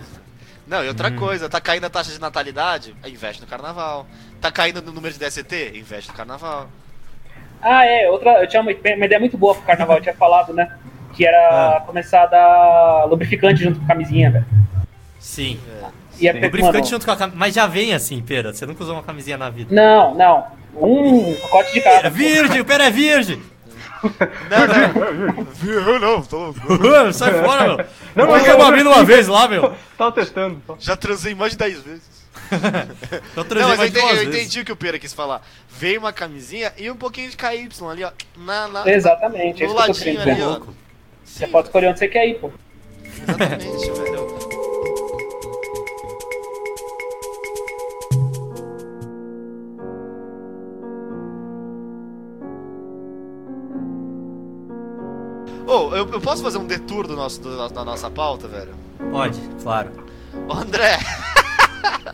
Não, 0.67 0.83
e 0.83 0.87
outra 0.87 1.07
Hum. 1.09 1.15
coisa, 1.15 1.49
tá 1.49 1.59
caindo 1.59 1.85
a 1.85 1.89
taxa 1.89 2.11
de 2.11 2.19
natalidade? 2.19 2.95
Investe 3.05 3.41
no 3.41 3.47
carnaval. 3.47 4.05
Tá 4.39 4.51
caindo 4.51 4.81
no 4.81 4.91
número 4.91 5.13
de 5.13 5.19
DST? 5.19 5.71
Investe 5.75 6.11
no 6.11 6.15
carnaval. 6.17 6.67
Ah, 7.61 7.85
é, 7.85 8.09
outra, 8.09 8.41
eu 8.41 8.47
tinha 8.47 8.61
uma, 8.61 8.71
uma 8.71 9.05
ideia 9.05 9.19
muito 9.19 9.37
boa 9.37 9.53
pro 9.55 9.63
carnaval, 9.63 9.97
eu 9.97 10.01
tinha 10.03 10.15
falado, 10.15 10.53
né? 10.53 10.71
Que 11.13 11.25
era 11.25 11.77
Ah. 11.77 11.81
começar 11.81 12.23
a 12.23 12.25
dar 12.27 13.05
lubrificante 13.05 13.63
junto 13.63 13.79
com 13.79 13.87
camisinha, 13.87 14.31
velho. 14.31 14.45
Sim. 15.19 15.59
Ia 15.65 15.91
Sim. 16.27 16.39
ter- 16.39 16.45
Lubrificante 16.45 16.89
junto 16.89 17.05
com 17.05 17.11
a 17.11 17.15
camisinha. 17.15 17.39
Mas 17.39 17.53
já 17.55 17.67
vem 17.67 17.93
assim, 17.93 18.21
pera. 18.21 18.53
Você 18.53 18.65
nunca 18.65 18.83
usou 18.83 18.95
uma 18.95 19.03
camisinha 19.03 19.37
na 19.37 19.49
vida. 19.49 19.73
Não, 19.73 20.13
não. 20.15 20.45
Um 20.75 21.33
pacote 21.35 21.73
de 21.73 21.79
É 21.79 21.81
cada. 21.81 22.09
pô. 22.09 22.15
virgem, 22.15 22.61
o 22.61 22.65
pera 22.65 22.85
é 22.85 22.91
virgem. 22.91 23.41
Não, 24.49 24.67
não. 25.35 25.43
Viu? 25.53 25.99
Não, 25.99 26.21
tô 26.23 26.37
louco. 26.37 26.59
Sai 27.13 27.33
fora, 27.43 27.63
meu. 27.67 27.77
Não, 28.15 28.25
Não, 28.25 28.27
mas 28.31 28.45
eu 28.47 28.57
eu- 28.57 28.87
uma 28.91 29.03
vez 29.03 29.27
lá, 29.27 29.47
meu. 29.47 29.73
Tava 29.97 30.11
testando. 30.11 30.61
Já 30.79 30.95
transei 30.95 31.35
mais 31.35 31.51
de 31.51 31.57
10 31.59 31.81
vezes. 31.81 32.21
Eu 33.35 33.43
Não, 33.55 33.67
mas 33.69 33.79
eu 33.79 33.85
entendi, 33.87 34.15
eu 34.17 34.23
entendi 34.23 34.59
o 34.61 34.65
que 34.65 34.71
o 34.71 34.75
Pera 34.75 34.97
quis 34.99 35.13
falar. 35.13 35.41
Veio 35.69 35.99
uma 35.99 36.11
camisinha 36.11 36.71
e 36.77 36.89
um 36.91 36.95
pouquinho 36.95 37.29
de 37.29 37.37
KY 37.37 37.69
ali, 37.89 38.03
ó. 38.03 38.11
Na, 38.37 38.67
na, 38.67 38.89
Exatamente, 38.91 39.63
é 39.63 39.67
no 39.67 39.73
isso 39.73 39.83
que 40.01 40.09
eu 40.09 40.15
tô 40.15 40.19
ladinho 40.19 40.21
ali, 40.21 40.41
ó. 40.41 40.47
Louco. 40.49 40.75
Você 41.23 41.47
pode 41.47 41.67
escolher 41.67 41.87
onde 41.89 41.99
você 41.99 42.07
quer 42.09 42.27
ir, 42.27 42.35
pô. 42.35 42.51
Exatamente, 43.21 43.91
velho. 43.91 44.50
Eu, 55.91 55.97
eu, 55.97 56.09
eu 56.13 56.21
posso 56.21 56.41
fazer 56.43 56.57
um 56.57 56.65
detour 56.65 57.07
do 57.07 57.15
nosso, 57.15 57.39
do- 57.41 57.69
da 57.69 57.83
nossa 57.85 58.09
pauta, 58.09 58.47
velho? 58.47 58.73
Pode, 59.11 59.39
claro. 59.61 59.91
Ô, 60.47 60.53
André, 60.53 60.97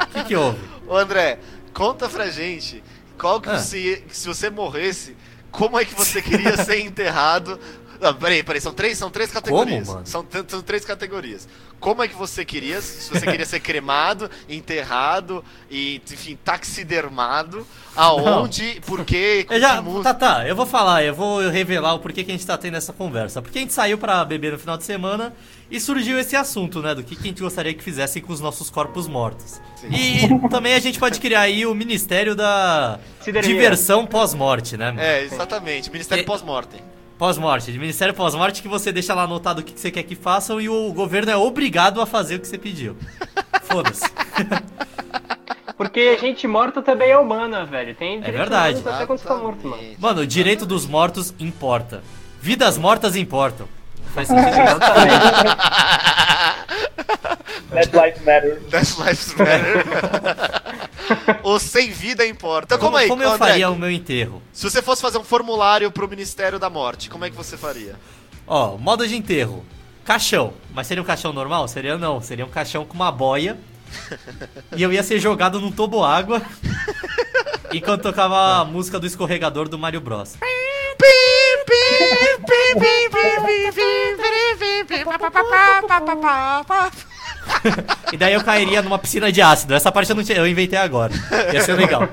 O 0.03 0.07
que, 0.13 0.23
que 0.25 0.35
houve? 0.35 0.59
ô, 0.87 0.95
André, 0.97 1.39
conta 1.73 2.07
pra 2.09 2.29
gente 2.29 2.83
qual 3.17 3.39
que 3.41 3.49
Ah. 3.49 3.57
você, 3.59 4.03
se 4.09 4.27
você 4.27 4.49
morresse, 4.49 5.15
como 5.51 5.79
é 5.79 5.85
que 5.85 5.93
você 5.95 6.21
queria 6.21 6.55
ser 6.63 6.79
enterrado? 6.81 7.59
Não, 7.99 8.13
peraí, 8.13 8.43
peraí, 8.43 8.61
são 8.61 8.73
três, 8.73 8.97
são 8.97 9.09
três 9.09 9.31
categorias. 9.31 9.87
mano? 9.87 10.05
São, 10.05 10.25
são 10.47 10.61
três 10.61 10.85
categorias. 10.85 11.47
Como 11.79 12.01
é 12.01 12.07
que 12.07 12.15
você 12.15 12.43
queria, 12.43 12.81
se 12.81 13.09
você 13.09 13.25
queria 13.25 13.45
ser 13.45 13.59
cremado, 13.59 14.29
enterrado 14.49 15.43
e, 15.69 16.01
enfim, 16.11 16.37
taxidermado, 16.43 17.65
aonde, 17.95 18.81
por 18.85 19.05
quê, 19.05 19.45
já, 19.59 19.81
tá, 20.03 20.13
tá, 20.13 20.47
eu 20.47 20.55
vou 20.55 20.65
falar, 20.65 21.03
eu 21.03 21.13
vou 21.13 21.47
revelar 21.49 21.93
o 21.93 21.99
porquê 21.99 22.23
que 22.23 22.31
a 22.31 22.33
gente 22.33 22.45
tá 22.45 22.57
tendo 22.57 22.77
essa 22.77 22.93
conversa. 22.93 23.41
Porque 23.41 23.59
a 23.59 23.61
gente 23.61 23.73
saiu 23.73 23.97
pra 23.97 24.23
beber 24.25 24.53
no 24.53 24.59
final 24.59 24.77
de 24.77 24.83
semana 24.83 25.33
e 25.69 25.79
surgiu 25.79 26.17
esse 26.17 26.35
assunto, 26.35 26.81
né? 26.81 26.95
Do 26.95 27.03
que, 27.03 27.15
que 27.15 27.23
a 27.23 27.27
gente 27.27 27.41
gostaria 27.41 27.73
que 27.73 27.83
fizessem 27.83 28.21
com 28.21 28.31
os 28.33 28.39
nossos 28.39 28.69
corpos 28.69 29.07
mortos. 29.07 29.59
E 29.83 30.27
também 30.49 30.73
a 30.73 30.79
gente 30.79 30.97
pode 30.97 31.19
criar 31.19 31.41
aí 31.41 31.65
o 31.65 31.75
Ministério 31.75 32.35
da 32.35 32.99
Sidermia. 33.21 33.53
Diversão 33.53 34.05
Pós-Morte, 34.05 34.77
né? 34.77 34.87
mano? 34.87 35.01
É, 35.01 35.23
exatamente, 35.23 35.91
Ministério 35.91 36.23
E- 36.23 36.25
Pós-Mortem. 36.25 36.81
Pós-morte, 37.17 37.71
de 37.71 37.79
Ministério 37.79 38.13
Pós-Morte 38.13 38.61
que 38.61 38.67
você 38.67 38.91
deixa 38.91 39.13
lá 39.13 39.23
anotado 39.23 39.61
o 39.61 39.63
que, 39.63 39.73
que 39.73 39.79
você 39.79 39.89
quer 39.89 40.03
que 40.03 40.15
façam 40.15 40.61
e 40.61 40.69
o 40.69 40.93
governo 40.93 41.31
é 41.31 41.35
obrigado 41.35 41.99
a 41.99 42.05
fazer 42.05 42.35
o 42.35 42.39
que 42.39 42.47
você 42.47 42.57
pediu. 42.57 42.95
Foda-se. 43.63 44.05
Porque 45.75 46.17
gente 46.17 46.47
morta 46.47 46.81
também 46.81 47.11
é 47.11 47.17
humana, 47.17 47.65
velho. 47.65 47.93
Tem 47.95 48.19
direitos 48.19 48.39
verdade. 48.39 48.79
humanos 48.79 48.95
Até 48.95 49.05
quando 49.05 49.19
você 49.19 49.27
tá 49.27 49.35
morto, 49.35 49.67
mano. 49.67 49.83
Mano, 49.99 50.21
o 50.21 50.27
direito 50.27 50.65
dos 50.65 50.85
mortos 50.85 51.33
importa. 51.39 52.03
Vidas 52.41 52.77
mortas 52.77 53.15
importam. 53.15 53.67
Faz 54.17 54.27
sentido? 54.29 54.49
That 57.69 57.95
Life 57.95 58.23
Matter. 58.23 58.59
That's 58.71 58.97
Lives 58.97 59.35
Matter. 59.35 59.85
o 61.45 61.59
sem 61.59 61.91
vida 61.91 62.25
importa. 62.25 62.73
Então, 62.73 62.79
como, 62.79 62.93
Como, 62.93 62.97
aí, 62.97 63.07
como 63.07 63.21
eu 63.21 63.33
André, 63.33 63.47
faria 63.47 63.69
o 63.69 63.75
meu 63.75 63.91
enterro? 63.91 64.41
Se 64.51 64.67
você 64.67 64.81
fosse 64.81 65.03
fazer 65.03 65.19
um 65.19 65.23
formulário 65.23 65.91
pro 65.91 66.07
Ministério 66.07 66.57
da 66.57 66.67
Morte, 66.67 67.11
como 67.11 67.25
é 67.25 67.29
que 67.29 67.35
você 67.35 67.55
faria? 67.55 67.95
Ó, 68.47 68.75
modo 68.77 69.07
de 69.07 69.15
enterro. 69.15 69.63
Caixão. 70.03 70.53
Mas 70.73 70.87
seria 70.87 71.03
um 71.03 71.05
caixão 71.05 71.31
normal? 71.31 71.67
Seria 71.67 71.95
não. 71.95 72.19
Seria 72.19 72.45
um 72.45 72.49
caixão 72.49 72.85
com 72.85 72.95
uma 72.95 73.11
boia. 73.11 73.55
e 74.75 74.81
eu 74.81 74.91
ia 74.91 75.03
ser 75.03 75.19
jogado 75.19 75.61
num 75.61 75.71
toboágua. 75.71 76.41
enquanto 77.71 78.01
tocava 78.01 78.61
a 78.61 78.65
música 78.65 78.99
do 78.99 79.05
escorregador 79.05 79.69
do 79.69 79.77
Mario 79.77 80.01
Bros. 80.01 80.35
E 88.11 88.17
daí 88.17 88.33
eu 88.33 88.43
cairia 88.43 88.81
numa 88.81 88.97
piscina 88.97 89.31
de 89.31 89.41
ácido. 89.41 89.73
Essa 89.73 89.91
parte 89.91 90.09
eu 90.09 90.15
não 90.15 90.23
tinha, 90.23 90.37
eu 90.37 90.47
inventei 90.47 90.79
agora. 90.79 91.13
Ia 91.53 91.61
ser 91.61 91.73
legal. 91.73 92.07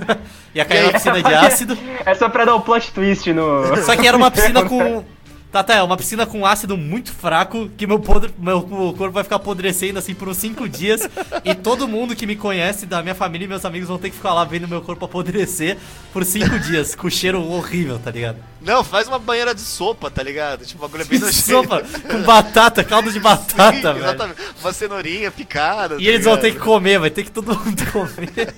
ia 0.54 0.64
cair 0.64 0.82
numa 0.82 0.92
piscina 0.92 1.22
de 1.22 1.34
ácido. 1.34 1.78
É 2.04 2.14
só 2.14 2.28
pra 2.28 2.44
dar 2.44 2.56
um 2.56 2.60
plot 2.60 2.92
twist 2.92 3.32
no. 3.32 3.76
Só 3.82 3.96
que 3.96 4.06
era 4.06 4.16
uma 4.16 4.30
piscina 4.30 4.64
com. 4.64 5.04
Tá, 5.54 5.62
tá, 5.62 5.74
é 5.76 5.82
uma 5.84 5.96
piscina 5.96 6.26
com 6.26 6.44
ácido 6.44 6.76
muito 6.76 7.12
fraco 7.12 7.70
que 7.76 7.86
meu, 7.86 8.00
podre, 8.00 8.34
meu 8.36 8.60
corpo 8.60 9.12
vai 9.12 9.22
ficar 9.22 9.36
apodrecendo 9.36 10.00
assim 10.00 10.12
por 10.12 10.28
uns 10.28 10.38
5 10.38 10.68
dias. 10.68 11.08
e 11.44 11.54
todo 11.54 11.86
mundo 11.86 12.16
que 12.16 12.26
me 12.26 12.34
conhece, 12.34 12.86
da 12.86 13.00
minha 13.00 13.14
família 13.14 13.44
e 13.44 13.48
meus 13.48 13.64
amigos, 13.64 13.86
vão 13.86 13.96
ter 13.96 14.10
que 14.10 14.16
ficar 14.16 14.34
lá 14.34 14.42
vendo 14.42 14.66
meu 14.66 14.82
corpo 14.82 15.04
apodrecer 15.04 15.78
por 16.12 16.24
5 16.24 16.58
dias, 16.58 16.96
com 16.96 17.08
cheiro 17.08 17.40
horrível, 17.40 18.00
tá 18.00 18.10
ligado? 18.10 18.38
Não, 18.60 18.82
faz 18.82 19.06
uma 19.06 19.16
banheira 19.16 19.54
de 19.54 19.60
sopa, 19.60 20.10
tá 20.10 20.24
ligado? 20.24 20.66
Tipo, 20.66 20.88
bagulho 20.88 21.06
bem 21.06 21.20
nojento. 21.22 21.44
Sopa 21.44 21.84
com 22.10 22.22
batata, 22.22 22.82
caldo 22.82 23.12
de 23.12 23.20
batata, 23.20 23.76
Sim, 23.76 23.80
velho. 23.80 23.98
Exatamente. 23.98 24.40
Uma 24.60 24.72
cenourinha 24.72 25.30
picada. 25.30 25.98
E 26.00 26.08
eles 26.08 26.24
vão 26.24 26.36
ter 26.36 26.50
que 26.50 26.58
comer, 26.58 26.98
vai 26.98 27.10
ter 27.10 27.22
que 27.22 27.30
todo 27.30 27.56
mundo 27.56 27.80
comer. 27.92 28.52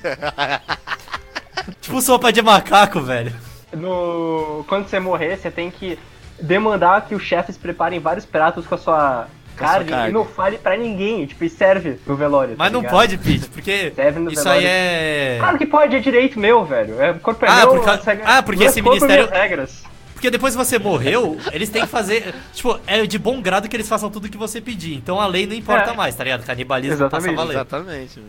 tipo 1.79 2.01
sopa 2.01 2.33
de 2.33 2.41
macaco, 2.41 3.03
velho. 3.03 3.35
no... 3.75 4.65
Quando 4.67 4.89
você 4.89 4.99
morrer, 4.99 5.37
você 5.37 5.51
tem 5.51 5.71
que 5.71 5.99
demandar 6.41 7.07
que 7.07 7.15
os 7.15 7.23
chefes 7.23 7.57
preparem 7.57 7.99
vários 8.01 8.25
pratos 8.27 8.67
com 8.67 8.75
a 8.75 8.79
sua 8.79 9.27
carne, 9.57 9.91
carne. 9.91 10.11
e 10.11 10.13
não 10.13 10.25
fale 10.25 10.59
pra 10.59 10.77
ninguém, 10.77 11.25
tipo, 11.27 11.43
e 11.45 11.49
serve 11.49 11.99
no 12.07 12.15
velório. 12.17 12.55
Mas 12.59 12.69
tá 12.69 12.73
não 12.73 12.81
ligado? 12.81 12.93
pode, 12.93 13.17
Pete, 13.19 13.49
porque 13.49 13.93
Serve 13.95 14.21
no 14.21 14.31
isso 14.31 14.43
velório. 14.45 14.67
aí 14.67 14.73
é. 14.73 15.37
Claro 15.39 15.59
que 15.59 15.67
pode, 15.67 15.97
é 15.97 15.99
direito 15.99 16.39
meu, 16.39 16.65
velho. 16.65 17.01
É, 17.01 17.11
o 17.13 17.19
corpo 17.21 17.45
é 17.45 17.49
Ah, 17.49 17.57
meu, 17.57 17.69
por 17.69 17.85
causa- 17.85 18.03
regras- 18.05 18.29
ah, 18.29 18.43
porque 18.43 18.65
esse 18.65 18.83
ministério- 18.83 19.29
regras. 19.31 19.83
Porque 20.13 20.31
depois 20.31 20.55
que 20.57 20.65
você 20.65 20.79
morreu, 20.79 21.37
eles 21.53 21.69
têm 21.69 21.83
que 21.83 21.89
fazer. 21.89 22.35
Tipo, 22.55 22.81
é 22.87 23.05
de 23.07 23.19
bom 23.19 23.41
grado 23.43 23.69
que 23.69 23.77
eles 23.77 23.87
façam 23.89 24.09
tudo 24.11 24.31
que 24.31 24.37
você 24.39 24.63
pedir. 24.63 24.95
Então 24.95 25.21
a 25.21 25.27
lei 25.27 25.47
não 25.47 25.55
importa 25.55 25.91
É. 25.91 25.95
mais, 25.95 26.15
tá 26.15 26.25
ligado? 26.25 26.43
Canibalismo 26.43 26.95
Exatamente, 26.95 27.27
passa 27.37 27.43
a 27.43 27.45
valer. 27.45 27.55
Exatamente. 27.55 28.23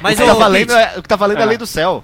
Mas 0.00 0.18
o, 0.18 0.22
que 0.22 0.28
tá 0.28 0.34
ô, 0.34 0.38
valendo 0.38 0.68
Pete, 0.74 0.94
é, 0.94 0.98
o 0.98 1.02
que 1.02 1.08
tá 1.08 1.16
valendo 1.16 1.38
é 1.38 1.40
a 1.42 1.44
Ah. 1.44 1.48
lei 1.48 1.58
do 1.58 1.66
céu. 1.66 2.02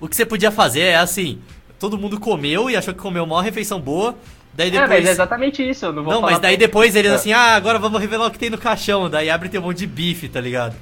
o 0.00 0.08
que 0.08 0.16
você 0.16 0.26
podia 0.26 0.50
fazer 0.50 0.80
é 0.80 0.96
assim: 0.96 1.40
todo 1.78 1.96
mundo 1.96 2.18
comeu 2.18 2.68
e 2.68 2.76
achou 2.76 2.92
que 2.92 3.00
comeu 3.00 3.22
uma 3.22 3.40
refeição 3.42 3.80
boa. 3.80 4.16
Daí 4.56 4.68
É, 4.68 4.70
depois. 4.70 4.88
mas 4.90 5.06
é 5.06 5.10
exatamente 5.10 5.68
isso. 5.68 5.84
Eu 5.86 5.92
não 5.92 6.02
vou 6.02 6.12
Não, 6.14 6.20
falar 6.20 6.32
mas 6.32 6.40
daí 6.40 6.56
depois 6.56 6.96
eles 6.96 7.12
É. 7.12 7.14
assim, 7.14 7.32
ah, 7.32 7.54
agora 7.54 7.78
vamos 7.78 8.00
revelar 8.00 8.26
o 8.26 8.30
que 8.30 8.38
tem 8.38 8.48
no 8.50 8.58
caixão. 8.58 9.10
Daí 9.10 9.28
abre 9.28 9.48
e 9.48 9.50
tem 9.50 9.60
um 9.60 9.64
monte 9.64 9.78
de 9.78 9.86
bife, 9.86 10.28
tá 10.28 10.40
ligado? 10.40 10.74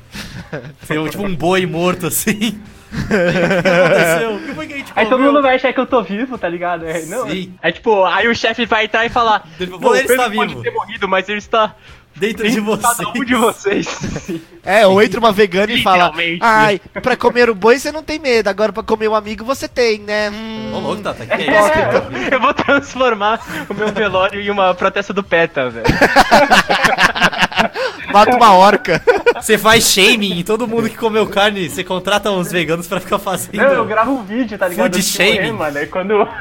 Tem 0.87 0.99
um, 0.99 1.09
tipo 1.09 1.25
um 1.25 1.35
boi 1.35 1.67
morto 1.67 2.07
assim. 2.07 2.61
o 2.95 3.09
que 3.09 3.69
aconteceu? 3.69 4.35
O 4.37 4.41
que 4.41 4.55
foi 4.55 4.67
que 4.69 4.73
a 4.75 4.77
gente 4.77 4.93
Aí 4.95 5.07
todo 5.07 5.21
mundo 5.23 5.43
vai 5.43 5.57
achar 5.57 5.73
que 5.73 5.81
eu 5.81 5.87
tô 5.87 6.01
vivo, 6.03 6.39
tá 6.39 6.49
ligado? 6.49 6.87
É, 6.87 7.05
não, 7.07 7.29
Sim. 7.29 7.53
é 7.61 7.73
tipo, 7.73 8.05
aí 8.05 8.29
o 8.29 8.35
chefe 8.35 8.65
vai 8.67 8.85
entrar 8.85 9.05
e 9.05 9.09
falar: 9.09 9.45
Bom, 9.69 9.79
"Bom, 9.79 9.95
ele 9.97 10.07
está 10.07 10.31
pode 10.31 10.49
vivo." 10.51 10.63
ter 10.63 10.71
morrido, 10.71 11.09
mas 11.09 11.29
ele 11.29 11.39
está 11.39 11.75
Dentro 12.17 12.49
de 12.49 12.59
em 12.59 12.61
você. 12.61 12.83
cada 12.83 13.09
um 13.09 13.25
de 13.25 13.35
vocês. 13.35 13.89
É, 14.67 14.87
ou 14.87 15.03
entra 15.03 15.21
uma 15.21 15.31
vegana 15.31 15.71
e 15.71 15.83
fala. 15.83 16.11
Ai, 16.41 16.81
pra 17.03 17.15
comer 17.19 17.51
o 17.51 17.55
boi 17.55 17.79
você 17.79 17.93
não 17.93 18.03
tem 18.03 18.19
medo, 18.19 18.49
agora 18.49 18.73
pra 18.73 18.83
comer 18.83 19.09
um 19.09 19.15
amigo 19.15 19.45
você 19.45 19.69
tem, 19.69 19.99
né? 19.99 20.31
Hum. 20.31 20.71
Ô, 20.73 20.79
louco, 20.79 21.03
Tata, 21.03 21.27
que 21.27 21.33
é 21.35 21.39
isso? 21.39 22.31
É, 22.31 22.35
eu 22.35 22.41
vou 22.41 22.55
transformar 22.55 23.41
o 23.69 23.75
meu 23.75 23.93
velório 23.93 24.41
em 24.41 24.49
uma 24.49 24.73
protesta 24.73 25.13
do 25.13 25.23
PETA, 25.23 25.69
velho. 25.69 25.85
Mata 28.11 28.37
uma 28.37 28.55
orca. 28.55 29.03
Você 29.37 29.59
faz 29.59 29.93
shaming 29.93 30.41
em 30.41 30.43
todo 30.43 30.67
mundo 30.67 30.89
que 30.89 30.97
comeu 30.97 31.27
carne, 31.27 31.69
você 31.69 31.85
contrata 31.85 32.31
uns 32.31 32.51
veganos 32.51 32.87
pra 32.87 33.01
ficar 33.01 33.19
fazendo. 33.19 33.57
Não, 33.59 33.71
eu 33.73 33.85
gravo 33.85 34.13
um 34.13 34.25
vídeo, 34.25 34.57
tá 34.57 34.67
ligado? 34.69 34.95
Food 34.95 35.03
de 35.05 35.19
morrer, 35.19 35.35
shaming. 35.37 35.53
mano. 35.53 35.79
E 35.79 35.87
quando. 35.87 36.27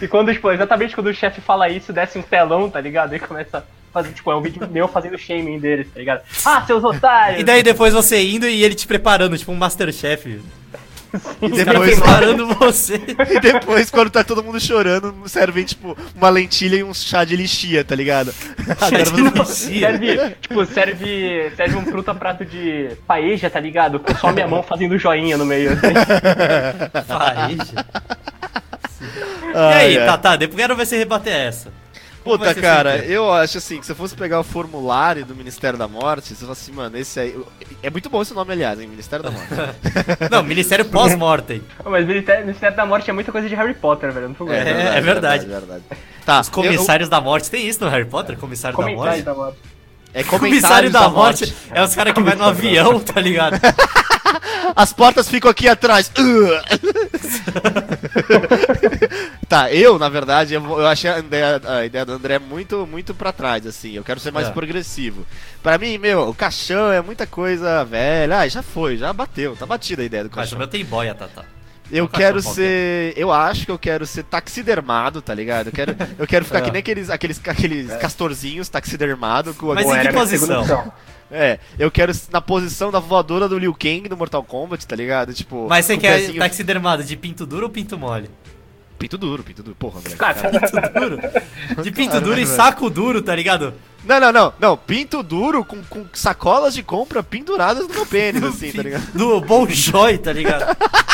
E 0.00 0.06
quando, 0.06 0.32
tipo, 0.32 0.48
exatamente 0.52 0.94
quando 0.94 1.08
o 1.08 1.14
chefe 1.14 1.40
fala 1.40 1.68
isso, 1.68 1.92
desce 1.92 2.16
um 2.16 2.22
telão, 2.22 2.70
tá 2.70 2.80
ligado? 2.80 3.16
E 3.16 3.18
começa 3.18 3.64
fazer, 3.92 4.12
tipo, 4.12 4.30
é 4.30 4.36
um 4.36 4.40
vídeo 4.40 4.66
meu 4.70 4.88
fazendo 4.88 5.18
shaming 5.18 5.58
deles, 5.58 5.86
tá 5.92 5.98
ligado? 5.98 6.22
Ah, 6.44 6.62
seus 6.66 6.82
otários! 6.82 7.40
E 7.40 7.44
daí 7.44 7.62
depois 7.62 7.92
você 7.92 8.22
indo 8.22 8.46
e 8.48 8.64
ele 8.64 8.74
te 8.74 8.86
preparando, 8.86 9.36
tipo 9.36 9.52
um 9.52 9.56
Masterchef. 9.56 10.40
E 11.42 11.46
Os 11.46 11.62
caras 11.62 11.66
depois, 11.66 12.00
preparando 12.00 12.46
você. 12.54 12.94
e 13.30 13.40
depois, 13.40 13.90
quando 13.90 14.10
tá 14.10 14.24
todo 14.24 14.42
mundo 14.42 14.58
chorando, 14.58 15.14
servem, 15.26 15.64
tipo, 15.64 15.96
uma 16.14 16.30
lentilha 16.30 16.76
e 16.76 16.82
um 16.82 16.94
chá 16.94 17.22
de 17.22 17.36
lixia, 17.36 17.84
tá 17.84 17.94
ligado? 17.94 18.32
Lixia. 18.90 19.90
Serve, 19.90 20.36
tipo, 20.40 20.64
serve, 20.64 21.52
serve 21.54 21.76
um 21.76 21.84
fruta 21.84 22.14
prato 22.14 22.46
de 22.46 22.96
paeja, 23.06 23.50
tá 23.50 23.60
ligado? 23.60 24.00
Com 24.00 24.14
só 24.16 24.32
minha 24.32 24.48
mão 24.48 24.62
fazendo 24.62 24.96
joinha 24.96 25.36
no 25.36 25.44
meio, 25.44 25.72
assim. 25.72 27.04
Fareja. 27.06 27.86
E 29.52 29.54
Ai, 29.54 29.98
aí, 29.98 30.06
tá, 30.06 30.16
tá, 30.16 30.36
depois 30.36 30.58
quero 30.58 30.74
ver 30.74 30.86
você 30.86 30.96
rebater 30.96 31.34
essa. 31.34 31.81
Puta, 32.24 32.54
cara, 32.54 32.98
seu 33.00 33.08
eu 33.10 33.32
acho 33.32 33.58
assim, 33.58 33.78
que 33.80 33.86
se 33.86 33.92
eu 33.92 33.96
fosse 33.96 34.14
pegar 34.14 34.38
o 34.40 34.44
formulário 34.44 35.24
do 35.26 35.34
Ministério 35.34 35.78
da 35.78 35.88
Morte, 35.88 36.28
você 36.28 36.36
fala 36.36 36.52
assim, 36.52 36.72
mano, 36.72 36.96
esse 36.96 37.18
aí. 37.18 37.36
É 37.82 37.90
muito 37.90 38.08
bom 38.08 38.22
esse 38.22 38.32
nome, 38.32 38.52
aliás, 38.52 38.78
hein? 38.80 38.86
Ministério 38.86 39.24
da 39.24 39.30
Morte. 39.30 39.48
Não, 40.30 40.42
Ministério 40.42 40.84
Pós-Mortem. 40.84 41.62
Mas 41.84 42.06
Ministério, 42.06 42.44
Ministério 42.46 42.76
da 42.76 42.86
Morte 42.86 43.10
é 43.10 43.12
muita 43.12 43.32
coisa 43.32 43.48
de 43.48 43.54
Harry 43.54 43.74
Potter, 43.74 44.12
velho. 44.12 44.24
Eu 44.24 44.28
não 44.28 44.34
tô 44.36 44.48
É, 44.48 44.62
gostando. 44.64 44.80
é 44.96 45.00
verdade. 45.00 45.46
verdade. 45.46 45.82
Tá, 46.24 46.40
Os 46.40 46.48
comissários 46.48 47.08
da 47.08 47.20
morte. 47.20 47.50
Tem 47.50 47.66
isso 47.66 47.82
no 47.84 47.90
Harry 47.90 48.04
Potter? 48.04 48.36
Comissário 48.38 48.76
da 48.78 48.86
morte? 48.88 49.22
da 49.22 49.34
morte. 49.34 49.56
eu- 50.14 50.20
é 50.20 50.22
Comissário 50.22 50.90
da, 50.90 51.08
morte, 51.08 51.54
é 51.72 51.82
os 51.82 51.94
caras 51.94 52.12
que 52.12 52.20
vai 52.22 52.34
no 52.36 52.44
avião, 52.44 53.00
tá 53.00 53.20
ligado? 53.20 53.58
As 54.76 54.92
portas 54.92 55.28
ficam 55.28 55.50
aqui 55.50 55.68
atrás. 55.68 56.10
tá, 59.48 59.72
eu, 59.72 59.98
na 59.98 60.08
verdade, 60.08 60.54
eu, 60.54 60.62
eu 60.64 60.86
achei 60.86 61.10
a 61.10 61.18
ideia, 61.18 61.60
a 61.66 61.84
ideia 61.84 62.04
do 62.04 62.12
André 62.12 62.38
muito, 62.38 62.86
muito 62.86 63.14
pra 63.14 63.32
trás, 63.32 63.66
assim. 63.66 63.92
Eu 63.92 64.04
quero 64.04 64.20
ser 64.20 64.32
mais 64.32 64.48
É. 64.48 64.50
progressivo. 64.50 65.26
Pra 65.62 65.78
mim, 65.78 65.98
meu, 65.98 66.28
o 66.28 66.34
caixão 66.34 66.90
é 66.92 67.00
muita 67.00 67.26
coisa 67.26 67.84
velha. 67.84 68.38
Ah, 68.40 68.48
já 68.48 68.62
foi, 68.62 68.96
já 68.96 69.12
bateu. 69.12 69.56
Tá 69.56 69.66
batida 69.66 70.02
a 70.02 70.04
ideia 70.04 70.24
do 70.24 70.26
Mas 70.28 70.32
o 70.32 70.36
caixão. 70.36 70.58
meu 70.58 70.66
tem 70.68 70.84
boia, 70.84 71.14
Tata. 71.14 71.44
Eu 71.90 72.08
caixão 72.08 72.26
quero 72.26 72.42
ser. 72.42 73.12
Eu 73.16 73.30
acho 73.30 73.66
que 73.66 73.70
eu 73.70 73.78
quero 73.78 74.06
ser 74.06 74.22
taxidermado, 74.24 75.20
tá 75.20 75.34
ligado? 75.34 75.66
Eu 75.66 75.72
quero, 75.72 75.96
eu 76.18 76.26
quero 76.26 76.44
ficar 76.44 76.58
É. 76.60 76.62
que 76.62 76.70
nem 76.70 76.80
aqueles, 76.80 77.10
aqueles, 77.10 77.40
aqueles 77.46 77.92
castorzinhos 77.96 78.68
taxidermado 78.68 79.52
com 79.54 79.72
a 79.72 79.74
Mas 79.74 79.86
em 79.86 80.00
que 80.00 80.12
posição? 80.12 80.92
É, 81.32 81.58
eu 81.78 81.90
quero 81.90 82.12
na 82.30 82.40
posição 82.42 82.90
da 82.90 82.98
voadora 82.98 83.48
do 83.48 83.58
Liu 83.58 83.72
Kang 83.74 84.06
no 84.08 84.16
Mortal 84.16 84.44
Kombat, 84.44 84.86
tá 84.86 84.94
ligado? 84.94 85.32
Tipo, 85.32 85.66
Mas 85.68 85.86
você 85.86 85.96
quer 85.96 86.18
pezinho- 86.20 86.38
taxidermado 86.38 87.02
de 87.02 87.16
pinto 87.16 87.46
duro 87.46 87.64
ou 87.64 87.70
pinto 87.70 87.96
mole? 87.98 88.28
pinto 88.98 89.18
duro, 89.18 89.42
pinto 89.42 89.62
duro. 89.64 89.74
Porra, 89.76 89.98
André. 89.98 90.14
Cara, 90.14 90.34
Pinto 90.34 91.00
duro. 91.00 91.82
De 91.82 91.90
pinto 91.90 92.20
duro 92.20 92.38
e 92.38 92.46
saco 92.46 92.88
duro, 92.88 93.20
tá 93.20 93.34
ligado? 93.34 93.74
Não, 94.04 94.20
não, 94.20 94.30
não, 94.32 94.52
não. 94.60 94.76
Pinto 94.76 95.22
duro 95.24 95.64
com, 95.64 95.82
com 95.84 96.04
sacolas 96.12 96.72
de 96.74 96.82
compra 96.84 97.20
penduradas 97.22 97.88
no 97.88 97.94
meu 97.94 98.06
pênis, 98.06 98.42
assim, 98.44 98.70
tá 98.70 98.82
ligado? 98.82 99.04
Do 99.12 99.40
Bolshoi, 99.40 100.18
tá 100.18 100.32
ligado? 100.32 100.76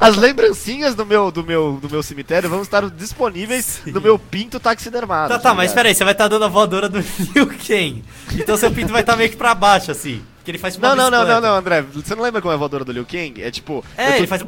As 0.00 0.16
lembrancinhas 0.16 0.94
do 0.94 1.04
meu, 1.04 1.30
do 1.30 1.44
meu, 1.44 1.78
do 1.80 1.88
meu 1.90 2.02
cemitério 2.02 2.48
vão 2.48 2.62
estar 2.62 2.88
disponíveis 2.90 3.80
no 3.86 4.00
meu 4.00 4.18
pinto 4.18 4.58
taxidermado. 4.58 5.28
Tá, 5.34 5.38
tá, 5.38 5.54
mas 5.54 5.70
ligado? 5.70 5.74
peraí, 5.76 5.94
você 5.94 6.04
vai 6.04 6.12
estar 6.12 6.28
dando 6.28 6.44
a 6.44 6.48
voadora 6.48 6.88
do 6.88 6.98
Liu 7.34 7.46
Kang. 7.46 8.02
Então 8.32 8.56
seu 8.56 8.70
pinto 8.70 8.92
vai 8.92 9.02
estar 9.02 9.16
meio 9.16 9.30
que 9.30 9.36
pra 9.36 9.54
baixo, 9.54 9.90
assim. 9.90 10.22
Porque 10.38 10.50
ele 10.50 10.58
faz 10.58 10.76
Não, 10.76 10.96
não, 10.96 11.08
não, 11.10 11.24
não, 11.24 11.40
não, 11.40 11.54
André. 11.54 11.82
Você 11.82 12.14
não 12.16 12.22
lembra 12.22 12.40
como 12.42 12.50
é 12.50 12.54
a 12.54 12.58
voadora 12.58 12.84
do 12.84 12.90
Liu 12.92 13.04
Kang? 13.06 13.40
É 13.42 13.50
tipo. 13.50 13.84
É, 13.96 14.12
tô- 14.12 14.16
ele 14.18 14.26
faz. 14.26 14.42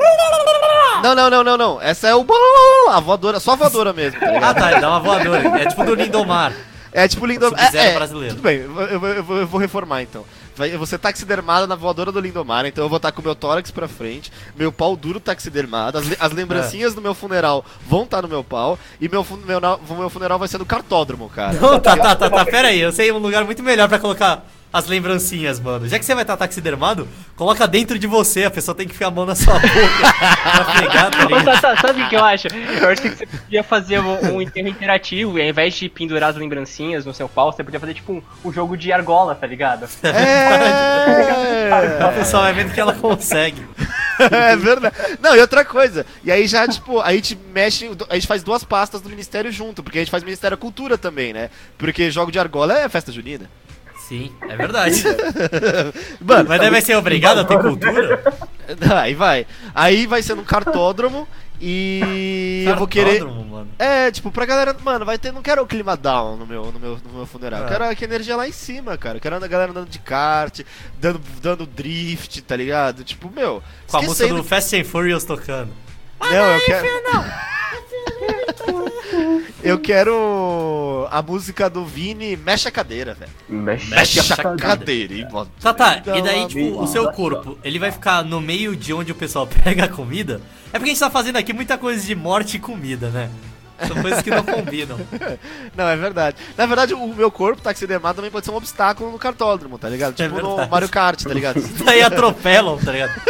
Não, 1.03 1.15
não, 1.15 1.31
não, 1.31 1.45
não, 1.45 1.57
não. 1.57 1.81
Essa 1.83 2.09
é 2.09 2.15
o. 2.15 2.27
A 2.91 2.99
voadora, 2.99 3.39
só 3.39 3.53
a 3.53 3.57
voadora 3.57 3.93
mesmo, 3.93 4.19
tá? 4.19 4.27
Ah, 4.43 4.55
tá, 4.55 4.73
ele 4.73 4.81
dá 4.81 4.89
uma 4.89 5.01
voadora. 5.01 5.61
É 5.61 5.67
tipo 5.67 5.85
do 5.85 5.95
Lindomar. 5.95 6.53
É 6.93 7.07
tipo 7.07 7.27
Lindomar. 7.27 7.75
É, 7.75 7.91
é, 7.91 7.95
brasileiro. 7.95 8.35
Tudo 8.35 8.43
bem, 8.43 8.59
eu, 8.61 8.81
eu 8.81 9.05
eu 9.07 9.37
eu 9.39 9.47
vou 9.47 9.61
reformar 9.61 10.03
então. 10.03 10.25
Vai, 10.57 10.73
eu 10.73 10.79
vou 10.79 10.87
ser 10.87 10.99
taxidermado 10.99 11.67
na 11.67 11.75
voadora 11.75 12.13
do 12.13 12.21
Lindomar, 12.21 12.65
então 12.67 12.85
eu 12.85 12.89
vou 12.89 12.99
estar 12.99 13.11
com 13.13 13.21
meu 13.21 13.35
tórax 13.35 13.71
pra 13.71 13.89
frente, 13.89 14.31
meu 14.57 14.71
pau 14.71 14.95
duro 14.97 15.19
taxidermado, 15.19 15.99
as, 15.99 16.05
as 16.21 16.33
lembrancinhas 16.33 16.93
É. 16.93 16.95
do 16.95 17.03
meu 17.03 17.15
funeral 17.15 17.65
vão 17.89 18.05
estar 18.05 18.23
no 18.23 18.29
meu 18.29 18.45
pau, 18.45 18.79
e 19.01 19.09
meu, 19.09 19.27
meu, 19.45 19.61
meu 19.99 20.09
funeral 20.11 20.39
vai 20.39 20.47
ser 20.47 20.59
no 20.59 20.67
cartódromo, 20.67 21.29
cara. 21.29 21.55
Não, 21.55 21.81
tá, 21.81 21.97
tá, 21.97 22.15
tá, 22.15 22.31
tá. 22.31 22.45
Pera 22.45 22.69
aí, 22.69 22.81
eu 22.81 22.93
sei 22.93 23.11
um 23.11 23.19
lugar 23.19 23.45
muito 23.45 23.63
melhor 23.63 23.89
pra 23.89 23.99
colocar 23.99 24.45
as 24.75 24.89
lembrancinhas, 24.89 25.61
mano. 25.61 25.87
Já 25.87 26.01
que 26.01 26.05
você 26.05 26.13
vai 26.15 26.25
estar 26.25 26.37
taxidermado, 26.37 27.07
coloca 27.37 27.65
dentro 27.69 27.97
de 27.97 28.09
você. 28.09 28.43
A 28.43 28.51
pessoa 28.51 28.75
tem 28.75 28.89
que 28.89 28.93
ficar 28.93 29.07
a 29.07 29.11
mão 29.13 29.25
na 29.25 29.37
sua 29.37 29.55
boca 29.63 29.71
pra 30.43 30.65
pegar, 30.81 31.11
tá 31.13 31.25
Ô, 31.25 31.29
ligado? 31.29 31.45
Tata, 31.45 31.81
sabe 31.81 32.03
o 32.03 32.09
que 32.09 32.17
eu 32.17 32.25
acho? 32.25 32.49
Eu 32.49 32.89
acho 32.89 33.01
que 33.01 33.11
você 33.11 33.25
podia 33.25 33.63
fazer 33.63 34.01
um, 34.01 34.35
um 34.35 34.43
enterro 34.43 34.67
interativo 34.67 35.39
e 35.39 35.43
ao 35.43 35.49
invés 35.49 35.75
de 35.75 35.89
pendurar 35.89 36.31
as 36.31 36.37
lembrancinhas 36.37 37.07
no 37.07 37.15
seu 37.15 37.29
pau, 37.29 37.53
você 37.53 37.63
podia 37.63 37.79
fazer 37.79 37.95
tipo 37.95 38.15
um, 38.15 38.23
um 38.45 38.53
jogo 38.53 38.77
de 38.77 38.93
argola, 38.93 39.37
tá 39.37 39.47
ligado? 39.47 39.89
A 40.03 40.09
É, 40.09 42.11
pessoa 42.19 42.43
vai 42.43 42.53
vendo 42.53 42.75
que 42.75 42.81
ela 42.81 42.95
consegue. 42.95 43.65
é 44.19 44.57
verdade. 44.57 44.97
Não, 45.21 45.37
e 45.37 45.41
outra 45.41 45.65
coisa, 45.65 46.05
e 46.25 46.33
aí 46.33 46.49
já, 46.49 46.67
tipo, 46.67 47.01
a 47.01 47.13
gente 47.13 47.39
mexe, 47.53 47.89
a 48.09 48.15
gente 48.15 48.27
faz 48.27 48.43
duas 48.43 48.65
pastas 48.65 49.01
do 49.01 49.09
Ministério 49.09 49.53
junto, 49.53 49.85
porque 49.85 49.99
a 49.99 50.01
gente 50.01 50.11
faz 50.11 50.25
Ministério 50.25 50.57
da 50.57 50.61
Cultura 50.61 50.99
também, 50.99 51.33
né? 51.33 51.49
Porque 51.79 52.11
jogo 52.11 52.33
de 52.33 52.41
argola 52.41 52.77
é 52.77 52.89
festa 52.89 53.13
junina. 53.13 53.49
Sim, 54.09 54.33
é 54.43 54.57
verdade. 54.57 55.03
Mano, 56.21 56.49
Mas 56.49 56.61
daí 56.61 56.71
vai 56.71 56.81
ser 56.83 56.95
obrigado 56.97 57.39
a 57.41 57.45
ter 57.45 57.59
cultura? 57.59 58.23
aí 59.03 59.15
vai. 59.15 59.47
Aí 59.75 60.07
vai 60.07 60.23
ser 60.23 60.35
num 60.35 60.45
cartódromo 60.45 61.27
e 61.61 62.65
eu 62.67 62.77
vou 62.77 62.87
querer. 62.87 63.25
Mano. 63.25 63.69
É, 63.79 64.11
tipo, 64.11 64.31
pra 64.31 64.45
galera, 64.45 64.77
mano, 64.85 65.05
vai 65.05 65.17
ter. 65.19 65.33
Não 65.33 65.41
quero 65.43 65.63
o 65.63 65.67
clima 65.67 65.97
down 65.97 66.37
no 66.37 66.47
meu, 66.47 66.71
no 66.71 66.79
meu, 66.79 66.99
no 67.05 67.17
meu 67.19 67.27
funeral. 67.27 67.61
Eu 67.61 67.67
É. 67.67 67.69
quero 67.71 67.97
que 67.97 68.05
energia 68.05 68.37
lá 68.37 68.47
em 68.47 68.53
cima, 68.53 68.97
cara. 68.99 69.17
Eu 69.17 69.21
quero 69.21 69.37
a 69.37 69.49
galera 69.49 69.71
andando 69.71 69.89
de 69.89 69.99
kart, 69.99 70.61
dando, 71.01 71.21
dando 71.41 71.67
drift, 71.67 72.43
tá 72.43 72.57
ligado? 72.57 73.05
Tipo, 73.05 73.31
meu. 73.35 73.63
Com 73.87 73.97
a 73.97 74.03
música 74.03 74.29
do 74.35 74.45
Fast 74.45 74.77
and 74.77 74.85
Furious 74.85 75.25
tocando. 75.25 75.71
Não, 76.31 76.55
eu 76.55 76.61
quero. 76.65 76.87
eu 79.63 79.79
quero 79.79 81.09
a 81.11 81.23
música 81.23 81.69
do 81.71 81.85
Vini 81.85 82.37
Mexe 82.37 82.69
a 82.69 82.71
cadeira, 82.71 83.15
velho. 83.15 83.31
Mexe, 83.49 83.91
Mexe 83.91 84.21
a 84.33 84.37
cadeira. 84.37 84.57
cadeira, 84.57 85.15
hein, 85.15 85.29
mano. 85.31 85.51
Tá, 85.61 85.73
tá. 85.75 86.03
E 86.15 86.23
daí, 86.23 86.47
tipo, 86.47 86.81
o 86.81 86.87
seu 86.87 87.11
corpo, 87.13 87.59
ele 87.63 87.79
vai 87.79 87.91
ficar 87.93 88.25
no 88.25 88.41
meio 88.41 88.75
de 88.77 88.93
onde 88.93 89.13
o 89.13 89.15
pessoal 89.15 89.47
pega 89.65 89.85
a 89.85 89.89
comida? 89.89 90.41
É 90.73 90.79
porque 90.79 90.91
a 90.91 90.93
gente 90.95 91.01
tá 91.01 91.11
fazendo 91.11 91.37
aqui 91.37 91.53
muita 91.53 91.79
coisa 91.79 92.05
de 92.05 92.15
morte 92.15 92.57
e 92.57 92.61
comida, 92.61 93.09
né? 93.11 93.31
São 93.89 94.01
coisas 94.01 94.23
que 94.23 94.31
não 94.31 94.43
combinam. 94.47 94.97
Não, 95.77 95.89
é 95.89 95.97
verdade. 95.97 96.37
Na 96.57 96.65
verdade, 96.65 96.95
o 96.95 97.09
meu 97.09 97.29
corpo 97.31 97.61
taxidermado 97.61 98.17
também 98.17 98.31
pode 98.31 98.47
ser 98.47 98.53
um 98.53 98.57
obstáculo 98.57 99.11
no 99.11 99.19
cartódromo, 99.19 99.79
tá 99.79 99.89
ligado? 99.89 100.13
É 100.21 100.29
Tipo 100.29 100.41
no. 100.41 100.67
Mario 100.69 100.89
Kart, 100.89 101.21
tá 101.23 101.35
ligado? 101.35 101.61
Daí 101.85 102.01
atropelam, 102.01 102.79
tá 102.79 102.93
ligado? 102.93 103.21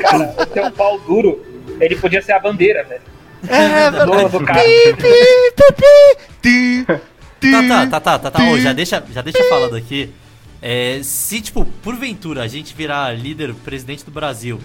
Cara, 0.00 0.34
o 0.40 0.46
teu 0.46 0.70
pau 0.70 1.00
duro, 1.00 1.44
ele 1.80 1.96
podia 1.96 2.22
ser 2.22 2.32
a 2.32 2.38
bandeira, 2.38 2.84
velho. 2.84 3.02
É 3.48 3.90
Do, 3.90 4.12
verdade. 4.12 4.30
do 4.30 4.38
ti, 6.42 6.86
ti. 7.40 7.50
Tá, 7.50 7.62
tá, 7.68 7.86
tá, 7.86 8.00
tá, 8.00 8.18
tá, 8.18 8.30
tá. 8.32 8.50
Ô, 8.50 8.58
já 8.58 8.72
deixa, 8.72 9.02
já 9.12 9.22
deixa 9.22 9.44
falando 9.48 9.76
aqui. 9.76 10.10
É, 10.60 10.98
se, 11.02 11.40
tipo, 11.40 11.64
porventura 11.64 12.42
a 12.42 12.48
gente 12.48 12.74
virar 12.74 13.16
líder, 13.16 13.54
presidente 13.54 14.04
do 14.04 14.10
Brasil 14.10 14.58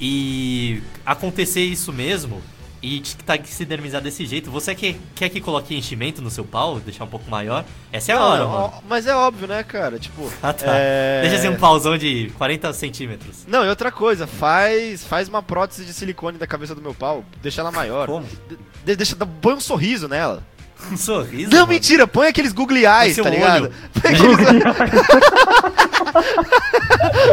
e 0.00 0.80
acontecer 1.04 1.62
isso 1.62 1.92
mesmo, 1.92 2.40
e 2.84 3.00
te 3.00 3.16
taxidermizar 3.16 4.02
desse 4.02 4.26
jeito, 4.26 4.50
você 4.50 4.74
quer, 4.74 4.96
quer 5.14 5.28
que 5.30 5.40
coloque 5.40 5.74
enchimento 5.74 6.20
no 6.20 6.30
seu 6.30 6.44
pau, 6.44 6.78
deixar 6.80 7.04
um 7.04 7.08
pouco 7.08 7.30
maior? 7.30 7.64
Essa 7.90 8.12
é 8.12 8.14
a 8.14 8.22
hora, 8.22 8.46
mano. 8.46 8.72
Mas 8.86 9.06
é 9.06 9.14
óbvio, 9.14 9.48
né, 9.48 9.62
cara? 9.62 9.98
Tipo. 9.98 10.30
Ah, 10.42 10.52
tá. 10.52 10.66
é... 10.68 11.22
Deixa 11.22 11.36
assim 11.36 11.48
um 11.48 11.56
pauzão 11.56 11.96
de 11.96 12.30
40 12.36 12.70
centímetros. 12.74 13.46
Não, 13.46 13.64
e 13.64 13.68
outra 13.68 13.90
coisa, 13.90 14.26
faz, 14.26 15.02
faz 15.04 15.28
uma 15.28 15.42
prótese 15.42 15.84
de 15.86 15.94
silicone 15.94 16.36
da 16.36 16.46
cabeça 16.46 16.74
do 16.74 16.82
meu 16.82 16.92
pau, 16.94 17.24
deixa 17.42 17.62
ela 17.62 17.72
maior. 17.72 18.06
Como? 18.06 18.26
De- 18.84 18.96
deixa, 18.96 19.16
dá- 19.16 19.24
põe 19.26 19.54
um 19.54 19.60
sorriso 19.60 20.06
nela. 20.08 20.42
Um 20.90 20.96
sorriso? 20.96 21.50
Não, 21.50 21.60
mano? 21.60 21.72
mentira, 21.72 22.06
põe 22.06 22.28
aqueles 22.28 22.52
googly 22.52 22.84
eyes, 22.84 23.16
tá 23.16 23.30
ligado? 23.30 23.70
Põe 24.00 24.12
aqueles, 24.12 24.36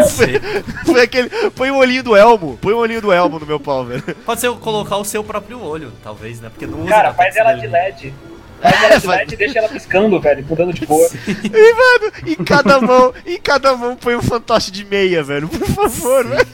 Sei. 0.10 0.40
põe 0.86 1.02
aquele, 1.02 1.30
põe 1.52 1.72
o 1.72 1.76
olhinho 1.78 2.04
do 2.04 2.16
Elmo, 2.16 2.58
põe 2.62 2.74
o 2.74 2.78
olhinho 2.78 3.02
do 3.02 3.12
Elmo 3.12 3.40
no 3.40 3.46
meu 3.46 3.60
pau, 3.60 3.86
velho. 3.86 4.04
Pode 4.26 4.40
ser 4.42 4.48
eu 4.48 4.56
colocar 4.58 4.98
o 4.98 5.06
seu 5.06 5.24
próprio 5.24 5.62
olho, 5.62 5.92
talvez, 6.04 6.40
né? 6.40 6.50
Porque 6.50 6.66
não 6.66 6.80
usa 6.82 6.90
Cara, 6.90 7.14
faz 7.14 7.36
ela 7.36 7.54
de. 7.54 7.68
LED. 7.68 8.14
Faz 8.62 8.84
ela 8.84 8.98
de 8.98 9.08
LED 9.08 9.34
e 9.34 9.38
deixa 9.38 9.60
ela 9.60 9.70
piscando, 9.70 10.20
velho, 10.20 10.46
mudando 10.48 10.74
de 10.74 10.86
cor. 10.86 11.10
E, 11.28 11.74
mano, 11.74 12.14
em 12.28 12.36
cada 12.44 12.80
mão, 12.80 13.14
em 13.26 13.40
cada 13.40 13.76
mão 13.76 13.96
põe 13.96 14.16
um 14.16 14.22
fantoche 14.22 14.72
de 14.72 14.86
meia, 14.86 15.24
velho. 15.24 15.48
Por 15.50 15.68
favor, 15.68 16.26
velho. 16.28 16.48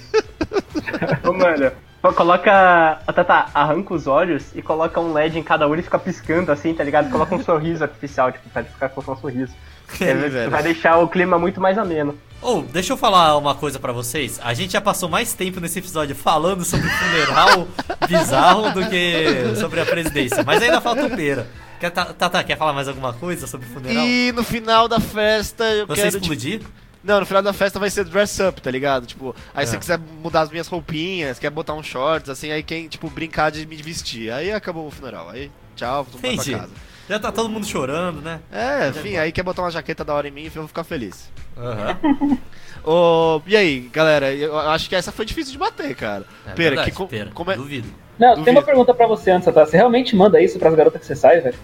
Ô, 1.23 1.33
mano, 1.33 1.71
pô, 2.10 2.14
coloca. 2.14 2.99
Ó, 3.08 3.12
Tata, 3.14 3.45
arranca 3.53 3.93
os 3.93 4.08
olhos 4.08 4.43
e 4.55 4.62
coloca 4.62 4.99
um 4.99 5.14
LED 5.14 5.38
em 5.39 5.43
cada 5.43 5.68
olho 5.68 5.80
e 5.80 5.84
fica 5.84 5.99
piscando 5.99 6.51
assim, 6.51 6.74
tá 6.74 6.84
ligado? 6.84 7.10
Coloca 7.12 7.34
um 7.36 7.43
sorriso 7.43 7.84
artificial, 7.84 8.32
tipo, 8.32 8.49
pra 8.49 8.64
ficar 8.64 8.89
com 8.89 9.01
um 9.12 9.16
sorriso. 9.18 9.53
É, 10.01 10.49
Vai- 10.49 10.64
deixar 10.64 10.97
o 10.97 11.08
clima 11.08 11.39
muito 11.39 11.62
mais 11.62 11.78
ameno. 11.78 12.14
Ô, 12.41 12.62
deixa 12.62 12.91
eu 12.91 12.97
falar 12.97 13.38
uma 13.38 13.55
coisa 13.55 13.80
pra 13.80 13.93
vocês. 13.93 14.38
A 14.43 14.53
gente 14.53 14.74
já 14.74 14.82
passou 14.82 15.08
mais 15.08 15.34
tempo 15.34 15.62
nesse 15.62 15.80
episódio 15.80 16.14
falando 16.14 16.66
sobre 16.66 16.88
o 16.88 16.89
funeral 16.89 17.68
bizarro 18.05 18.72
do 18.72 18.86
que 18.89 19.55
sobre 19.55 19.80
a 19.80 19.86
presidência. 19.86 20.43
Mas 20.45 20.62
ainda 20.62 20.82
falta 20.82 21.05
o 21.05 21.16
Pera. 21.16 21.47
Quer, 21.80 21.89
tá, 21.91 22.03
tá, 22.05 22.30
tá, 22.30 22.43
quer 22.43 22.58
falar 22.58 22.74
mais 22.74 22.89
alguma 22.89 23.14
coisa 23.14 23.47
sobre 23.47 23.66
o 23.66 23.70
funeral? 23.70 24.05
E 24.05 24.34
no 24.34 24.43
final 24.43 24.89
da 24.89 24.99
festa 24.99 25.64
eu 25.64 25.88
Você 25.88 26.01
quero. 26.01 26.12
tipo, 26.20 26.24
explodir? 26.34 26.62
Não, 27.08 27.22
no 27.22 27.26
final 27.26 27.41
da 27.41 27.53
festa 27.53 27.80
vai 27.80 27.89
ser 27.89 28.03
dress 28.03 28.39
up, 28.43 28.62
tá 28.62 28.70
ligado? 28.70 29.05
Tipo, 29.05 29.34
aí 29.55 29.66
se 29.66 29.72
É. 29.72 29.74
você 29.74 29.80
quiser 29.80 29.99
mudar 30.22 30.41
as 30.41 30.49
minhas 30.51 30.68
roupinhas, 30.68 31.39
quer 31.39 31.49
botar 31.49 31.74
uns 31.74 31.86
shorts, 31.86 32.30
assim, 32.30 32.51
aí 32.51 32.62
quem, 32.62 32.88
tipo, 32.89 33.10
brincar 33.10 33.49
de 33.49 33.66
me 33.66 33.78
vestir. 33.78 34.30
Aí 34.32 34.51
acabou 34.51 34.86
o 34.86 34.91
funeral. 34.91 35.30
Aí, 35.30 35.49
tchau, 35.76 36.03
vou 36.03 36.20
pra 36.20 36.30
Entendi. 36.34 36.51
casa. 36.51 36.70
Já 37.10 37.18
tá 37.18 37.32
todo 37.32 37.47
mundo 37.47 37.66
chorando, 37.66 38.22
né? 38.22 38.41
É, 38.51 38.89
enfim, 38.89 39.16
aí 39.16 39.32
quer 39.32 39.41
botar 39.41 39.62
uma 39.62 39.72
jaqueta 39.72 40.03
da 40.03 40.14
hora 40.14 40.28
em 40.28 40.32
mim, 40.32 40.43
eu 40.45 40.51
vou 40.51 40.68
ficar 40.68 40.84
feliz. 40.84 41.32
Aham. 41.58 41.97
Ô, 42.84 43.41
e 43.47 43.55
aí, 43.55 43.80
galera, 43.91 44.34
eu 44.34 44.58
acho 44.60 44.88
que 44.89 44.95
essa 44.95 45.12
foi 45.12 45.26
difícil 45.26 45.53
de 45.53 45.58
bater, 45.58 45.95
cara. 45.95 46.26
É 46.45 46.51
Pera, 46.51 46.70
verdade, 46.76 46.91
que 46.91 47.05
Pera. 47.08 47.32
como 47.34 47.51
é- 47.51 47.55
Duvido. 47.55 47.88
Não, 48.20 48.30
Duvido. 48.32 48.45
tem 48.45 48.53
uma 48.53 48.64
pergunta 48.64 48.93
pra 48.93 49.08
você 49.08 49.32
antes, 49.32 49.53
tá? 49.53 49.66
Você 49.66 49.78
realmente 49.78 50.16
manda 50.16 50.41
isso 50.41 50.60
pras 50.60 50.76
garotas 50.76 50.99
que 50.99 51.08
você 51.08 51.16
sai, 51.16 51.39
velho? 51.39 51.55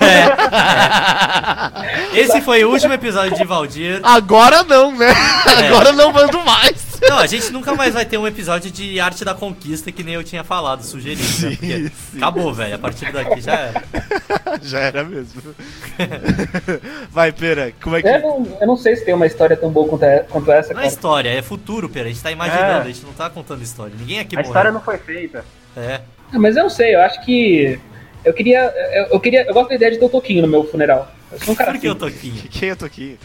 É, 0.00 0.22
é. 2.14 2.20
Esse 2.20 2.40
foi 2.40 2.64
o 2.64 2.70
último 2.70 2.92
episódio 2.94 3.36
de 3.36 3.44
Valdir. 3.44 4.00
Agora 4.02 4.62
não, 4.64 4.96
né? 4.96 5.12
É. 5.62 5.68
Agora 5.68 5.92
não 5.92 6.12
mando 6.12 6.42
mais. 6.42 6.90
Não, 7.02 7.18
a 7.18 7.26
gente 7.26 7.50
nunca 7.50 7.74
mais 7.74 7.92
vai 7.94 8.04
ter 8.04 8.16
um 8.16 8.26
episódio 8.26 8.70
de 8.70 8.98
arte 9.00 9.24
da 9.24 9.34
conquista 9.34 9.90
que 9.92 10.02
nem 10.04 10.14
eu 10.14 10.22
tinha 10.24 10.42
falado, 10.44 10.82
sugerido. 10.82 11.22
né? 11.22 11.50
Porque 11.56 11.88
sim. 11.88 12.16
acabou, 12.16 12.52
velho. 12.54 12.74
A 12.76 12.78
partir 12.78 13.12
daqui 13.12 13.40
já 13.40 13.52
era. 13.54 13.82
Já 14.62 14.78
era 14.80 15.02
mesmo. 15.02 15.40
Vai, 17.10 17.32
Pera, 17.32 17.72
como 17.82 17.96
é 17.96 18.02
que. 18.02 18.08
Eu 18.08 18.20
não, 18.20 18.58
eu 18.60 18.66
não 18.66 18.76
sei 18.76 18.94
se 18.96 19.04
tem 19.04 19.14
uma 19.14 19.26
história 19.26 19.56
tão 19.56 19.70
boa 19.70 19.88
quanto, 19.88 20.02
é- 20.04 20.20
quanto 20.28 20.52
essa, 20.52 20.72
Não 20.74 20.80
é 20.80 20.84
cara. 20.84 20.94
história, 20.94 21.28
é 21.30 21.42
futuro, 21.42 21.88
pera. 21.88 22.06
A 22.06 22.12
gente 22.12 22.22
tá 22.22 22.30
imaginando, 22.30 22.64
É. 22.64 22.80
a 22.80 22.84
gente 22.84 23.02
não 23.04 23.12
tá 23.12 23.28
contando 23.30 23.62
história. 23.62 23.92
Ninguém 23.98 24.20
aqui 24.20 24.36
A 24.36 24.38
morreu. 24.38 24.50
história 24.50 24.70
não 24.70 24.80
foi 24.80 24.98
feita. 24.98 25.44
É. 25.76 26.00
Ah, 26.32 26.38
Mas 26.38 26.56
eu 26.56 26.62
não 26.64 26.70
sei, 26.70 26.94
eu 26.94 27.00
acho 27.00 27.20
que. 27.24 27.78
Eu 28.24 28.32
queria. 28.32 28.60
Eu, 28.92 29.04
eu 29.12 29.20
queria. 29.20 29.44
Eu 29.44 29.54
gosto 29.54 29.70
da 29.70 29.74
ideia 29.74 29.92
de 29.92 29.98
ter 29.98 30.04
o 30.04 30.08
Toquinho 30.08 30.42
no 30.42 30.48
meu 30.48 30.64
funeral. 30.64 31.12
Eu 31.30 31.38
sou 31.38 31.54
um 31.54 31.56
cara 31.56 31.72
Por 31.72 31.80
que 31.80 31.88
o 31.88 31.90
assim. 31.92 31.98
Toquinho? 32.00 32.42
Quem 32.50 32.70
é 32.70 32.74
Toquinho? 32.74 33.18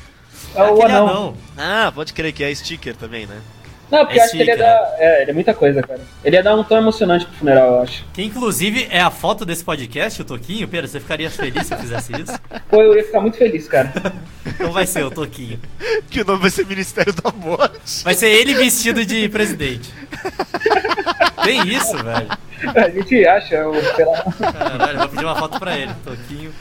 É 0.56 0.64
o 0.64 0.82
anão. 0.82 1.08
anão. 1.08 1.38
Ah, 1.58 1.92
pode 1.94 2.14
crer 2.14 2.32
que 2.34 2.44
é 2.44 2.54
sticker 2.54 2.96
também, 2.96 3.26
né? 3.26 3.42
Não, 3.90 4.06
porque 4.06 4.20
É 4.20 4.22
eu 4.22 4.24
acho 4.26 4.32
que 4.34 4.42
ele 4.42 4.52
ia 4.52 4.58
dar. 4.58 4.96
É, 4.98 5.22
ele 5.22 5.32
é 5.32 5.34
muita 5.34 5.54
coisa, 5.54 5.82
cara. 5.82 6.02
Ele 6.24 6.36
ia 6.36 6.44
dar 6.44 6.56
um 6.56 6.64
tom 6.64 6.78
emocionante 6.78 7.26
pro 7.26 7.36
funeral, 7.36 7.76
eu 7.76 7.82
acho. 7.82 8.06
Que 8.14 8.24
inclusive 8.24 8.88
é 8.92 9.00
a 9.00 9.10
foto 9.10 9.46
desse 9.46 9.64
podcast, 9.64 10.22
o 10.22 10.26
Toquinho. 10.26 10.68
Pera, 10.68 10.88
você 10.88 11.00
ficaria 11.00 11.30
feliz 11.32 11.68
se 11.68 11.74
eu 11.74 11.78
fizesse 11.78 12.12
isso? 12.14 12.38
Pô, 12.70 12.82
eu 12.82 12.96
ia 12.98 13.04
ficar 13.04 13.22
muito 13.22 13.38
feliz, 13.38 13.68
cara. 13.68 13.92
Não 14.60 14.72
vai 14.72 14.86
ser 14.86 15.04
o 15.04 15.12
Toquinho. 15.12 15.60
Que 16.10 16.22
o 16.22 16.26
nome 16.26 16.42
vai 16.42 16.50
ser 16.50 16.66
Ministério 16.66 17.14
da 17.14 17.32
Morte. 17.32 18.04
Vai 18.04 18.14
ser 18.14 18.30
ele 18.30 18.54
vestido 18.56 19.06
de 19.06 19.28
presidente. 19.30 19.94
Tem 21.44 21.68
isso, 21.68 21.96
velho. 21.98 22.28
A 22.76 22.90
gente 22.90 23.28
acha, 23.28 23.68
o, 23.68 23.74
sei 23.96 24.06
lá. 24.06 24.24
Caralho, 24.52 25.00
vou 25.00 25.10
pedir 25.10 25.26
uma 25.26 25.36
foto 25.36 25.60
pra 25.60 25.78
ele. 25.78 25.94
Toquinho. 26.04 26.52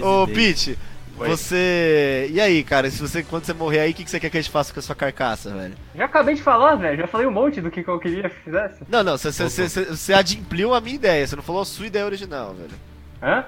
Ô, 0.00 0.26
presidente. 0.26 0.78
Pete, 1.22 1.30
você. 1.36 2.28
E 2.32 2.40
aí, 2.40 2.62
cara, 2.64 2.90
se 2.90 3.00
você, 3.00 3.22
quando 3.22 3.44
você 3.44 3.52
morrer 3.52 3.80
aí, 3.80 3.90
o 3.90 3.94
que 3.94 4.04
que 4.04 4.10
você 4.10 4.20
quer 4.20 4.30
que 4.30 4.38
a 4.38 4.40
gente 4.40 4.50
faça 4.52 4.72
com 4.72 4.78
a 4.80 4.82
sua 4.82 4.94
carcaça, 4.94 5.50
velho? 5.50 5.74
Já 5.94 6.04
acabei 6.04 6.34
de 6.34 6.42
falar, 6.42 6.74
velho. 6.76 6.98
Já 6.98 7.06
falei 7.06 7.26
um 7.26 7.30
monte 7.30 7.60
do 7.60 7.70
que, 7.70 7.82
que 7.82 7.88
eu 7.90 7.98
queria 7.98 8.28
que 8.28 8.36
fizesse. 8.36 8.82
Não, 8.88 9.02
não, 9.02 9.16
você, 9.16 10.12
adimpliu 10.14 10.74
a 10.74 10.80
minha 10.80 10.94
ideia, 10.96 11.26
você 11.26 11.36
não 11.36 11.42
falou 11.42 11.62
a 11.62 11.64
sua 11.66 11.86
ideia 11.86 12.04
original, 12.04 12.54
velho. 12.54 12.70
Hã? 13.22 13.44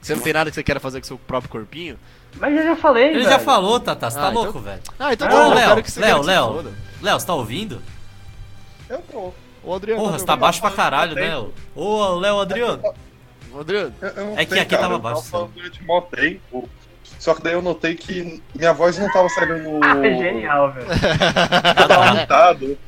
Você 0.00 0.14
não 0.14 0.22
tem 0.22 0.32
nada 0.32 0.50
que 0.50 0.54
você 0.54 0.62
queira 0.62 0.78
fazer 0.78 1.00
com 1.00 1.04
o 1.04 1.08
seu 1.08 1.18
próprio 1.18 1.50
corpinho? 1.50 1.98
Mas 2.38 2.54
eu 2.56 2.62
já 2.64 2.76
falei, 2.76 3.06
Ele 3.08 3.18
velho. 3.20 3.30
já 3.30 3.38
falou, 3.38 3.80
Tata, 3.80 4.10
você 4.10 4.16
tá 4.18 4.26
Ah, 4.26 4.30
então- 4.30 4.42
louco, 4.42 4.60
velho? 4.60 4.80
Ah, 4.98 5.12
então 5.12 5.26
Ô, 5.26 5.30
tá 5.30 5.36
bom, 5.36 5.42
eu 5.50 5.54
Léo, 5.54 5.68
quero 5.70 5.82
que 5.82 5.90
você 5.90 6.00
Léo, 6.00 6.22
Léo. 6.22 6.46
foda. 6.54 6.72
Léo, 7.02 7.20
você 7.20 7.26
tá 7.26 7.34
ouvindo? 7.34 7.82
Eu 8.88 8.98
tô. 9.10 9.32
Ô, 9.64 9.74
Adriano. 9.74 10.00
Porra, 10.00 10.12
tá 10.12 10.18
você 10.18 10.26
tá 10.26 10.36
baixo 10.36 10.60
pra 10.60 10.70
caralho, 10.70 11.14
né? 11.16 11.32
Ô, 11.74 12.14
Léo 12.18 12.38
Adriano. 12.38 12.80
Adriano. 13.58 13.92
Eu- 14.02 14.08
eu 14.08 14.24
não 14.26 14.38
É 14.38 14.44
que 14.44 14.54
aqui 14.58 14.66
cara, 14.70 14.82
tava 14.82 14.94
eu 14.94 14.98
baixo, 14.98 15.22
falando 15.24 15.52
durante 15.54 15.82
mó 15.82 16.00
tempo. 16.02 16.68
Só 17.18 17.34
que 17.34 17.42
daí 17.42 17.54
eu 17.54 17.62
notei 17.62 17.94
que 17.94 18.40
minha 18.54 18.72
voz 18.72 18.98
não 18.98 19.10
tava 19.10 19.28
saindo 19.28 19.58
no. 19.58 19.80
Ah, 19.84 19.96
é 20.06 20.16
genial, 20.16 20.72
velho. 20.72 20.86
Eu 20.86 21.88
tava 21.88 22.14
mutado. 22.14 22.78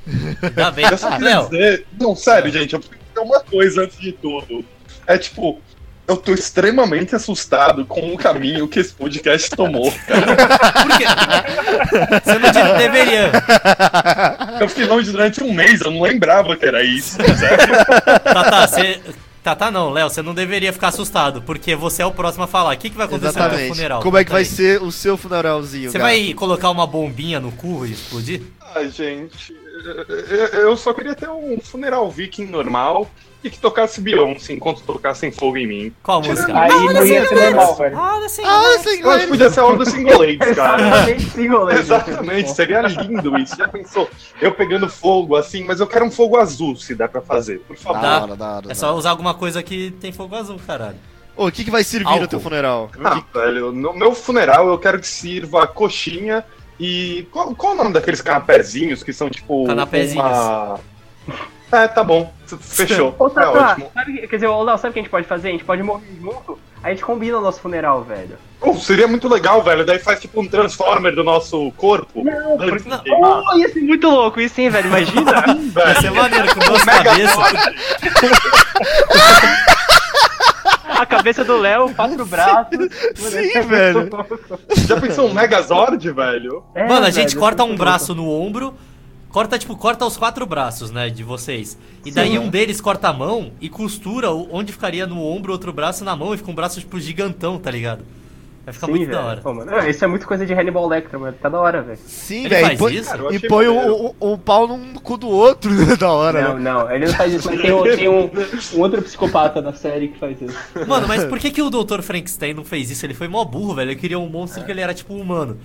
Ainda 0.43 0.71
bem. 0.71 0.87
Eu 0.91 0.99
só 0.99 1.11
queria 1.17 1.43
dizer. 1.43 1.87
Não, 2.01 2.15
sério, 2.15 2.51
gente, 2.53 2.73
eu 2.75 2.79
preciso 2.81 3.01
dizer 3.09 3.21
uma 3.21 3.41
coisa 3.41 3.83
antes 3.83 3.99
de 3.99 4.13
tudo. 4.13 4.65
É 5.07 5.17
tipo. 5.19 5.61
Eu 6.07 6.17
tô 6.17 6.33
extremamente 6.33 7.15
assustado 7.15 7.85
com 7.85 8.15
o 8.15 8.17
caminho 8.17 8.67
que 8.67 8.81
esse 8.81 8.95
podcast 8.95 9.51
tomou. 9.51 9.93
por 9.93 10.97
quê? 10.97 11.05
Você 12.25 12.39
não 12.39 12.51
de- 12.51 12.79
deveria. 12.79 13.31
Eu 14.59 14.69
fiquei 14.71 14.87
longe 14.87 15.11
durante 15.13 15.45
um 15.45 15.53
mês, 15.53 15.83
eu 15.83 15.91
não 15.91 16.01
lembrava 16.01 16.57
que 16.57 16.65
era 16.65 16.83
isso, 16.83 17.19
sério. 17.37 17.85
Tata, 18.25 18.67
você. 18.69 19.01
Tata 19.43 19.71
não, 19.71 19.91
Léo, 19.91 20.11
você 20.11 20.21
não 20.21 20.35
deveria 20.35 20.73
ficar 20.73 20.89
assustado, 20.89 21.41
porque 21.43 21.75
você 21.75 22.03
é 22.03 22.07
o 22.07 22.13
próximo 22.13 22.45
a 22.45 22.47
falar. 22.47 22.75
O 22.75 22.79
que, 22.79 22.91
que 22.91 22.97
vai 22.97 23.07
acontecer 23.07 23.27
no 23.29 23.33
teu 23.35 23.43
Exatamente. 23.45 23.75
funeral? 23.75 24.03
Como 24.03 24.17
é 24.19 24.25
que 24.25 24.31
vai 24.31 24.41
aí. 24.43 24.47
ser 24.47 24.83
o 24.83 24.91
seu 24.93 25.17
funeralzinho, 25.17 25.91
Você 25.91 25.99
gato? 25.99 26.07
vai 26.09 26.35
colocar 26.35 26.71
uma 26.71 26.87
bombinha 26.87 27.41
no 27.41 27.53
cu 27.53 27.87
e 27.87 27.93
explodir? 27.93 28.43
Ai, 28.75 28.91
gente. 28.91 29.55
Eu- 30.53 30.77
só 30.77 30.93
queria 30.93 31.15
ter 31.15 31.29
um 31.29 31.59
funeral 31.61 32.11
viking 32.11 32.47
normal 32.47 33.09
e 33.43 33.49
que 33.51 33.59
tocasse 33.59 34.01
Beyoncé 34.01 34.53
enquanto 34.53 34.83
tocassem 34.83 35.31
fogo 35.31 35.57
em 35.57 35.67
mim. 35.67 35.95
Qual 36.03 36.21
música? 36.21 36.59
Aí 36.59 36.71
não 36.71 37.07
ia 37.07 37.25
ser 37.27 37.35
normal, 37.53 37.75
velho. 37.77 37.97
Ah, 37.99 38.19
assim. 38.25 38.43
Ah, 38.45 38.79
sim, 38.83 39.01
Eu 39.01 39.11
acho 39.11 39.25
que 39.25 39.31
podia 39.31 39.51
ser 39.51 39.61
uma 39.61 39.77
dos 39.77 39.89
singulates, 39.89 40.57
cara. 40.57 40.83
Exatamente, 40.83 41.23
sim, 41.31 41.49
goleiro. 41.49 41.81
Exatamente, 41.81 42.51
seria 42.51 42.81
lindo 42.83 43.39
isso. 43.39 43.57
Já 43.57 43.69
pensou? 43.69 44.11
Eu 44.41 44.53
pegando 44.53 44.89
fogo 44.89 45.37
assim, 45.37 45.65
mas 45.65 45.79
eu 45.81 45.87
quero 45.87 46.05
um 46.05 46.11
fogo 46.11 46.37
azul, 46.37 46.75
se 46.77 46.95
dá 46.95 47.07
pra 47.09 47.21
fazer, 47.21 47.61
por 47.61 47.77
favor. 47.77 48.01
Dá. 48.01 48.19
Da 48.19 48.23
hora, 48.25 48.37
da 48.37 48.53
hora, 48.57 48.67
da 48.67 48.73
É 48.73 48.75
só 48.75 48.95
usar 48.97 49.11
alguma 49.11 49.35
coisa 49.35 49.63
que 49.63 49.93
tem 50.01 50.11
fogo 50.13 50.35
azul, 50.35 50.59
caralho. 50.67 50.97
Ô, 51.37 51.47
o 51.47 51.53
que, 51.53 51.63
que 51.65 51.71
vai 51.71 51.85
servir 51.85 52.09
Álcool. 52.09 52.23
no 52.23 52.27
teu 52.29 52.41
funeral? 52.41 52.91
Ah, 53.05 53.23
velho, 53.33 53.71
no 53.71 53.93
meu 53.95 54.13
funeral 54.13 54.67
eu 54.67 54.77
quero 54.79 54.99
que 54.99 55.07
sirva 55.07 55.69
coxinha 55.69 56.45
e. 56.79 57.27
Qual, 57.31 57.55
qual 57.55 57.75
o 57.75 57.77
nome 57.77 57.93
daqueles 57.93 58.21
canapézinhos 58.21 59.03
que 59.03 59.13
são 59.13 59.31
tipo. 59.31 59.67
Canapézinhos. 59.67 60.27
Uma... 60.27 60.81
É, 61.71 61.87
tá 61.87 62.03
bom. 62.03 62.33
Fechou. 62.61 63.15
Ô, 63.19 63.27
É 63.27 63.31
Tata, 63.31 63.51
ótimo. 63.51 63.91
sabe, 63.93 64.27
quer 64.27 64.37
dizer, 64.37 64.49
Léo, 64.49 64.79
sabe 64.79 64.89
o 64.89 64.93
que 64.95 64.99
a 65.01 65.03
gente 65.03 65.11
pode 65.11 65.27
fazer? 65.27 65.49
A 65.49 65.53
gente 65.53 65.65
pode 65.65 65.83
morrer 65.83 66.07
junto, 66.19 66.59
aí 66.83 66.93
a 66.93 66.95
gente 66.95 67.05
combina 67.05 67.37
o 67.37 67.43
nosso 67.43 67.61
funeral, 67.61 68.03
velho. 68.05 68.39
Pô, 68.59 68.75
seria 68.75 69.07
muito 69.07 69.29
legal, 69.29 69.63
velho. 69.63 69.85
Daí 69.85 69.99
faz 69.99 70.19
tipo 70.19 70.41
um 70.41 70.49
Transformer 70.49 71.15
do 71.15 71.23
nosso 71.23 71.71
corpo. 71.73 72.25
Não, 72.25 72.59
Antes 72.59 72.87
não. 72.87 73.03
Oh, 73.07 73.59
ia 73.59 73.69
ser 73.69 73.81
muito 73.83 74.09
louco 74.09 74.41
isso, 74.41 74.59
hein, 74.63 74.71
velho? 74.71 74.87
Imagina. 74.89 75.45
Vai 75.75 75.95
ser 75.97 76.11
maneiro 76.11 76.55
com 76.55 76.61
duas 76.61 76.83
cabeças. 76.85 77.37
a 80.89 81.07
cabeça 81.07 81.45
do 81.45 81.57
Léo, 81.59 81.95
quatro 81.95 82.25
braços. 82.27 82.79
Sim, 83.17 83.61
velho. 83.63 84.09
Já 84.87 85.01
pensou 85.01 85.29
um 85.29 85.35
Megazord, 85.35 86.11
velho? 86.13 86.63
É, 86.75 86.83
Mano, 86.83 86.95
a 86.99 87.01
velho, 87.03 87.13
gente 87.13 87.37
corta 87.37 87.65
um 87.65 87.77
braço 87.77 88.15
no 88.15 88.29
ombro. 88.31 88.75
Corta, 89.31 89.59
tipo, 89.59 89.77
corta 89.77 90.07
os 90.07 90.17
quatro 90.17 90.47
braços, 90.47 90.91
né, 90.91 91.11
de 91.11 91.23
vocês. 91.23 91.79
E 92.05 92.11
daí 92.11 92.39
um 92.39 92.49
deles 92.49 92.81
corta 92.81 93.09
a 93.09 93.13
mão 93.13 93.53
e 93.61 93.69
costura 93.69 94.31
o- 94.31 94.49
onde 94.51 94.73
ficaria 94.73 95.07
no 95.07 95.23
ombro 95.23 95.53
outro 95.53 95.71
braço 95.71 96.03
na 96.03 96.17
mão 96.17 96.33
e 96.33 96.39
fica 96.39 96.51
um 96.51 96.55
braço, 96.55 96.81
tipo, 96.81 96.99
gigantão, 96.99 97.59
tá 97.59 97.71
ligado? 97.71 98.03
Vai 98.69 98.73
ficar 98.75 98.87
Sim, 98.87 98.93
muito 98.93 99.07
velho. 99.07 99.19
da 99.19 99.25
hora. 99.25 99.41
Pô, 99.41 99.55
mano, 99.55 99.71
não, 99.71 99.89
isso 99.89 100.05
é 100.05 100.07
muito 100.09 100.27
coisa 100.27 100.45
de 100.45 100.53
Hannibal 100.53 100.87
Lecter, 100.87 101.19
mano. 101.19 101.35
Tá 101.41 101.49
da 101.49 101.59
hora, 101.59 101.81
velho. 101.81 101.99
Sim, 102.07 102.41
Ele 102.41 102.49
velho. 102.51 102.67
faz 102.67 102.79
põe- 102.79 102.95
isso? 102.95 103.11
Cara, 103.11 103.23
E 103.33 103.37
achei 103.37 103.49
põe 103.49 103.67
o, 103.69 104.15
o, 104.21 104.33
o 104.33 104.39
pau 104.39 104.69
num 104.69 104.95
cu 104.95 105.17
do 105.17 105.29
outro, 105.29 105.71
da 105.97 106.11
hora, 106.13 106.43
Não, 106.43 106.55
né? 106.59 106.71
não, 106.71 106.91
ele 106.91 107.07
não 107.07 107.15
faz 107.15 107.33
isso, 107.33 107.49
mas 107.51 107.61
tem, 107.63 107.73
um- 107.73 107.83
tem 107.83 108.09
um, 108.09 108.31
um 108.75 108.81
outro 108.81 109.01
psicopata 109.01 109.63
da 109.63 109.73
série 109.73 110.09
que 110.09 110.19
faz 110.19 110.37
isso. 110.43 110.57
Mano, 110.87 111.09
mas 111.09 111.25
por 111.25 111.39
que, 111.39 111.51
que 111.51 111.63
o 111.63 111.71
Dr. 111.71 112.03
Frankenstein 112.03 112.53
não 112.53 112.65
fez 112.65 112.91
isso? 112.91 113.07
Ele 113.07 113.15
foi 113.15 113.29
mó 113.29 113.43
burro, 113.45 113.75
velho. 113.75 113.91
Ele 113.93 113.99
queria 113.99 114.19
um 114.19 114.29
monstro 114.29 114.63
que 114.65 114.71
ele 114.71 114.81
era 114.83 114.93
tipo 114.93 115.15
humano. 115.15 115.59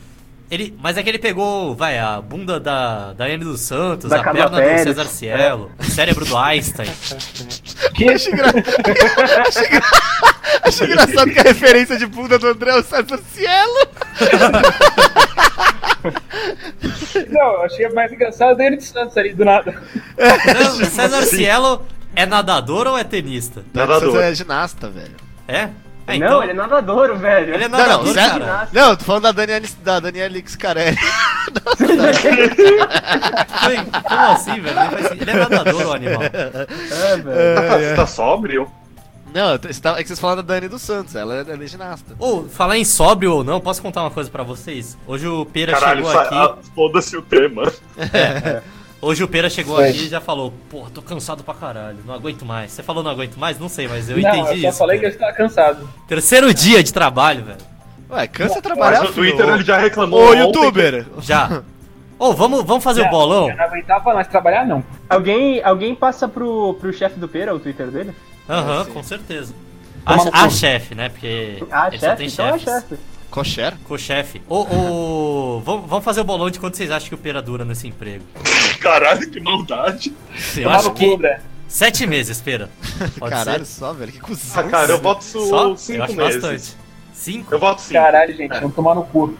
Ele, 0.52 0.78
mas 0.80 0.98
é 0.98 1.02
que 1.04 1.10
ele 1.10 1.18
pegou, 1.18 1.74
vai, 1.74 1.98
a 1.98 2.22
bunda 2.22 2.60
da 2.60 3.14
Daiane 3.14 3.44
dos 3.44 3.62
Santos, 3.62 4.10
Da 4.10 4.20
a 4.20 4.24
perna 4.24 4.52
Pérez. 4.58 4.82
do 4.82 4.84
César 4.90 5.06
Cielo, 5.06 5.72
o 5.80 5.84
cérebro 5.84 6.26
do 6.26 6.38
Einstein. 6.38 6.90
Acho, 8.14 8.30
engra... 8.30 8.48
acho, 9.48 9.60
engra... 9.66 9.82
acho 10.66 10.84
engraçado 10.84 11.32
que 11.32 11.40
a 11.40 11.44
referência 11.44 11.98
de 11.98 12.06
bunda 12.06 12.38
do 12.40 12.48
André 12.48 12.72
é 12.72 12.80
o 12.80 12.84
César 12.84 13.20
Cielo. 13.34 13.88
Não, 17.30 17.54
eu 17.54 17.64
achei 17.64 17.88
mais 17.90 18.12
engraçado 18.12 18.58
dele 18.58 18.78
de 18.78 18.84
Santos 18.84 19.16
ali, 19.18 19.34
do 19.34 19.46
nada. 19.46 19.74
Não, 20.18 20.78
o 20.82 20.86
César 20.86 21.22
Cielo 21.24 21.86
é 22.16 22.26
nadador 22.26 22.88
ou 22.88 22.98
é 22.98 23.04
tenista? 23.04 23.64
Nadador. 23.74 24.12
César 24.12 24.24
é 24.26 24.36
ginasta, 24.36 24.90
velho. 24.90 25.16
É? 25.48 25.70
É, 26.06 26.20
Não, 26.20 26.44
ele 26.44 26.52
é 26.52 26.56
nadadouro, 26.56 27.18
velho. 27.18 27.54
Ele 27.54 27.64
é 27.64 27.68
Não, 27.70 27.78
não, 27.80 27.86
nadador, 27.86 28.14
sério? 28.14 28.42
cara. 28.46 28.68
Não, 28.74 28.90
eu 28.90 28.98
tô 28.98 29.06
falando 29.06 29.24
da 29.24 29.32
Daniela, 29.32 29.66
da 29.84 30.00
Daniela 30.02 30.36
Scarelli. 30.46 30.98
Foi- 33.64 34.02
Como 34.04 34.22
assim, 34.22 34.60
velho? 34.60 34.80
Ele, 34.98 35.22
ele 35.22 35.32
é 35.32 35.34
nadador, 35.36 35.86
o 35.88 35.94
animal. 35.94 36.24
É, 36.24 37.16
velho. 37.18 37.80
Você 37.80 37.96
tá 37.96 38.06
sóbrio? 38.06 38.70
Não, 39.34 39.58
tá- 39.58 39.98
é 39.98 40.02
que 40.04 40.08
vocês 40.08 40.20
falam 40.20 40.36
da 40.38 40.42
Dani 40.44 40.68
dos 40.68 40.82
Santos, 40.82 41.16
ela 41.16 41.38
é, 41.38 41.40
ela 41.40 41.64
é 41.64 41.68
ginasta. 41.68 42.16
Ou, 42.20 42.48
falar 42.48 42.78
em 42.78 42.86
sóbrio 42.86 43.34
ou 43.38 43.44
não, 43.44 43.60
posso 43.60 43.82
contar 43.82 44.02
uma 44.02 44.12
coisa 44.12 44.30
pra 44.30 44.44
vocês? 44.44 44.98
Hoje 45.08 45.28
o 45.28 45.44
Pera 45.46 45.74
Caralho, 45.74 46.06
chegou 46.06 46.20
aqui. 46.22 46.36
ah, 46.36 46.56
foda-se 46.76 47.18
o 47.18 47.22
tema. 47.22 47.72
Hoje 49.02 49.22
o 49.24 49.28
Pera 49.28 49.50
chegou 49.50 49.76
Foi. 49.76 49.90
aqui 49.90 50.06
e 50.06 50.08
já 50.08 50.22
falou, 50.22 50.54
porra, 50.70 50.90
tô 50.92 51.02
cansado 51.02 51.44
pra 51.44 51.54
caralho, 51.54 51.98
não 52.06 52.14
aguento 52.14 52.46
mais. 52.46 52.72
Você 52.72 52.82
falou 52.82 53.04
não 53.04 53.12
aguento 53.12 53.36
mais? 53.38 53.60
Não 53.60 53.68
sei, 53.68 53.86
mas 53.88 54.10
eu 54.10 54.18
não, 54.18 54.30
entendi 54.30 54.58
eu 54.60 54.62
só 54.62 54.70
isso. 54.70 54.78
falei 54.78 55.00
que 55.00 55.06
eu 55.06 55.10
estava 55.10 55.34
cansado. 55.34 55.90
Terceiro 56.08 56.54
dia 56.54 56.82
de 56.82 56.94
trabalho, 56.94 57.44
velho. 57.44 57.58
Ué, 58.12 58.28
cansa 58.28 58.62
trabalhar, 58.62 59.00
Mas 59.00 59.10
no 59.10 59.14
filho. 59.16 59.36
Twitter 59.36 59.54
ele 59.56 59.64
já 59.66 59.78
reclamou. 59.78 60.30
Ô, 60.30 60.34
youtuber! 60.34 61.06
Já. 61.20 61.64
Ô, 62.18 62.32
vamos, 62.34 62.64
vamos 62.64 62.84
fazer 62.84 63.02
o 63.02 63.10
bolão? 63.10 63.50
Eu 63.50 63.58
não 63.58 63.66
aguentava 63.66 64.14
mais 64.14 64.28
trabalhar, 64.28 64.66
não. 64.66 64.82
Alguém, 65.10 65.62
alguém 65.64 65.94
passa 65.96 66.28
pro, 66.28 66.76
pro 66.76 66.94
chefe 66.94 67.20
do 67.20 67.28
Pera 67.28 67.54
o 67.54 67.60
Twitter 67.60 67.88
dele? 67.88 68.14
Aham, 68.50 68.86
com 68.86 69.04
certeza. 69.04 69.54
A, 70.06 70.44
a 70.46 70.50
chefe, 70.50 70.94
né? 70.96 71.10
Porque 71.10 71.64
Ah, 71.72 71.88
ele 71.88 72.00
só 72.00 72.08
chefe? 72.08 72.18
tem 72.18 72.28
Então 72.28 72.46
é 72.48 72.60
chefes. 72.60 72.66
chefe. 72.74 72.98
Kosher? 73.30 73.74
Co-chefe. 73.86 74.42
Ô, 74.48 74.60
ô, 75.58 75.60
vamos, 75.62 76.04
fazer 76.04 76.22
o 76.22 76.24
bolão 76.24 76.52
de 76.52 76.60
quanto 76.60 76.78
vocês 76.78 76.92
acham 76.92 77.10
que 77.10 77.16
o 77.16 77.18
Pera 77.18 77.42
dura 77.42 77.66
nesse 77.66 77.88
emprego? 77.88 78.24
Caralho, 78.80 79.28
que 79.30 79.40
maldade. 79.40 80.14
Eu 80.56 80.70
acho 80.70 80.92
que 80.94 81.18
sete 81.68 82.06
meses, 82.06 82.40
Pera. 82.40 82.70
Pode 83.18 83.32
Caralho, 83.34 83.66
ser? 83.66 83.80
só, 83.80 83.92
velho, 83.92 84.12
que 84.12 84.20
cuzão. 84.20 84.60
Ah, 84.64 84.70
cara, 84.70 84.92
eu 84.92 85.02
voto 85.02 85.24
Só? 85.24 85.70
Eu 85.70 85.78
cinco 85.78 86.04
acho 86.04 86.16
meses. 86.16 86.42
bastante. 86.42 86.78
Cinco? 87.14 87.56
Eu 87.56 87.60
voto 87.60 87.82
cinco. 87.82 87.94
Caralho, 87.94 88.36
gente, 88.36 88.60
vamos 88.60 88.76
tomar 88.76 88.94
no 88.94 89.04
cu. 89.06 89.36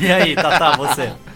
E 0.00 0.10
aí, 0.10 0.34
Tata, 0.34 0.76
você? 0.76 1.12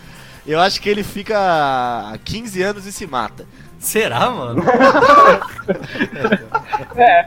Eu 0.45 0.59
acho 0.59 0.81
que 0.81 0.89
ele 0.89 1.05
fica 1.05 1.39
há 1.39 2.19
15 2.25 2.63
anos 2.63 2.85
e 2.85 2.91
se 2.93 3.07
mata. 3.07 3.47
Será, 3.83 4.31
mano? 4.31 4.63
É, 6.97 7.23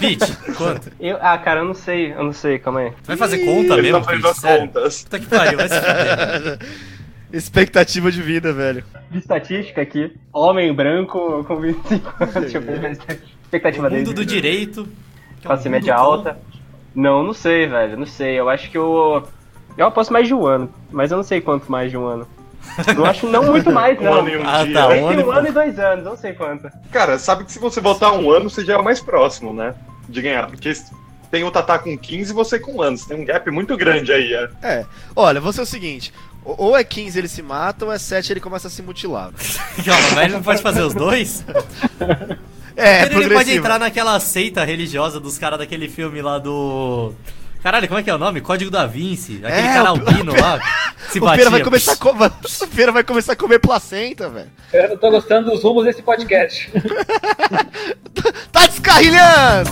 Pete, 0.00 0.36
quanto? 0.56 0.90
Eu, 1.00 1.16
ah, 1.20 1.38
cara, 1.38 1.60
eu 1.60 1.64
não 1.64 1.74
sei, 1.74 2.12
eu 2.12 2.22
não 2.24 2.32
sei, 2.32 2.58
calma 2.58 2.80
aí. 2.80 2.92
Vai 3.04 3.16
fazer 3.16 3.38
conta 3.44 3.76
mesmo, 3.80 4.00
tá 4.00 4.04
fazendo 4.04 4.28
as 4.28 4.40
contas. 4.40 5.02
Puta 5.04 5.18
que 5.20 5.26
pariu, 5.26 5.56
vai 5.58 5.68
se 5.68 5.80
fuder. 5.80 6.58
Expectativa 7.32 8.10
de 8.10 8.22
vida, 8.22 8.52
velho. 8.52 8.84
De 9.10 9.18
estatística 9.18 9.80
aqui, 9.80 10.12
homem 10.32 10.72
branco 10.72 11.44
com 11.44 11.56
25 11.60 12.14
anos, 12.22 12.34
deixa 12.34 12.58
eu 12.58 12.62
ver 12.62 12.90
expectativa 13.42 13.88
dele. 13.90 14.04
mundo 14.06 14.14
do 14.14 14.24
direito. 14.24 14.84
que 15.40 15.46
é 15.46 15.48
Classe 15.48 15.68
média 15.68 15.94
tão- 15.94 16.04
alta. 16.04 16.38
Não, 16.94 17.22
não 17.22 17.32
sei, 17.32 17.66
velho, 17.66 17.96
não 17.96 18.06
sei. 18.06 18.34
Eu 18.38 18.48
acho 18.48 18.70
que 18.70 18.78
eu. 18.78 19.26
Eu 19.76 19.86
aposto 19.86 20.12
mais 20.12 20.26
de 20.26 20.34
um 20.34 20.46
ano, 20.46 20.72
mas 20.90 21.10
eu 21.10 21.16
não 21.16 21.24
sei 21.24 21.40
quanto 21.40 21.70
mais 21.70 21.90
de 21.90 21.96
um 21.96 22.06
ano. 22.06 22.26
Eu 22.96 23.04
acho 23.06 23.26
não 23.26 23.44
muito 23.50 23.70
mais, 23.70 23.98
Um 23.98 24.02
não. 24.04 24.12
ano 24.14 24.28
e 24.28 24.36
um 24.36 24.42
Ah, 24.48 24.64
dia. 24.64 24.74
tá, 24.74 24.88
Tem 24.88 25.02
um 25.02 25.08
ano 25.08 25.20
e 25.20 25.24
um 25.24 25.30
ano 25.30 25.48
e 25.48 25.52
dois 25.52 25.78
anos, 25.78 26.04
não 26.04 26.16
sei 26.16 26.32
quanto. 26.32 26.70
Cara, 26.92 27.18
sabe 27.18 27.44
que 27.44 27.52
se 27.52 27.58
você 27.58 27.80
votar 27.80 28.12
um 28.12 28.30
ano, 28.30 28.48
você 28.50 28.64
já 28.64 28.74
é 28.74 28.76
o 28.76 28.84
mais 28.84 29.00
próximo, 29.00 29.52
né? 29.52 29.74
De 30.08 30.20
ganhar. 30.22 30.46
Porque 30.48 30.72
tem 31.30 31.42
o 31.44 31.50
Tatá 31.50 31.78
com 31.78 31.96
15 31.96 32.30
e 32.30 32.34
você 32.34 32.58
com 32.58 32.80
anos. 32.82 33.04
Tem 33.04 33.20
um 33.20 33.24
gap 33.24 33.50
muito 33.50 33.76
grande 33.76 34.12
aí. 34.12 34.32
É. 34.32 34.48
É. 34.62 34.86
Olha, 35.14 35.40
vou 35.40 35.52
ser 35.52 35.62
o 35.62 35.66
seguinte: 35.66 36.12
ou 36.44 36.76
é 36.76 36.84
15 36.84 37.18
ele 37.18 37.28
se 37.28 37.42
mata, 37.42 37.84
ou 37.84 37.92
é 37.92 37.98
7 37.98 38.32
ele 38.32 38.40
começa 38.40 38.68
a 38.68 38.70
se 38.70 38.82
mutilar. 38.82 39.30
Calma, 39.84 40.08
mas 40.14 40.24
ele 40.24 40.34
não 40.34 40.42
pode 40.42 40.62
fazer 40.62 40.82
os 40.82 40.94
dois? 40.94 41.44
É, 42.76 43.04
ele 43.06 43.30
pode 43.30 43.52
entrar 43.56 43.78
naquela 43.78 44.20
seita 44.20 44.62
religiosa 44.64 45.18
dos 45.18 45.38
caras 45.38 45.58
daquele 45.58 45.88
filme 45.88 46.20
lá 46.20 46.38
do. 46.38 47.12
Caralho, 47.66 47.88
como 47.88 47.98
é 47.98 48.02
que 48.04 48.08
é 48.08 48.14
o 48.14 48.18
nome? 48.18 48.40
Código 48.40 48.70
da 48.70 48.86
Vinci. 48.86 49.40
Aquele 49.42 49.66
É, 49.66 49.74
cara 49.74 49.92
o- 49.92 49.96
albino 49.96 50.32
lá. 50.40 50.60
Se 51.10 51.18
O 51.18 51.28
Pera 51.28 51.50
vai 51.50 51.64
começar 51.64 51.94
a 51.94 51.96
comer. 51.96 52.30
O 52.62 52.68
Pera 52.68 52.92
vai 52.92 53.02
começar 53.02 53.32
a 53.32 53.36
comer 53.36 53.58
placenta, 53.58 54.28
velho. 54.28 54.46
Eu 54.72 54.90
não 54.90 54.96
tô 54.96 55.10
gostando 55.10 55.50
dos 55.50 55.64
rumos 55.64 55.84
desse 55.84 56.00
podcast. 56.00 56.70
Tá 58.52 58.66
descarrilhando! 58.68 59.70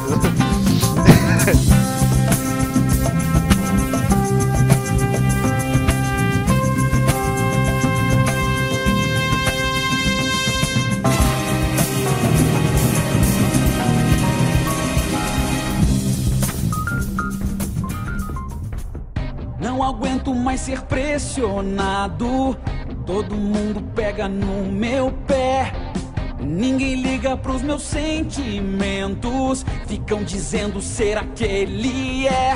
Aguento 20.04 20.34
mais 20.34 20.60
ser 20.60 20.82
pressionado. 20.82 22.56
Todo 23.06 23.34
mundo 23.34 23.82
pega 23.94 24.28
no 24.28 24.70
meu 24.70 25.10
pé. 25.26 25.72
Ninguém 26.38 27.00
liga 27.00 27.38
pros 27.38 27.62
meus 27.62 27.82
sentimentos. 27.82 29.64
Ficam 29.86 30.22
dizendo 30.22 30.82
ser 30.82 31.16
aquele 31.16 32.26
é. 32.26 32.54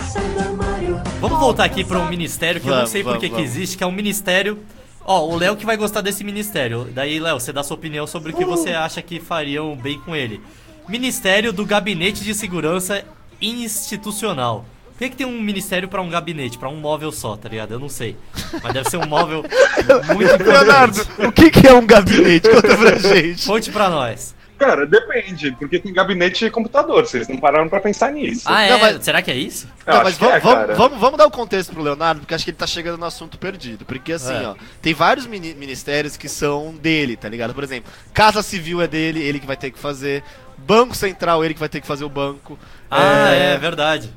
Vamos 1.20 1.40
voltar 1.40 1.64
aqui 1.64 1.82
pra 1.84 1.98
um 1.98 2.08
ministério 2.10 2.60
que 2.60 2.66
eu 2.66 2.70
não 2.70 2.76
Vamos, 2.78 2.90
sei 2.90 3.02
por 3.02 3.10
vamos, 3.12 3.22
que 3.22 3.30
que 3.30 3.34
vamos. 3.36 3.50
existe, 3.50 3.78
que 3.78 3.84
é 3.84 3.86
um 3.86 3.92
ministério. 3.92 4.58
Ó, 5.02 5.26
o 5.26 5.36
Léo 5.36 5.56
que 5.56 5.64
vai 5.64 5.78
gostar 5.78 6.02
desse 6.02 6.22
ministério. 6.22 6.86
Daí, 6.94 7.18
Léo, 7.18 7.40
você 7.40 7.50
dá 7.50 7.62
sua 7.62 7.78
opinião 7.78 8.06
sobre 8.06 8.32
o 8.32 8.36
que 8.36 8.44
você 8.44 8.72
acha 8.74 9.00
que 9.00 9.18
fariam 9.18 9.74
bem 9.74 9.98
com 10.00 10.14
ele. 10.14 10.42
Ministério 10.86 11.50
do 11.50 11.64
Gabinete 11.64 12.22
de 12.22 12.34
Segurança 12.34 13.02
Institucional. 13.40 14.66
Por 14.98 15.04
que, 15.04 15.10
que 15.10 15.16
tem 15.16 15.26
um 15.26 15.40
ministério 15.40 15.88
pra 15.88 16.02
um 16.02 16.10
gabinete, 16.10 16.58
pra 16.58 16.68
um 16.68 16.74
móvel 16.76 17.12
só, 17.12 17.36
tá 17.36 17.48
ligado? 17.48 17.72
Eu 17.72 17.78
não 17.78 17.88
sei. 17.88 18.16
Mas 18.60 18.72
deve 18.72 18.90
ser 18.90 18.96
um 18.96 19.06
móvel 19.06 19.44
muito 20.12 20.42
Leonardo, 20.42 21.00
importante. 21.00 21.26
o 21.28 21.32
que, 21.32 21.50
que 21.52 21.68
é 21.68 21.72
um 21.72 21.86
gabinete? 21.86 22.48
Conta 22.50 22.76
pra 22.76 22.96
gente. 22.98 23.46
Conte 23.46 23.70
pra 23.70 23.88
nós. 23.88 24.36
Cara, 24.58 24.84
depende, 24.88 25.52
porque 25.52 25.78
tem 25.78 25.92
gabinete 25.92 26.44
de 26.44 26.50
computador, 26.50 27.06
vocês 27.06 27.28
não 27.28 27.36
pararam 27.36 27.68
pra 27.68 27.78
pensar 27.78 28.10
nisso. 28.10 28.42
Ah, 28.46 28.62
é? 28.64 28.70
Não, 28.70 28.78
mas- 28.80 29.04
Será 29.04 29.22
que 29.22 29.30
é 29.30 29.36
isso? 29.36 29.68
Eu 29.86 29.94
Não, 29.94 30.02
mas 30.02 30.18
vamos, 30.18 30.34
é, 30.34 30.74
vamos, 30.74 30.98
vamos 30.98 31.16
dar 31.16 31.26
o 31.26 31.30
contexto 31.30 31.72
pro 31.72 31.80
Leonardo, 31.80 32.22
porque 32.22 32.34
acho 32.34 32.42
que 32.44 32.50
ele 32.50 32.56
tá 32.56 32.66
chegando 32.66 32.98
no 32.98 33.04
assunto 33.06 33.38
perdido. 33.38 33.84
Porque 33.84 34.10
assim, 34.14 34.34
É. 34.34 34.48
ó, 34.48 34.56
tem 34.82 34.92
vários 34.94 35.28
mini- 35.28 35.54
ministérios 35.54 36.16
que 36.16 36.28
são 36.28 36.74
dele, 36.74 37.16
tá 37.16 37.28
ligado? 37.28 37.54
Por 37.54 37.62
exemplo, 37.62 37.88
Casa 38.12 38.42
Civil 38.42 38.82
é 38.82 38.88
dele, 38.88 39.22
ele 39.22 39.38
que 39.38 39.46
vai 39.46 39.56
ter 39.56 39.70
que 39.70 39.78
fazer. 39.78 40.24
Banco 40.60 40.92
Central, 40.96 41.44
ele 41.44 41.54
que 41.54 41.60
vai 41.60 41.68
ter 41.68 41.80
que 41.80 41.86
fazer 41.86 42.04
o 42.04 42.08
banco. 42.08 42.58
Ah, 42.90 43.32
é, 43.32 43.52
É, 43.54 43.58
verdade. 43.58 44.10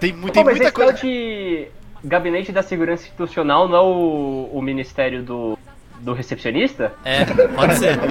Tem, 0.00 0.12
mu- 0.12 0.30
tem 0.30 0.44
muita 0.44 0.70
coisa. 0.72 0.92
de 0.94 1.68
Gabinete 2.04 2.52
da 2.52 2.62
Segurança 2.62 3.04
Institucional 3.04 3.68
não 3.68 3.76
é 3.76 3.80
o, 3.80 4.50
o 4.52 4.60
ministério 4.62 5.22
do, 5.22 5.58
do 6.04 6.12
recepcionista? 6.12 6.92
É, 7.04 7.24
pode 7.54 7.74
ser. 7.76 7.98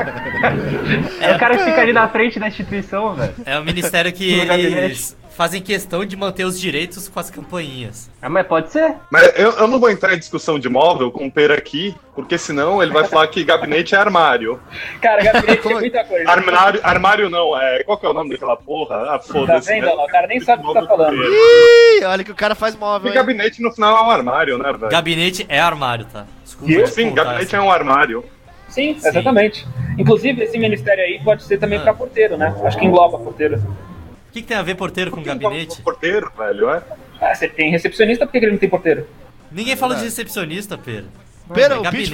É 1.21 1.35
o 1.35 1.39
cara 1.39 1.57
que 1.57 1.63
fica 1.63 1.81
ali 1.81 1.93
na 1.93 2.07
frente 2.09 2.39
da 2.39 2.47
instituição, 2.47 3.15
velho. 3.15 3.33
É 3.45 3.57
o 3.57 3.63
ministério 3.63 4.11
que 4.11 4.33
eles 4.49 5.15
fazem 5.35 5.61
questão 5.61 6.05
de 6.05 6.15
manter 6.15 6.43
os 6.45 6.59
direitos 6.59 7.07
com 7.07 7.19
as 7.19 7.31
campainhas. 7.31 8.09
Ah, 8.21 8.29
mas 8.29 8.45
pode 8.45 8.71
ser. 8.71 8.95
Mas 9.09 9.31
eu, 9.39 9.51
eu 9.53 9.67
não 9.67 9.79
vou 9.79 9.89
entrar 9.89 10.13
em 10.13 10.19
discussão 10.19 10.59
de 10.59 10.69
móvel 10.69 11.11
com 11.11 11.25
o 11.25 11.31
Pera 11.31 11.55
aqui, 11.55 11.95
porque 12.13 12.37
senão 12.37 12.83
ele 12.83 12.91
vai 12.91 13.05
falar 13.05 13.27
que 13.27 13.43
gabinete 13.43 13.95
é 13.95 13.97
armário. 13.97 14.59
Cara, 15.01 15.23
gabinete 15.31 15.67
é 15.67 15.73
muita 15.73 16.03
coisa. 16.03 16.29
Armário, 16.29 16.79
armário 16.83 17.29
não, 17.29 17.59
é. 17.59 17.83
Qual 17.83 17.97
que 17.97 18.05
é 18.05 18.09
o 18.09 18.13
nome 18.13 18.29
daquela 18.31 18.55
porra? 18.57 18.95
Ah, 19.15 19.17
Tá 19.17 19.19
foda-se. 19.21 19.69
vendo? 19.73 19.85
né? 19.85 19.93
O 19.93 20.07
cara 20.07 20.27
nem 20.27 20.39
sabe 20.39 20.63
o 20.63 20.67
que 20.67 20.73
tá 20.73 20.85
falando. 20.85 21.15
Ih, 21.23 22.03
olha 22.05 22.23
que 22.23 22.31
o 22.31 22.35
cara 22.35 22.53
faz 22.53 22.75
móvel. 22.75 23.07
Hein? 23.09 23.15
gabinete 23.15 23.61
no 23.61 23.71
final 23.71 23.97
é 23.97 24.01
um 24.07 24.11
armário, 24.11 24.57
né, 24.57 24.71
velho? 24.73 24.91
Gabinete 24.91 25.45
é 25.49 25.59
armário, 25.59 26.05
tá? 26.05 26.25
E, 26.65 26.87
Sim, 26.87 27.13
gabinete 27.13 27.55
é 27.55 27.61
um 27.61 27.71
armário. 27.71 28.23
Sim, 28.69 28.91
exatamente. 28.91 29.67
Inclusive, 29.97 30.43
esse 30.43 30.57
ministério 30.57 31.03
aí 31.03 31.21
pode 31.23 31.43
ser 31.43 31.57
também 31.59 31.79
pra 31.79 31.93
porteiro, 31.93 32.37
né? 32.37 32.55
Acho 32.63 32.77
que 32.77 32.85
engloba 32.85 33.19
porteiro. 33.19 33.57
O 33.57 34.31
que, 34.33 34.41
que 34.41 34.47
tem 34.47 34.57
a 34.57 34.63
ver 34.63 34.75
porteiro 34.75 35.11
com 35.11 35.21
gabinete? 35.21 35.81
Porteiro, 35.81 36.31
velho, 36.35 36.69
é? 36.71 36.81
Ah, 37.21 37.35
você 37.35 37.47
tem 37.47 37.69
recepcionista, 37.69 38.25
por 38.25 38.31
que 38.31 38.39
que 38.39 38.45
ele 38.45 38.53
não 38.53 38.59
tem 38.59 38.69
porteiro? 38.69 39.07
Ninguém 39.51 39.75
fala 39.75 39.95
de 39.95 40.03
recepcionista, 40.03 40.77
Pedro. 40.77 41.09
Pera, 41.53 41.75
É 41.75 41.77
o 41.79 41.81
Pete. 41.83 42.11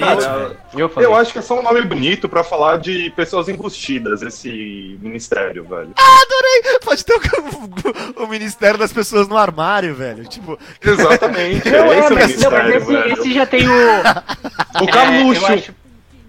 Eu. 0.74 0.90
Eu 0.96 1.14
acho 1.14 1.32
que 1.32 1.38
é 1.38 1.42
só 1.42 1.58
um 1.58 1.62
nome 1.62 1.82
bonito 1.82 2.28
pra 2.28 2.42
falar 2.42 2.78
de 2.78 3.10
pessoas 3.10 3.48
embustidas, 3.48 4.22
esse 4.22 4.98
ministério, 5.00 5.64
velho. 5.64 5.90
Pode 6.84 7.04
ter 7.04 7.14
o, 7.14 7.20
o 8.24 8.26
Ministério 8.26 8.78
das 8.78 8.92
Pessoas 8.92 9.28
no 9.28 9.36
armário, 9.36 9.94
velho. 9.94 10.24
Tipo, 10.26 10.58
Exatamente, 10.82 11.68
Não, 11.70 11.92
é 11.92 11.96
é, 11.96 11.98
esse 12.00 12.12
o 12.12 12.16
mas, 12.16 12.42
não, 12.42 12.50
mas 12.50 12.64
ministério, 12.66 12.76
esse, 12.76 12.86
velho. 12.92 13.12
esse 13.12 13.32
já 13.34 13.46
tem 13.46 13.68
o. 13.68 13.72
O 13.72 14.84
É, 14.84 14.86
Carluxo. 14.90 15.46
acho- 15.46 15.74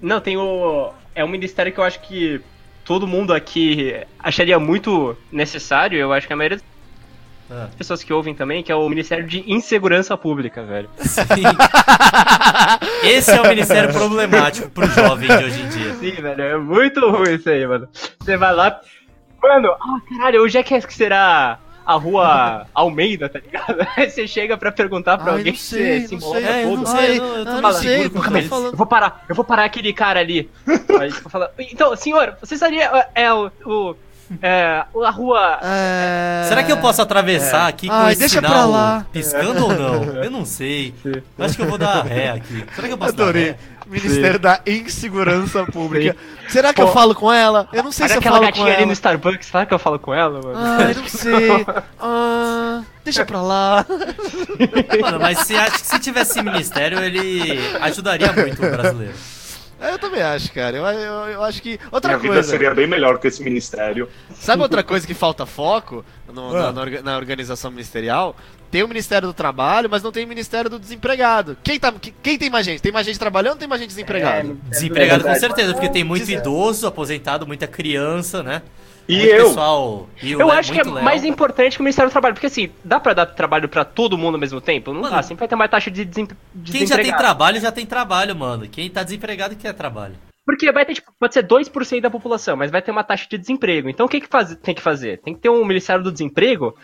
Não, 0.02 0.20
tem 0.22 0.38
o. 0.38 0.92
É 1.16 1.24
um 1.24 1.28
ministério 1.30 1.72
que 1.74 1.80
eu 1.80 1.84
acho 1.84 2.00
que 2.02 2.40
todo 2.86 3.08
mundo 3.08 3.34
aqui 3.34 3.96
acharia 4.20 4.60
muito 4.60 5.18
necessário. 5.32 5.98
Eu 5.98 6.14
acho 6.14 6.28
que 6.28 6.34
a 6.34 6.36
maioria 6.36 6.60
Ah. 7.52 7.68
pessoas 7.78 8.02
que 8.02 8.14
ouvem 8.14 8.34
também, 8.34 8.64
que 8.64 8.72
é 8.72 8.76
o 8.76 8.88
Ministério 8.88 9.28
de 9.28 9.44
Insegurança 9.52 10.16
Pública, 10.16 10.64
velho. 10.64 10.90
Sim. 11.00 11.44
Esse 13.04 13.32
é 13.32 13.42
o 13.42 13.48
ministério 13.48 13.92
problemático 13.92 14.70
pro 14.70 14.88
jovem 14.88 15.28
de 15.28 15.44
hoje 15.44 15.62
em 15.62 15.68
dia. 15.68 15.94
Sim, 15.96 16.22
velho, 16.22 16.42
é 16.42 16.58
muito 16.58 17.00
ruim 17.10 17.36
isso 17.36 17.50
aí, 17.50 17.68
mano. 17.68 17.90
Você 18.20 18.38
vai 18.38 18.56
lá. 18.56 18.80
Mano, 19.42 19.70
ah, 19.72 20.00
caralho, 20.10 20.42
hoje 20.42 20.58
é 20.58 20.64
que 20.64 20.94
será 20.94 21.60
a 21.86 21.94
rua 21.96 22.68
Almeida, 22.74 23.28
tá 23.28 23.40
ligado? 23.40 23.86
Aí 23.98 24.10
você 24.10 24.28
chega 24.28 24.56
pra 24.56 24.72
perguntar 24.72 25.18
pra 25.18 25.32
Ai, 25.32 25.38
alguém 25.40 25.54
não 25.54 25.60
sei, 25.60 26.02
se 26.02 26.08
se 26.08 26.12
não 26.14 26.18
envolve 26.20 26.42
sei. 26.42 26.50
É, 26.50 26.64
eu 26.64 26.70
todo. 26.70 26.78
não 26.78 26.86
sei, 26.86 27.20
eu, 27.20 27.26
eu 27.26 27.46
tô 27.46 27.52
Ah, 27.52 27.62
não 27.62 27.74
sei, 27.74 28.00
eles. 28.02 28.48
falou. 28.48 28.68
Eu 28.68 28.78
vou 28.78 28.86
parar, 28.86 29.26
eu 29.28 29.36
vou 29.36 29.44
parar 29.44 29.66
aquele 29.66 29.92
cara 29.92 30.20
ali. 30.20 30.50
Aí 31.00 31.12
tipo, 31.12 31.30
fala, 31.30 31.52
então, 31.58 31.96
senhor, 31.96 32.36
você 32.40 32.56
sabia 32.58 33.08
é 33.16 33.34
o, 33.34 33.52
o 33.66 33.96
é, 34.42 34.84
a 35.04 35.10
rua 35.10 35.60
é... 35.64 36.46
Será 36.48 36.64
que 36.64 36.72
eu 36.72 36.78
posso 36.78 37.02
atravessar 37.02 37.68
aqui 37.68 37.88
com 37.88 37.94
Ai, 37.94 38.12
esse 38.12 38.20
deixa 38.20 38.36
sinal 38.36 38.52
pra 38.52 38.66
lá. 38.66 39.06
piscando 39.12 39.64
ou 39.66 39.74
não? 39.74 40.04
Eu 40.24 40.30
não 40.32 40.46
sei. 40.46 40.94
Eu 41.04 41.22
Acho 41.46 41.56
que 41.56 41.62
eu 41.64 41.68
vou 41.68 41.78
dar 41.78 42.04
ré 42.06 42.30
aqui. 42.32 42.66
Será 42.76 42.88
que 42.88 42.94
eu 42.94 42.98
posso 42.98 43.14
dar 43.14 43.24
Adorei. 43.24 43.46
ré? 43.52 43.58
Ministério 43.88 44.40
da 44.40 44.62
Insegurança 44.66 45.66
Pública. 45.72 46.16
Será 46.48 46.74
que 46.74 46.82
Pô. 46.82 46.88
eu 46.88 46.94
falo 46.94 47.14
com 47.14 47.32
ela? 47.34 47.68
Eu 47.74 47.84
não 47.84 47.92
sei 47.92 48.08
se 48.08 48.14
eu 48.14 48.20
aquela 48.20 48.36
falo 48.38 48.46
com 48.46 48.52
gatinha 48.52 48.68
ali 48.68 48.76
ela. 48.78 48.86
no 48.86 48.94
Starbucks, 48.94 49.48
será 49.48 49.66
que 49.66 49.74
eu 49.74 49.80
falo 49.80 50.00
com 50.00 50.14
ela, 50.14 50.42
mano? 50.42 50.54
Ai, 50.58 50.94
não 50.94 51.08
sei. 51.10 51.66
Ah, 52.00 52.82
deixa 53.04 53.26
pra 53.26 53.42
lá. 53.42 53.86
Mano, 55.02 55.20
mas 55.20 55.40
se, 55.40 55.56
acho 55.56 55.82
que 55.82 55.88
se 55.88 56.00
tivesse 56.00 56.42
ministério, 56.42 57.00
ele 57.04 57.60
ajudaria 57.82 58.32
muito 58.32 58.66
o 58.66 58.70
brasileiro. 58.72 59.14
Eu 59.82 59.98
também 59.98 60.22
acho, 60.22 60.52
cara. 60.54 60.78
Eu, 60.78 60.86
eu, 60.86 61.14
eu 61.30 61.44
acho 61.44 61.62
que. 61.62 61.80
Outra 61.92 62.10
Minha 62.12 62.20
vida 62.20 62.34
coisa. 62.36 62.50
seria 62.50 62.74
bem 62.74 62.86
melhor 62.88 63.18
que 63.20 63.28
esse 63.28 63.42
ministério. 63.44 64.08
Sabe 64.36 64.62
outra 64.62 64.84
coisa 64.84 65.08
que 65.08 65.14
falta 65.14 65.46
foco 65.46 66.06
no- 66.32 66.54
na, 66.54 66.68
Ah. 66.68 66.72
na 66.72 66.82
orga- 66.82 67.02
na 67.02 67.18
organização 67.18 67.72
ministerial? 67.72 68.36
Tem 68.70 68.84
o 68.84 68.88
Ministério 68.88 69.28
do 69.28 69.34
Trabalho, 69.34 69.90
mas 69.90 70.02
não 70.02 70.14
tem 70.14 70.24
o 70.24 70.28
Ministério 70.28 70.70
do 70.70 70.80
Desempregado. 70.80 71.58
Quem, 71.62 71.78
tá, 71.78 71.92
que- 71.92 72.14
quem 72.24 72.38
tem 72.38 72.50
mais 72.50 72.66
gente? 72.66 72.82
Tem 72.82 72.92
mais 72.92 73.06
gente 73.06 73.20
trabalhando 73.20 73.54
ou 73.54 73.60
tem 73.60 73.68
mais 73.68 73.82
gente 73.82 73.90
desempregado? 73.90 74.58
Desempregado 74.70 75.24
com 75.24 75.30
verdade. 75.30 75.40
certeza, 75.40 75.74
porque 75.74 75.90
tem 75.90 76.06
muito 76.06 76.30
idoso, 76.32 76.88
aposentado, 76.88 77.46
muita 77.46 77.68
criança, 77.68 78.42
né? 78.42 78.62
E 79.08 79.26
eu? 79.26 79.48
Pessoal, 79.48 80.08
e 80.24 80.32
Eu 80.32 80.48
Le- 80.48 80.52
acho 80.54 80.72
que 80.72 80.80
é 80.80 80.84
Léo. 80.84 81.04
mais 81.04 81.26
importante 81.26 81.76
que 81.76 81.82
o 81.82 81.84
Ministério 81.84 82.10
do 82.10 82.14
Trabalho, 82.14 82.34
porque 82.36 82.48
assim, 82.48 82.70
dá 82.84 83.00
pra 83.00 83.14
dar 83.14 83.26
trabalho 83.26 83.68
pra 83.68 83.84
todo 83.84 84.18
mundo 84.18 84.36
ao 84.36 84.40
mesmo 84.40 84.62
tempo? 84.62 84.94
Não 84.94 85.02
Mano, 85.02 85.16
dá, 85.16 85.22
sempre 85.24 85.40
vai 85.42 85.48
ter 85.48 85.56
uma 85.56 85.68
taxa 85.68 85.92
de, 85.92 86.06
desem... 86.06 86.28
de 86.56 86.72
Quem 86.72 86.88
já 86.88 86.96
tem 86.96 87.12
trabalho, 87.16 87.60
já 87.60 87.72
tem 87.72 87.86
trabalho, 87.86 88.36
mano. 88.36 88.68
Quem 88.70 88.90
tá 88.90 89.04
desempregado 89.04 89.56
quer 89.56 89.74
trabalho. 89.74 90.16
Porque 90.46 90.72
vai 90.72 90.86
ter, 90.86 90.94
tipo, 90.96 91.12
pode 91.20 91.34
ser 91.34 91.44
2% 91.46 92.02
da 92.02 92.10
população, 92.10 92.56
mas 92.58 92.72
vai 92.72 92.82
ter 92.82 92.92
uma 92.92 93.04
taxa 93.04 93.28
de 93.30 93.38
desemprego. 93.38 93.90
Então 93.90 94.06
o 94.06 94.10
que, 94.10 94.22
que 94.22 94.28
faz, 94.28 94.56
tem 94.56 94.74
que 94.74 94.82
fazer? 94.82 95.20
Tem 95.22 95.34
que 95.34 95.40
ter 95.42 95.50
um 95.50 95.64
Ministério 95.66 96.04
do 96.04 96.12
Desemprego 96.12 96.76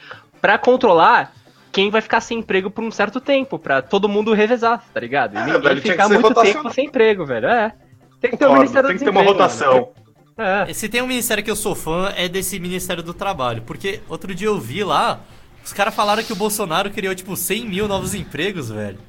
pra 0.42 0.58
controlar 0.58 1.34
quem 1.72 1.90
vai 1.90 2.02
ficar 2.02 2.22
sem 2.22 2.40
emprego 2.40 2.70
por 2.70 2.84
um 2.84 2.92
certo 2.92 3.20
tempo, 3.22 3.58
pra 3.60 3.82
todo 3.82 4.08
mundo 4.10 4.34
revezar, 4.34 4.84
tá 4.94 5.00
ligado? 5.00 5.36
E 5.36 5.38
É, 5.38 5.46
ninguém 5.46 5.62
velho, 5.62 5.82
ficar 5.82 6.08
muito 6.10 6.34
tempo 6.36 6.70
sem 6.72 6.86
emprego, 6.88 7.26
velho. 7.26 7.48
É. 7.48 7.74
Tem 8.22 8.32
que 8.32 8.38
ter 8.38 8.48
um 8.48 8.54
Ministério 8.54 8.88
tem 8.90 8.96
do 8.96 9.00
que 9.00 9.06
ter 9.06 9.12
uma 9.12 9.22
Desemprego, 9.22 9.44
rotação. 9.44 9.74
mano. 9.74 10.07
É. 10.38 10.72
Se 10.74 10.88
tem 10.88 11.02
um 11.02 11.08
ministério 11.08 11.44
que 11.44 11.50
eu 11.50 11.56
sou 11.56 11.74
fã, 11.76 12.14
é 12.16 12.28
desse 12.30 12.60
Ministério 12.60 13.02
do 13.02 13.14
Trabalho. 13.14 13.62
Porque 13.64 14.02
outro 14.08 14.34
dia 14.36 14.48
eu 14.48 14.60
vi 14.60 14.84
lá, 14.84 15.20
os 15.66 15.74
caras 15.74 15.96
falaram 15.96 16.24
que 16.24 16.32
o 16.32 16.36
Bolsonaro 16.36 16.92
criou, 16.92 17.16
tipo, 17.16 17.36
100 17.36 17.66
mil 17.68 17.88
novos 17.88 18.14
empregos, 18.14 18.70
velho. 18.70 19.00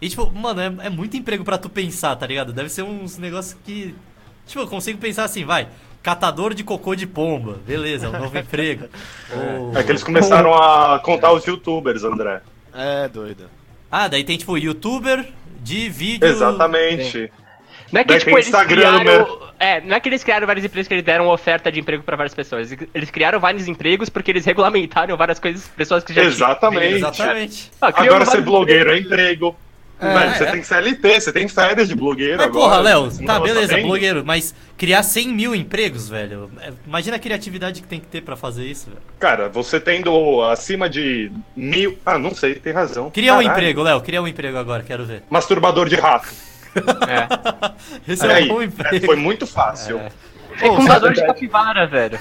E, 0.00 0.08
tipo, 0.10 0.30
mano, 0.30 0.60
é, 0.60 0.86
é 0.86 0.90
muito 0.90 1.16
emprego 1.16 1.42
pra 1.44 1.56
tu 1.56 1.70
pensar, 1.70 2.14
tá 2.16 2.26
ligado? 2.26 2.52
Deve 2.52 2.68
ser 2.68 2.82
uns 2.82 3.16
negócios 3.16 3.56
que. 3.64 3.94
Tipo, 4.46 4.60
eu 4.60 4.66
consigo 4.68 4.98
pensar 4.98 5.24
assim, 5.24 5.44
vai. 5.44 5.68
Catador 6.02 6.52
de 6.54 6.62
cocô 6.62 6.94
de 6.94 7.06
pomba. 7.06 7.58
Beleza, 7.66 8.06
é 8.06 8.08
um 8.10 8.20
novo 8.20 8.36
emprego. 8.38 8.86
Ou- 9.34 9.76
É 9.76 9.82
que 9.82 9.90
eles 9.90 10.04
começaram 10.04 10.54
a 10.54 10.98
contar 10.98 11.32
os 11.32 11.44
youtubers, 11.46 12.04
André. 12.04 12.42
É, 12.74 13.08
doido. 13.08 13.48
Ah, 13.90 14.06
daí 14.08 14.22
tem, 14.22 14.36
tipo, 14.36 14.58
youtuber 14.58 15.26
de 15.62 15.88
vídeo. 15.88 16.28
Exatamente. 16.28 17.32
Não 17.92 18.00
é 18.00 18.04
que 18.04 18.08
Daí 18.08 18.18
tipo, 18.18 18.30
tem 18.30 18.34
eles 18.34 18.46
Instagram, 18.48 19.00
criaram. 19.00 19.38
É, 19.58 19.80
não 19.80 19.96
é 19.96 20.00
que 20.00 20.08
eles 20.08 20.22
criaram 20.24 20.46
vários 20.46 20.64
empregos 20.64 20.88
que 20.88 20.94
eles 20.94 21.04
deram 21.04 21.28
oferta 21.28 21.70
de 21.72 21.80
emprego 21.80 22.02
pra 22.02 22.16
várias 22.16 22.34
pessoas. 22.34 22.70
Eles 22.94 23.10
criaram 23.10 23.38
vários 23.40 23.66
empregos 23.68 24.08
porque 24.08 24.30
eles 24.30 24.44
regulamentaram 24.44 25.16
várias 25.16 25.38
coisas, 25.38 25.66
pessoas 25.68 26.04
que 26.04 26.12
já 26.12 26.20
tinham. 26.22 26.32
Exatamente. 26.32 26.94
Exatamente. 26.96 27.70
Ah, 27.80 27.92
Agora 27.94 28.26
ser 28.26 28.42
blogueiro 28.42 28.90
é 28.90 28.98
emprego. 28.98 29.56
É, 29.98 30.12
Velho, 30.12 30.34
você 30.36 30.44
é. 30.44 30.50
tem 30.50 30.62
CLT, 30.62 31.20
você 31.22 31.32
tem 31.32 31.48
férias 31.48 31.88
de 31.88 31.94
blogueiro 31.94 32.36
Mas 32.36 32.48
agora. 32.48 32.64
porra, 32.68 32.80
Léo, 32.82 33.10
tá, 33.24 33.40
beleza, 33.40 33.68
sabendo? 33.68 33.86
blogueiro, 33.86 34.22
mas 34.26 34.54
criar 34.76 35.02
100 35.02 35.28
mil 35.28 35.54
empregos, 35.54 36.06
velho. 36.06 36.50
é- 36.60 36.70
Imagina 36.86 37.16
a 37.16 37.18
criatividade 37.18 37.80
que 37.80 37.88
tem 37.88 37.98
que 37.98 38.06
ter 38.06 38.20
pra 38.20 38.36
fazer 38.36 38.66
isso, 38.66 38.90
velho. 38.90 39.00
Cara, 39.18 39.48
você 39.48 39.80
tendo 39.80 40.42
acima 40.42 40.86
de 40.90 41.32
mil. 41.56 41.96
Ah, 42.04 42.18
não 42.18 42.34
sei, 42.34 42.56
tem 42.56 42.74
razão. 42.74 43.08
Cria 43.10 43.32
um 43.32 43.36
Caralho. 43.38 43.52
emprego, 43.54 43.82
Léo, 43.82 44.00
cria 44.02 44.20
um 44.20 44.28
emprego 44.28 44.58
agora, 44.58 44.82
quero 44.82 45.06
ver. 45.06 45.22
Masturbador 45.30 45.88
de 45.88 45.96
rato. 45.96 46.28
É. 47.08 47.26
Esse 48.12 48.26
é 48.26 48.44
um 48.44 48.48
bom 48.48 48.62
é, 48.62 48.64
emprego. 48.64 49.06
foi 49.06 49.16
muito 49.16 49.46
fácil. 49.46 50.00
Fecundador 50.56 51.12
de 51.12 51.24
capivara, 51.24 51.86
velho. 51.86 52.18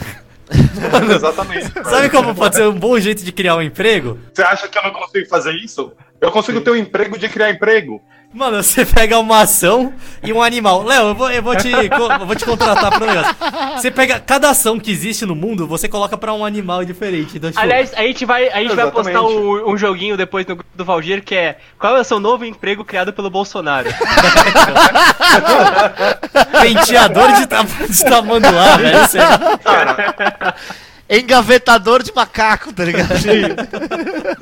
Exatamente. 1.15 1.71
Sabe 1.83 2.09
como 2.09 2.35
pode 2.35 2.55
ser 2.55 2.67
um 2.67 2.77
bom 2.77 2.99
jeito 2.99 3.23
de 3.23 3.31
criar 3.31 3.55
um 3.55 3.61
emprego? 3.61 4.19
Você 4.33 4.43
acha 4.43 4.67
que 4.67 4.77
eu 4.77 4.83
não 4.83 4.91
consigo 4.91 5.27
fazer 5.27 5.53
isso? 5.53 5.93
Eu 6.21 6.31
consigo 6.31 6.61
ter 6.61 6.71
um 6.71 6.75
emprego 6.75 7.17
de 7.17 7.27
criar 7.29 7.49
emprego. 7.49 8.01
Mano, 8.35 8.61
você 8.61 8.85
pega 8.85 9.17
uma 9.17 9.39
ação 9.43 9.93
e 10.21 10.33
um 10.33 10.41
animal. 10.43 10.83
Léo, 10.83 11.07
eu 11.07 11.15
vou, 11.15 11.31
eu 11.31 11.41
vou 11.41 11.55
te 11.55 11.71
eu 11.71 12.25
vou 12.27 12.35
te 12.35 12.43
contratar 12.43 12.91
pro 12.91 13.05
negócio. 13.05 13.33
Você 13.77 13.89
pega 13.89 14.19
cada 14.19 14.49
ação 14.49 14.77
que 14.77 14.91
existe 14.91 15.25
no 15.25 15.33
mundo, 15.33 15.65
você 15.65 15.87
coloca 15.87 16.17
pra 16.17 16.33
um 16.33 16.43
animal 16.43 16.83
diferente. 16.83 17.37
Então, 17.37 17.49
tipo, 17.49 17.61
Aliás, 17.63 17.93
a 17.93 18.01
gente 18.01 18.25
vai, 18.25 18.49
a 18.49 18.57
gente 18.61 18.75
vai 18.75 18.91
postar 18.91 19.21
um, 19.21 19.71
um 19.71 19.77
joguinho 19.77 20.17
depois 20.17 20.45
no 20.45 20.57
grupo 20.57 20.69
do 20.75 20.83
Valdir 20.83 21.23
que 21.23 21.33
é 21.33 21.57
Qual 21.79 21.95
é 21.95 22.01
o 22.01 22.03
seu 22.03 22.19
novo 22.19 22.43
emprego 22.43 22.83
criado 22.83 23.13
pelo 23.13 23.29
Bolsonaro? 23.29 23.87
penteador 26.61 27.31
de, 27.33 27.47
ta 27.47 27.63
de 27.63 28.03
tamanduá, 28.03 28.75
velho. 28.77 28.99
Você- 28.99 29.17
Engavetador 31.07 32.01
de 32.01 32.11
macaco, 32.13 32.73
tá 32.73 32.83
ligado? 32.83 33.09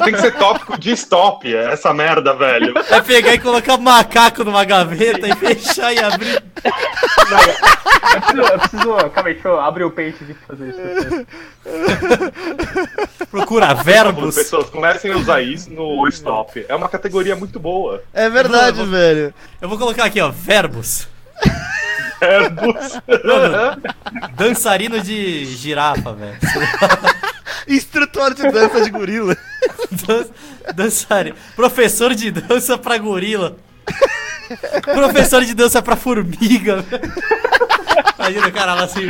Tem 0.04 0.14
que 0.14 0.22
ser 0.22 0.34
tópico 0.36 0.80
de 0.80 0.92
stop, 0.94 1.54
essa 1.54 1.94
merda, 1.94 2.34
velho. 2.34 2.74
É 2.90 3.02
pegar 3.02 3.34
e 3.34 3.40
colocar 3.40 3.78
macaco 3.78 4.46
numa 4.46 4.64
gaveta 4.64 5.28
e 5.28 5.36
fechar 5.36 5.94
e 5.94 6.00
abrir. 6.00 6.42
eu, 6.64 8.22
preciso, 8.22 8.42
eu 8.42 8.60
preciso. 8.60 8.96
Calma 9.10 9.28
aí, 9.30 9.34
deixa 9.34 9.48
eu 9.50 9.60
abrir 9.60 9.84
o 9.84 9.92
pente 9.92 10.24
de 10.24 10.34
fazer 10.34 10.70
isso. 10.70 11.26
Procura 13.30 13.68
As 13.74 13.84
verbos. 13.84 14.36
pessoas 14.36 14.70
comecem 14.70 15.12
a 15.12 15.18
usar 15.18 15.42
isso 15.42 15.70
no 15.70 16.08
stop. 16.08 16.66
É 16.70 16.76
uma 16.76 16.88
categoria 16.88 17.36
muito 17.36 17.60
boa. 17.60 18.02
É 18.14 18.30
verdade, 18.30 18.86
velho. 18.86 19.34
Eu 19.62 19.68
vou 19.68 19.78
colocar 19.78 20.06
aqui, 20.06 20.22
ó, 20.22 20.30
verbos. 20.30 21.10
Verbos. 22.20 23.02
Mano, 23.24 23.82
dançarino 24.36 25.00
de 25.02 25.46
girafa, 25.46 26.14
velho. 26.14 26.38
Instrutor 27.68 28.34
de 28.34 28.52
dança 28.52 28.82
de 28.82 28.90
gorila. 28.90 29.36
Dan 30.06 30.26
dançarino. 30.76 31.36
Professor 31.56 32.14
de 32.14 32.32
dança 32.32 32.78
pra 32.78 32.98
gorila. 32.98 33.56
Professor 34.84 35.44
de 35.44 35.54
dança 35.54 35.82
pra 35.82 35.96
formiga. 35.96 36.82
velho. 36.82 37.14
Imagina 38.20 38.48
o 38.48 38.52
cara 38.52 38.74
lá 38.74 38.84
assim. 38.84 39.08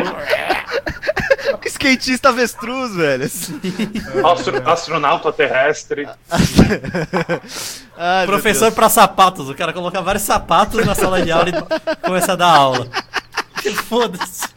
Skatista 1.65 2.29
avestruz, 2.29 2.95
velho. 2.95 3.25
Astro- 4.33 4.69
astronauta 4.69 5.31
terrestre. 5.31 6.07
Ai, 7.97 8.25
Professor 8.25 8.71
pra 8.71 8.89
sapatos. 8.89 9.49
O 9.49 9.55
cara 9.55 9.71
coloca 9.73 10.01
vários 10.01 10.23
sapatos 10.23 10.85
na 10.85 10.95
sala 10.95 11.21
de 11.21 11.31
aula 11.31 11.49
e 11.49 11.95
começa 12.05 12.33
a 12.33 12.35
dar 12.35 12.49
aula. 12.55 12.87
Foda-se. 13.87 14.52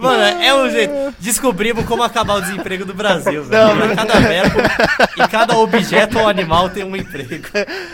Mano, 0.00 0.22
é 0.42 0.54
um 0.54 0.70
jeito. 0.70 0.92
Descobrimos 1.18 1.84
como 1.86 2.02
acabar 2.02 2.34
o 2.34 2.40
desemprego 2.40 2.84
do 2.84 2.92
Brasil, 2.94 3.44
velho. 3.44 3.74
Não, 3.86 3.94
Cada 3.96 4.20
verbo 4.20 4.58
e 5.16 5.28
cada 5.28 5.56
objeto 5.58 6.18
ou 6.18 6.28
animal 6.28 6.68
tem 6.68 6.84
um 6.84 6.94
emprego. 6.96 7.46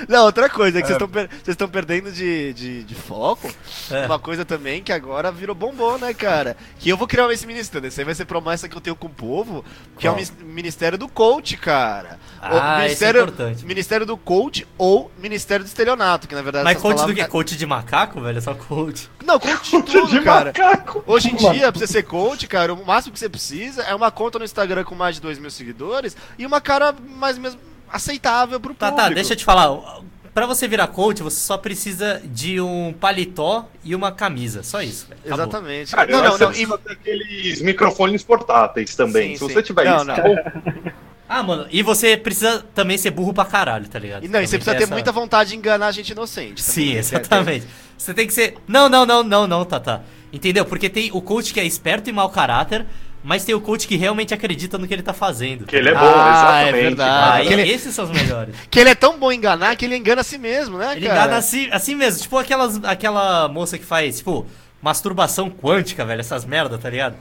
Não, 0.09 0.25
outra 0.25 0.49
coisa 0.49 0.79
é 0.79 0.83
que 0.83 0.89
vocês 0.89 1.01
estão 1.47 1.69
per- 1.69 1.85
perdendo 1.87 2.11
de, 2.11 2.53
de, 2.53 2.83
de 2.85 2.95
foco. 2.95 3.51
É. 3.91 4.07
Uma 4.07 4.19
coisa 4.19 4.45
também 4.45 4.83
que 4.83 4.93
agora 4.93 5.31
virou 5.31 5.55
bombom, 5.55 5.99
né, 5.99 6.13
cara? 6.15 6.57
Que 6.79 6.89
eu 6.89 6.97
vou 6.97 7.07
criar 7.07 7.31
esse 7.33 7.47
ministério. 7.47 7.87
Esse 7.87 8.01
aí 8.01 8.05
vai 8.05 8.15
ser 8.15 8.25
promessa 8.25 8.69
que 8.69 8.77
eu 8.77 8.81
tenho 8.81 8.97
com 8.97 9.07
o 9.07 9.11
povo, 9.11 9.65
que 9.99 10.07
é 10.07 10.11
o 10.11 10.15
Qual? 10.15 10.25
Ministério 10.45 10.97
do 10.99 11.09
Coach, 11.09 11.57
cara. 11.57 12.19
Ah, 12.41 12.51
o 12.55 12.79
é 12.79 12.83
ministério, 12.85 13.23
importante. 13.23 13.65
Ministério 13.67 14.07
do 14.07 14.17
Coach 14.17 14.67
ou 14.79 15.11
Ministério 15.19 15.65
do 15.65 15.69
Estelionato, 15.69 16.27
que 16.27 16.35
na 16.35 16.43
verdade 16.43 16.65
Mas 16.65 16.79
coach 16.79 16.93
do 16.93 16.97
palavras- 16.97 17.25
que? 17.25 17.31
Coach 17.31 17.57
de 17.57 17.67
macaco, 17.67 18.21
velho? 18.21 18.39
É 18.39 18.41
só 18.41 18.55
coach. 18.55 19.11
Não, 19.25 19.39
coach 19.39 19.71
de 19.71 19.83
tudo, 19.85 20.09
de 20.09 20.21
cara. 20.23 20.47
macaco. 20.47 21.05
Hoje 21.07 21.29
em 21.31 21.37
dia, 21.37 21.60
pra 21.71 21.79
você 21.79 21.87
ser 21.87 22.03
coach, 22.05 22.47
cara, 22.47 22.73
o 22.73 22.85
máximo 22.87 23.13
que 23.13 23.19
você 23.19 23.29
precisa 23.29 23.83
é 23.83 23.95
uma 23.95 24.11
conta 24.11 24.39
no 24.39 24.45
Instagram 24.45 24.85
com 24.85 24.95
mais 24.95 25.17
de 25.17 25.21
2 25.21 25.39
mil 25.39 25.51
seguidores 25.51 26.17
e 26.39 26.47
uma 26.47 26.61
cara 26.61 26.93
mais 26.93 27.37
mesmo 27.39 27.61
aceitável 27.91 28.59
pro 28.61 28.75
Tá, 28.75 28.87
público. 28.89 29.09
tá, 29.09 29.15
deixa 29.15 29.33
eu 29.33 29.37
te 29.37 29.45
falar. 29.45 30.01
Pra 30.33 30.47
você 30.47 30.69
virar 30.69 30.87
coach, 30.87 31.23
você 31.25 31.41
só 31.41 31.59
precisa 31.59 32.23
de 32.25 32.61
um 32.61 32.93
paletó 32.93 33.69
e 33.85 33.97
uma 33.97 34.13
camisa. 34.13 34.63
Só 34.63 34.81
isso. 34.81 35.09
Acabou. 35.11 35.35
Exatamente. 35.45 35.91
Cara, 35.95 36.11
não, 36.11 36.23
não, 36.23 36.31
você 36.53 36.67
não. 36.67 36.79
ter 36.79 36.93
aqueles 36.93 37.61
microfones 37.61 38.23
portáteis 38.23 38.95
também. 38.95 39.31
Sim, 39.31 39.39
Se 39.39 39.47
sim. 39.49 39.53
você 39.55 39.63
tiver 39.63 39.85
Não, 39.85 39.97
isso, 39.97 40.07
não. 40.07 40.93
Ah, 41.33 41.45
mano, 41.45 41.69
e 41.71 41.81
você 41.81 42.17
precisa 42.17 42.65
também 42.75 42.99
ser 42.99 43.13
burro 43.13 43.33
pra 43.33 43.45
caralho, 43.45 43.89
tá 43.89 44.01
ligado? 44.01 44.25
E 44.25 44.27
não, 44.27 44.31
e 44.31 44.33
Também 44.33 44.47
você 44.49 44.57
precisa 44.59 44.77
ter 44.77 44.83
essa- 44.83 44.93
muita 44.93 45.13
vontade 45.13 45.51
de 45.51 45.57
enganar 45.57 45.87
a 45.87 45.93
gente 45.93 46.11
inocente. 46.11 46.61
Sim, 46.61 46.87
também. 46.87 46.97
exatamente. 46.99 47.67
Você 47.97 48.13
tem 48.13 48.27
que 48.27 48.33
ser. 48.33 48.57
Não, 48.67 48.89
não, 48.89 49.07
não, 49.07 49.23
não, 49.23 49.47
não, 49.47 49.65
Tata. 49.65 50.03
Entendeu? 50.33 50.65
Porque 50.65 50.89
tem 50.89 51.11
o 51.13 51.21
coach 51.21 51.53
que 51.53 51.61
é 51.61 51.65
esperto 51.65 52.09
e 52.09 52.13
mau 52.13 52.31
caráter, 52.31 52.87
mas 53.23 53.45
tem 53.45 53.55
o 53.55 53.61
coach 53.61 53.87
que 53.89 53.97
realmente 53.97 54.33
acredita 54.33 54.79
no 54.79 54.87
que 54.87 54.95
ele 54.95 55.03
tá 55.03 55.13
fazendo. 55.13 55.67
que 55.67 55.75
ele 55.77 55.89
é 55.91 55.95
bom, 55.95 55.99
Ah, 56.01 56.63
exatamente. 56.63 56.69
é 56.69 56.73
verdade. 56.83 57.11
Ah, 57.11 57.35
Ah, 57.35 57.43
e 57.43 57.47
aquele- 57.47 57.69
esses 57.71 57.95
são 57.95 58.05
os 58.05 58.11
melhores. 58.11 58.55
Que 58.71 58.79
ele 58.81 58.91
é 58.91 58.95
tão 58.95 59.19
bom 59.19 59.33
em 59.33 59.37
enganar 59.37 59.75
que 59.77 59.85
ele 59.85 59.97
engana 59.97 60.21
a 60.21 60.25
si 60.25 60.39
mesmo, 60.39 60.79
né, 60.79 60.93
Ele 60.97 61.07
cara? 61.07 61.21
engana 61.23 61.37
assim, 61.39 61.69
assim 61.73 61.95
mesmo. 61.95 62.23
Tipo 62.23 62.39
aquelas, 62.39 62.83
aquela 62.85 63.49
moça 63.49 63.77
que 63.77 63.85
faz, 63.85 64.19
tipo, 64.19 64.47
masturbação 64.81 65.51
quântica, 65.51 66.05
velho. 66.05 66.21
Essas 66.21 66.45
merda, 66.45 66.79
tá 66.79 66.89
ligado? 66.89 67.17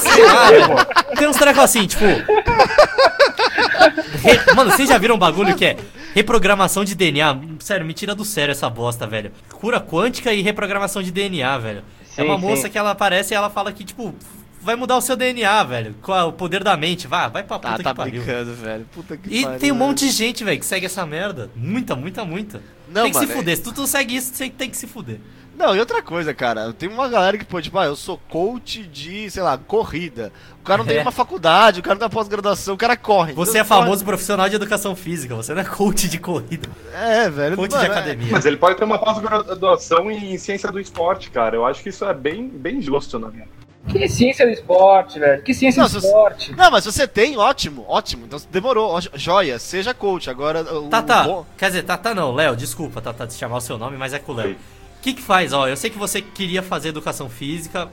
Sei 0.00 0.22
lá. 0.26 0.84
Tem 1.16 1.28
uns 1.28 1.36
trecos 1.36 1.62
assim, 1.62 1.86
tipo. 1.86 2.04
Mano, 4.54 4.70
vocês 4.70 4.88
já 4.88 4.98
viram 4.98 5.14
um 5.14 5.18
bagulho 5.18 5.54
que 5.54 5.64
é 5.64 5.76
reprogramação 6.14 6.84
de 6.84 6.94
DNA? 6.94 7.38
Sério, 7.60 7.86
me 7.86 7.94
tira 7.94 8.14
do 8.14 8.24
sério 8.24 8.52
essa 8.52 8.68
bosta, 8.68 9.06
velho. 9.06 9.32
Cura 9.52 9.80
quântica 9.80 10.32
e 10.32 10.42
reprogramação 10.42 11.02
de 11.02 11.10
DNA, 11.10 11.58
velho. 11.58 11.82
é 12.00 12.22
Sim, 12.22 12.22
uma 12.28 12.38
sim. 12.38 12.46
moça 12.46 12.68
que 12.68 12.76
ela 12.78 12.90
aparece 12.90 13.32
e 13.32 13.36
ela 13.36 13.48
fala 13.48 13.72
que, 13.72 13.84
tipo, 13.84 14.14
vai 14.60 14.76
mudar 14.76 14.96
o 14.96 15.00
seu 15.00 15.16
DNA, 15.16 15.64
velho. 15.64 15.94
Com 16.02 16.12
a- 16.12 16.26
o 16.26 16.32
poder 16.32 16.62
da 16.62 16.76
mente. 16.76 17.06
Vai, 17.06 17.30
vai 17.30 17.42
pra 17.42 17.58
puta 17.58 17.74
Ah, 17.74 17.78
tá 17.78 17.90
que 17.90 17.96
pariu. 17.96 18.22
brincando, 18.22 18.54
velho. 18.54 18.86
Puta 18.92 19.16
que 19.16 19.34
E 19.34 19.42
pariu, 19.42 19.58
tem 19.58 19.72
um 19.72 19.76
monte 19.76 20.00
de 20.06 20.10
gente, 20.12 20.44
velho, 20.44 20.58
que 20.60 20.66
segue 20.66 20.86
essa 20.86 21.06
merda. 21.06 21.50
Muita, 21.56 21.96
muita, 21.96 22.24
muita. 22.24 22.60
Não, 22.88 23.02
tem 23.04 23.12
que 23.12 23.18
mano, 23.18 23.28
se 23.28 23.34
fuder. 23.34 23.56
Se 23.56 23.62
tu, 23.62 23.72
tu 23.72 23.86
segue 23.86 24.14
isso, 24.16 24.34
você 24.34 24.50
tem 24.50 24.68
que 24.68 24.76
se 24.76 24.86
fuder. 24.86 25.18
Não, 25.56 25.76
e 25.76 25.78
outra 25.80 26.02
coisa, 26.02 26.32
cara, 26.34 26.72
tem 26.72 26.88
uma 26.88 27.08
galera 27.08 27.36
que, 27.38 27.44
pô, 27.44 27.60
tipo, 27.60 27.78
ah, 27.78 27.84
eu 27.84 27.94
sou 27.94 28.18
coach 28.28 28.82
de, 28.84 29.30
sei 29.30 29.42
lá, 29.42 29.56
corrida. 29.58 30.32
O 30.60 30.64
cara 30.64 30.78
não 30.78 30.84
tem 30.86 30.96
É. 30.96 31.02
uma 31.02 31.12
faculdade, 31.12 31.80
o 31.80 31.82
cara 31.82 31.94
não 31.94 31.98
tem 32.00 32.06
uma 32.06 32.10
pós-graduação, 32.10 32.74
o 32.74 32.78
cara 32.78 32.96
corre. 32.96 33.32
Você 33.34 33.58
é 33.58 33.60
Então, 33.60 33.68
corre. 33.68 33.80
famoso 33.84 34.04
profissional 34.04 34.48
de 34.48 34.56
educação 34.56 34.96
física, 34.96 35.34
você 35.36 35.52
não 35.54 35.60
é 35.60 35.64
coach 35.64 36.08
de 36.08 36.18
corrida. 36.18 36.68
É, 36.94 37.28
velho. 37.30 37.56
Coach 37.56 37.70
mano, 37.72 37.84
de 37.84 37.88
é- 37.88 37.92
academia. 37.92 38.28
Mas 38.32 38.44
ele 38.46 38.56
pode 38.56 38.76
ter 38.78 38.84
uma 38.84 38.98
pós-graduação 38.98 40.10
em 40.10 40.36
ciência 40.38 40.70
do 40.72 40.80
esporte, 40.80 41.30
cara. 41.30 41.54
Eu 41.56 41.66
acho 41.66 41.82
que 41.82 41.90
isso 41.90 42.04
é 42.04 42.14
bem, 42.14 42.48
bem 42.48 42.80
justo, 42.80 43.18
na 43.18 43.28
minha. 43.28 43.46
Que 43.88 44.08
ciência 44.08 44.46
do 44.46 44.52
esporte, 44.52 45.18
velho. 45.18 45.42
Que 45.42 45.52
ciência 45.52 45.80
Não, 45.82 45.88
do 45.88 45.92
se 45.92 46.00
você- 46.00 46.06
esporte. 46.06 46.52
Não, 46.56 46.70
mas 46.70 46.84
se 46.84 46.92
você 46.92 47.06
tem, 47.06 47.36
ótimo, 47.36 47.84
ótimo. 47.88 48.24
Então 48.26 48.40
demorou, 48.50 48.96
joia, 49.14 49.58
seja 49.58 49.92
coach. 49.92 50.30
Agora, 50.30 50.62
o 50.74 50.88
Tata, 50.88 51.24
bom- 51.24 51.44
quer 51.58 51.66
dizer, 51.66 51.82
Tata 51.82 52.14
não, 52.14 52.32
Léo, 52.32 52.54
desculpa, 52.56 53.00
Tata, 53.00 53.26
de 53.26 53.34
chamar 53.34 53.56
o 53.56 53.60
seu 53.60 53.76
nome, 53.76 53.96
mas 53.96 54.12
é 54.14 54.20
com 54.20 54.32
o 54.32 54.34
Léo. 54.36 54.56
Que 55.02 55.12
que 55.12 55.20
faz, 55.20 55.52
ó, 55.52 55.68
eu 55.68 55.76
sei 55.76 55.90
que 55.90 55.98
você 55.98 56.22
queria 56.22 56.62
fazer 56.62 56.90
educação 56.90 57.28
física, 57.28 57.88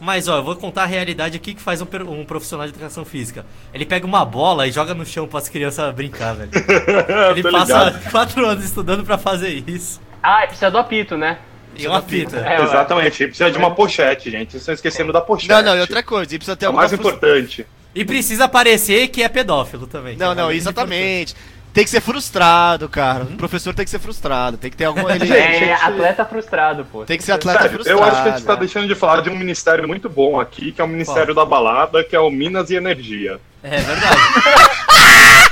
mas 0.00 0.28
ó, 0.28 0.36
eu 0.36 0.44
vou 0.44 0.54
contar 0.54 0.84
a 0.84 0.86
realidade, 0.86 1.36
o 1.36 1.40
que 1.40 1.52
que 1.52 1.60
faz 1.60 1.82
um, 1.82 1.86
um 2.08 2.24
profissional 2.24 2.66
de 2.66 2.72
educação 2.72 3.04
física. 3.04 3.44
Ele 3.72 3.84
pega 3.84 4.06
uma 4.06 4.24
bola 4.24 4.66
e 4.66 4.72
joga 4.72 4.94
no 4.94 5.04
chão 5.04 5.26
para 5.26 5.40
as 5.40 5.48
crianças 5.48 5.92
brincar, 5.94 6.34
velho. 6.34 6.50
Ele 7.36 7.42
passa 7.42 7.84
ligado. 7.84 8.10
quatro 8.10 8.46
anos 8.46 8.64
estudando 8.64 9.04
pra 9.04 9.18
fazer 9.18 9.64
isso. 9.66 10.00
Ah, 10.22 10.44
e 10.44 10.46
precisa 10.46 10.70
do 10.70 10.78
apito, 10.78 11.16
né? 11.16 11.38
E 11.76 11.86
uma 11.88 12.00
fita. 12.00 12.38
É, 12.38 12.62
Exatamente, 12.62 13.22
ele 13.22 13.30
precisa 13.30 13.50
de 13.50 13.58
uma 13.58 13.74
pochete, 13.74 14.30
gente. 14.30 14.52
Vocês 14.52 14.62
estão 14.62 14.74
esquecendo 14.74 15.12
da 15.12 15.20
pochete. 15.20 15.48
Não, 15.48 15.60
não, 15.60 15.76
e 15.76 15.80
outra 15.80 16.02
coisa, 16.02 16.34
e 16.34 16.38
precisa 16.38 16.56
ter 16.56 16.66
É 16.66 16.68
o 16.68 16.72
mais 16.72 16.92
importante. 16.92 17.66
E 17.94 18.04
precisa 18.04 18.48
parecer 18.48 19.08
que 19.08 19.22
é 19.22 19.28
pedófilo 19.28 19.86
também. 19.86 20.14
é 20.14 20.16
Não, 20.16 20.28
não, 20.28 20.46
grande 20.46 20.56
exatamente. 20.56 21.34
Tem 21.74 21.82
que 21.84 21.90
ser 21.90 22.00
frustrado, 22.00 22.88
cara. 22.88 23.24
O 23.24 23.36
professor 23.36 23.74
tem 23.74 23.84
que 23.84 23.90
ser 23.90 23.98
frustrado. 23.98 24.56
Tem 24.56 24.70
que 24.70 24.76
ter 24.76 24.84
alguma. 24.84 25.10
Ele, 25.16 25.30
É 25.36 25.74
atleta 25.74 26.24
frustrado, 26.24 26.84
pô. 26.84 27.04
tem 27.04 27.18
que 27.18 27.24
ser 27.24 27.32
atleta 27.32 27.58
Sério, 27.62 27.74
frustrado. 27.74 27.98
eu 28.00 28.04
acho 28.04 28.22
que 28.22 28.28
a 28.28 28.32
gente 28.36 28.44
tá 28.46 28.52
né? 28.54 28.58
deixando 28.60 28.86
de 28.86 28.94
falar 28.94 29.22
de 29.22 29.28
um 29.28 29.36
ministério 29.36 29.86
muito 29.88 30.08
bom 30.08 30.40
aqui, 30.40 30.70
que 30.70 30.80
é 30.80 30.84
o 30.84 30.88
Ministério 30.88 31.34
da 31.34 31.44
Balada, 31.44 32.04
que 32.04 32.14
é 32.14 32.20
o 32.20 32.30
Minas 32.30 32.70
e 32.70 32.76
Energia. 32.76 33.40
É 33.64 33.76
verdade. 33.80 34.18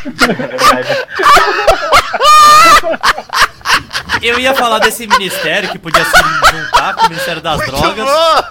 É 0.04 0.32
verdade. 0.32 1.06
Eu 4.22 4.38
ia 4.38 4.54
falar 4.54 4.78
desse 4.78 5.06
ministério 5.08 5.68
que 5.70 5.78
podia 5.78 6.04
se 6.04 6.10
juntar 6.52 6.94
com 6.94 7.06
o 7.06 7.08
Ministério 7.08 7.42
das 7.42 7.56
Muito 7.56 7.72
Drogas. 7.72 8.04
bom! 8.04 8.42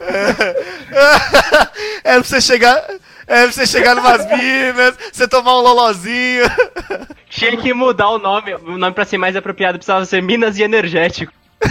É 2.04 2.14
pra 2.14 2.22
você 2.24 2.40
chegar. 2.40 2.82
É 3.28 3.42
pra 3.42 3.52
você 3.52 3.66
chegar 3.66 3.94
numas 3.94 4.24
minas, 4.26 4.94
você 5.12 5.28
tomar 5.28 5.58
um 5.58 5.60
lolozinho. 5.60 6.44
Tinha 7.28 7.56
que 7.58 7.74
mudar 7.74 8.08
o 8.08 8.18
nome. 8.18 8.54
O 8.54 8.78
nome 8.78 8.94
pra 8.94 9.04
ser 9.04 9.18
mais 9.18 9.36
apropriado 9.36 9.76
precisava 9.78 10.04
ser 10.06 10.22
Minas 10.22 10.58
e 10.58 10.62
Energético. 10.62 11.30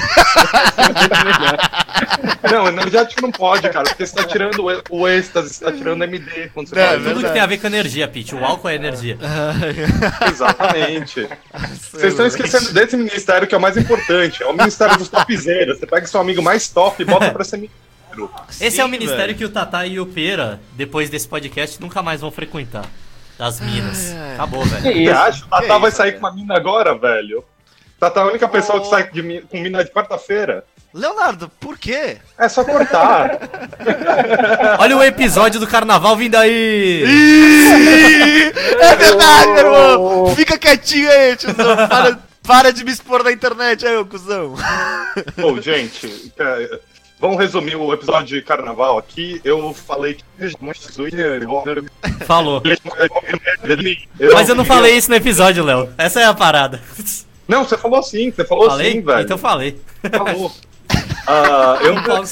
Não, 2.51 2.67
energético 2.67 3.21
não 3.21 3.31
pode, 3.31 3.67
cara, 3.69 3.85
porque 3.85 4.05
você 4.05 4.15
tá 4.15 4.23
tirando 4.25 4.65
o 4.89 5.07
êxtase, 5.07 5.53
você 5.53 5.63
tá 5.63 5.71
tirando 5.71 6.03
MD 6.03 6.49
quando 6.53 6.67
você 6.67 6.79
É, 6.79 6.87
fala 6.87 6.99
Tudo 6.99 7.23
que 7.23 7.31
tem 7.31 7.41
a 7.41 7.45
ver 7.45 7.57
com 7.57 7.67
energia, 7.67 8.07
Pete. 8.07 8.35
O 8.35 8.43
álcool 8.43 8.69
é 8.69 8.75
energia. 8.75 9.17
Exatamente. 10.29 11.27
Vocês 11.91 12.13
estão 12.13 12.25
esquecendo 12.25 12.73
desse 12.73 12.97
ministério 12.97 13.47
que 13.47 13.55
é 13.55 13.57
o 13.57 13.61
mais 13.61 13.77
importante. 13.77 14.43
É 14.43 14.45
o 14.45 14.53
ministério 14.53 14.97
dos 14.97 15.09
topzeiros. 15.09 15.79
Você 15.79 15.87
pega 15.87 16.05
seu 16.05 16.19
amigo 16.19 16.41
mais 16.41 16.67
top 16.67 17.01
e 17.01 17.05
bota 17.05 17.31
pra 17.31 17.43
ser 17.43 17.57
ministro. 17.57 17.86
Esse 18.59 18.79
é 18.79 18.83
o 18.83 18.87
Sim, 18.87 18.91
ministério 18.91 19.25
velho. 19.27 19.37
que 19.37 19.45
o 19.45 19.49
Tatá 19.49 19.85
e 19.85 19.99
o 19.99 20.05
Pera, 20.05 20.59
depois 20.73 21.09
desse 21.09 21.27
podcast, 21.27 21.79
nunca 21.81 22.01
mais 22.01 22.21
vão 22.21 22.31
frequentar. 22.31 22.85
Das 23.37 23.59
minas. 23.61 24.11
Ai, 24.11 24.17
ai. 24.19 24.33
Acabou, 24.33 24.63
velho. 24.65 24.97
Isso? 24.97 25.13
acha? 25.15 25.45
O 25.45 25.49
Tatá 25.49 25.61
Que 25.61 25.79
vai 25.79 25.87
isso, 25.89 25.97
sair 25.97 26.09
velho? 26.11 26.21
com 26.21 26.27
uma 26.27 26.35
mina 26.35 26.55
agora, 26.55 26.97
velho? 26.97 27.43
Tatá 27.99 28.21
é 28.21 28.23
a 28.23 28.27
única 28.27 28.47
pessoa 28.47 28.79
que 28.81 28.87
sai 28.87 29.09
de 29.11 29.41
com 29.41 29.59
mina 29.59 29.83
de 29.83 29.91
quarta-feira. 29.91 30.63
Leonardo, 30.93 31.49
por 31.59 31.77
quê? 31.77 32.17
É 32.37 32.47
só 32.49 32.63
cortar. 32.63 33.37
Olha 34.79 34.97
o 34.97 35.03
episódio 35.03 35.59
do 35.59 35.67
carnaval 35.67 36.15
vindo 36.15 36.35
aí! 36.35 37.03
É 38.79 38.95
verdade, 38.95 39.47
meu 39.47 39.57
irmão! 39.57 40.35
Fica 40.35 40.57
quietinho 40.57 41.09
aí, 41.09 41.35
tiozão. 41.35 41.75
Para, 41.87 42.19
para 42.43 42.73
de 42.73 42.83
me 42.83 42.91
expor 42.91 43.23
na 43.23 43.31
internet 43.31 43.85
aí, 43.85 43.95
ô 43.97 44.05
cuzão. 44.05 44.55
Bom, 45.37 45.59
gente, 45.61 46.31
é, 46.39 46.79
vamos 47.19 47.37
resumir 47.37 47.75
o 47.75 47.93
episódio 47.93 48.37
de 48.37 48.41
carnaval 48.41 48.97
aqui. 48.97 49.41
Eu 49.43 49.73
falei 49.73 50.15
que. 50.15 50.23
Falou. 52.25 52.61
Mas 54.33 54.49
eu 54.49 54.55
não 54.55 54.65
falei 54.65 54.95
isso 54.95 55.09
no 55.09 55.15
episódio, 55.15 55.63
Léo. 55.63 55.89
Essa 55.97 56.21
é 56.21 56.25
a 56.25 56.33
parada. 56.33 56.81
Não, 57.47 57.63
você 57.63 57.77
falou 57.77 58.03
sim, 58.03 58.31
você 58.31 58.43
falou 58.43 58.69
Falei? 58.69 58.91
sim, 58.91 59.01
velho. 59.01 59.21
Então 59.21 59.37
falei. 59.37 59.79
Falou. 60.11 60.51
Ah, 61.29 61.77
eu 61.81 61.93
não 61.93 62.03
Paulo 62.03 62.23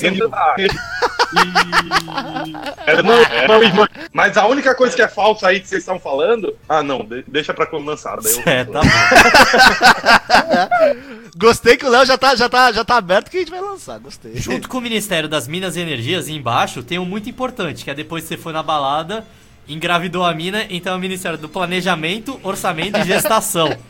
Era 2.85 3.03
não, 3.03 3.13
era- 3.13 3.89
Mas 4.13 4.37
a 4.37 4.45
única 4.47 4.73
coisa 4.75 4.95
que 4.95 5.01
é 5.01 5.07
falsa 5.07 5.47
aí 5.47 5.59
que 5.59 5.67
vocês 5.67 5.81
estão 5.81 5.99
falando. 5.99 6.55
Ah, 6.67 6.83
não, 6.83 6.99
de- 7.03 7.23
deixa 7.27 7.53
pra 7.53 7.65
quando 7.65 7.85
lançar. 7.85 8.17
daí 8.21 8.33
eu- 8.33 8.43
É, 8.45 8.63
tá 8.65 8.81
bom. 8.81 8.87
Gostei 11.37 11.75
que 11.77 11.85
o 11.85 11.89
Léo 11.89 12.05
já 12.05 12.17
tá, 12.17 12.33
já, 12.35 12.47
tá, 12.47 12.71
já 12.71 12.85
tá 12.85 12.95
aberto 12.97 13.29
que 13.29 13.37
a 13.37 13.39
gente 13.41 13.51
vai 13.51 13.59
lançar. 13.61 13.99
Gostei. 13.99 14.37
Junto 14.37 14.69
com 14.69 14.77
o 14.77 14.81
Ministério 14.81 15.27
das 15.27 15.47
Minas 15.47 15.75
e 15.75 15.81
Energias, 15.81 16.27
embaixo, 16.29 16.81
tem 16.81 16.97
um 16.99 17.05
muito 17.05 17.29
importante, 17.29 17.83
que 17.83 17.91
é 17.91 17.93
depois 17.93 18.23
que 18.23 18.29
você 18.29 18.37
foi 18.37 18.53
na 18.53 18.63
balada, 18.63 19.25
engravidou 19.67 20.23
a 20.25 20.33
mina, 20.33 20.65
então 20.69 20.93
é 20.93 20.95
o 20.95 20.99
Ministério 20.99 21.37
do 21.37 21.49
Planejamento, 21.49 22.39
Orçamento 22.43 22.97
e 22.99 23.03
Gestação. 23.03 23.75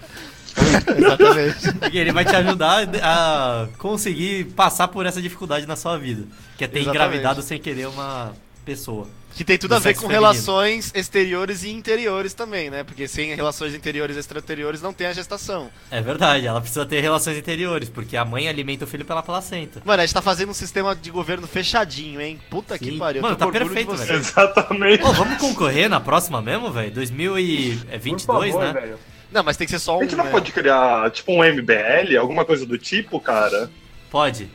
Exatamente. 0.97 1.73
Porque 1.79 1.97
ele 1.97 2.11
vai 2.11 2.25
te 2.25 2.35
ajudar 2.35 2.87
a 3.01 3.67
conseguir 3.77 4.45
passar 4.55 4.87
por 4.87 5.05
essa 5.05 5.21
dificuldade 5.21 5.65
na 5.65 5.75
sua 5.75 5.97
vida. 5.97 6.23
Que 6.57 6.63
é 6.63 6.67
ter 6.67 6.79
Exatamente. 6.79 7.05
engravidado 7.05 7.41
sem 7.41 7.59
querer 7.59 7.87
uma 7.87 8.33
pessoa. 8.65 9.07
Que 9.35 9.43
tem 9.43 9.57
tudo 9.57 9.75
a 9.75 9.79
ver 9.79 9.93
com 9.95 10.01
feminino. 10.01 10.21
relações 10.21 10.93
exteriores 10.95 11.63
e 11.63 11.69
interiores 11.69 12.33
também, 12.33 12.69
né? 12.69 12.85
Porque 12.85 13.05
sem 13.05 13.35
relações 13.35 13.75
interiores 13.75 14.15
e 14.15 14.19
extrateriores 14.19 14.81
não 14.81 14.93
tem 14.93 15.07
a 15.07 15.13
gestação. 15.13 15.69
É 15.91 16.01
verdade, 16.01 16.47
ela 16.47 16.61
precisa 16.61 16.85
ter 16.85 17.01
relações 17.01 17.37
interiores, 17.37 17.89
porque 17.89 18.15
a 18.15 18.23
mãe 18.23 18.47
alimenta 18.47 18.85
o 18.85 18.87
filho 18.87 19.03
pela 19.03 19.21
placenta. 19.21 19.81
Mano, 19.83 20.01
a 20.01 20.05
gente 20.05 20.13
tá 20.13 20.21
fazendo 20.21 20.51
um 20.51 20.53
sistema 20.53 20.95
de 20.95 21.11
governo 21.11 21.45
fechadinho, 21.47 22.21
hein? 22.21 22.39
Puta 22.49 22.79
que 22.79 22.91
Sim. 22.91 22.97
pariu. 22.97 23.19
eu 23.19 23.23
Mano, 23.23 23.35
tá 23.35 23.47
perfeito, 23.51 23.93
velho. 23.93 24.15
Exatamente. 24.15 25.01
Pô, 25.01 25.11
vamos 25.11 25.37
concorrer 25.37 25.89
na 25.89 25.99
próxima 25.99 26.41
mesmo, 26.41 26.71
velho? 26.71 26.91
2022, 26.91 28.23
Por 28.23 28.51
favor, 28.51 28.63
né? 28.63 28.71
velho. 28.71 28.99
Não, 29.35 29.43
mas 29.43 29.57
tem 29.57 29.67
que 29.67 29.71
ser 29.71 29.79
só 29.79 29.97
um. 29.97 29.99
A 29.99 30.03
gente 30.03 30.15
não 30.15 30.23
né? 30.25 30.31
pode 30.31 30.51
criar, 30.53 31.11
tipo, 31.11 31.33
um 31.33 31.43
MBL, 31.43 32.17
alguma 32.17 32.45
coisa 32.45 32.65
do 32.65 32.77
tipo, 32.77 33.19
cara? 33.19 33.69
Pode. 34.09 34.49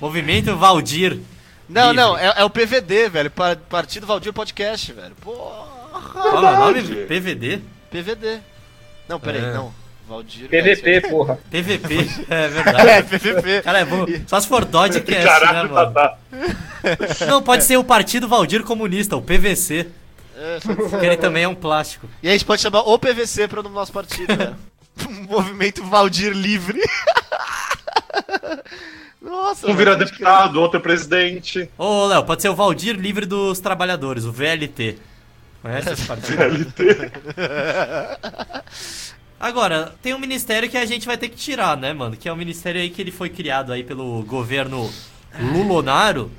Movimento 0.00 0.56
Valdir. 0.56 1.18
Não, 1.68 1.90
Livre. 1.90 1.96
não, 1.96 2.18
é, 2.18 2.32
é 2.38 2.44
o 2.44 2.48
PVD, 2.50 3.10
velho. 3.10 3.30
Pa- 3.30 3.56
Partido 3.68 4.06
Valdir 4.06 4.32
Podcast, 4.32 4.90
velho. 4.92 5.14
Porra. 5.20 5.70
Qual 6.12 6.44
é 6.46 6.50
o 6.50 6.58
nome? 6.58 6.82
PVD? 7.06 7.60
PVD. 7.90 8.40
Não, 9.06 9.20
peraí, 9.20 9.44
É. 9.44 9.52
não. 9.52 9.72
Valdir. 10.08 10.48
PVP, 10.48 11.02
porra. 11.10 11.38
PVP, 11.50 11.94
é 12.28 12.44
É, 12.44 12.48
verdade. 12.48 13.08
PVP. 13.08 13.62
Cara, 13.62 13.80
é 13.80 13.84
bom. 13.84 14.06
Só 14.26 14.40
se 14.40 14.48
for 14.48 14.64
Dodgecast, 14.64 15.24
né, 15.24 15.24
Caralho, 15.26 15.70
mano? 15.70 15.92
Tatá. 15.92 16.18
Não, 17.26 17.42
pode 17.42 17.64
ser 17.64 17.76
o 17.76 17.84
Partido 17.84 18.26
Valdir 18.26 18.62
Comunista, 18.64 19.14
o 19.16 19.22
PVC. 19.22 19.88
É, 20.36 20.58
Porque 20.60 21.06
ele 21.06 21.16
também 21.16 21.44
é 21.44 21.48
um 21.48 21.54
plástico. 21.54 22.08
E 22.22 22.28
a 22.28 22.32
gente 22.32 22.44
pode 22.44 22.62
chamar 22.62 22.80
o 22.80 22.98
PVC 22.98 23.48
pro 23.48 23.62
nome 23.62 23.74
do 23.74 23.78
nosso 23.78 23.92
partido, 23.92 24.34
né? 24.36 24.54
Movimento 25.28 25.82
Valdir 25.84 26.32
Livre. 26.32 26.80
Nossa, 29.20 29.70
Um 29.70 29.76
vira 29.76 29.94
deputado, 29.96 30.60
outro 30.60 30.78
é 30.78 30.82
presidente. 30.82 31.70
Ô, 31.78 32.06
Léo, 32.06 32.24
pode 32.24 32.42
ser 32.42 32.48
o 32.48 32.54
Valdir 32.56 32.96
Livre 32.96 33.24
dos 33.24 33.60
Trabalhadores, 33.60 34.24
o 34.24 34.32
VLT. 34.32 34.98
Conhece 35.62 35.92
esse 35.92 36.06
partido? 36.06 36.42
Agora, 39.38 39.94
tem 40.02 40.12
um 40.12 40.18
ministério 40.18 40.68
que 40.68 40.76
a 40.76 40.84
gente 40.84 41.06
vai 41.06 41.16
ter 41.16 41.28
que 41.28 41.36
tirar, 41.36 41.76
né, 41.76 41.92
mano? 41.92 42.16
Que 42.16 42.28
é 42.28 42.32
o 42.32 42.36
ministério 42.36 42.80
aí 42.80 42.90
que 42.90 43.00
ele 43.00 43.12
foi 43.12 43.28
criado 43.28 43.72
aí 43.72 43.84
pelo 43.84 44.22
governo 44.22 44.92
Lulonaro, 45.38 46.30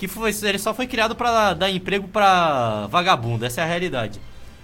que 0.00 0.08
foi, 0.08 0.34
ele 0.44 0.58
só 0.58 0.72
foi 0.72 0.86
criado 0.86 1.14
pra 1.14 1.52
dar 1.52 1.70
emprego 1.70 2.08
pra 2.08 2.86
vagabundo, 2.86 3.44
essa 3.44 3.60
é 3.60 3.64
a 3.64 3.66
realidade. 3.66 4.18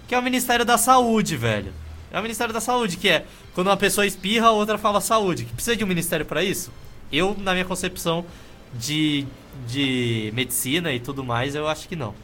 Que 0.07 0.15
é 0.15 0.19
o 0.19 0.23
Ministério 0.23 0.65
da 0.65 0.79
Saúde, 0.79 1.37
velho. 1.37 1.71
É 2.11 2.17
o 2.17 2.23
Ministério 2.23 2.51
da 2.51 2.59
Saúde, 2.59 2.97
que 2.97 3.07
é 3.07 3.23
quando 3.53 3.67
uma 3.67 3.77
pessoa 3.77 4.03
espirra, 4.07 4.47
a 4.47 4.51
outra 4.51 4.79
fala 4.79 4.99
saúde. 4.99 5.45
Que 5.45 5.53
precisa 5.53 5.75
de 5.75 5.83
um 5.83 5.87
ministério 5.87 6.25
pra 6.25 6.43
isso? 6.43 6.71
Eu, 7.11 7.37
na 7.39 7.51
minha 7.53 7.65
concepção 7.65 8.25
de, 8.73 9.27
de 9.67 10.31
medicina 10.33 10.91
e 10.91 10.99
tudo 10.99 11.23
mais, 11.23 11.53
eu 11.53 11.67
acho 11.67 11.87
que 11.87 11.95
não. 11.95 12.15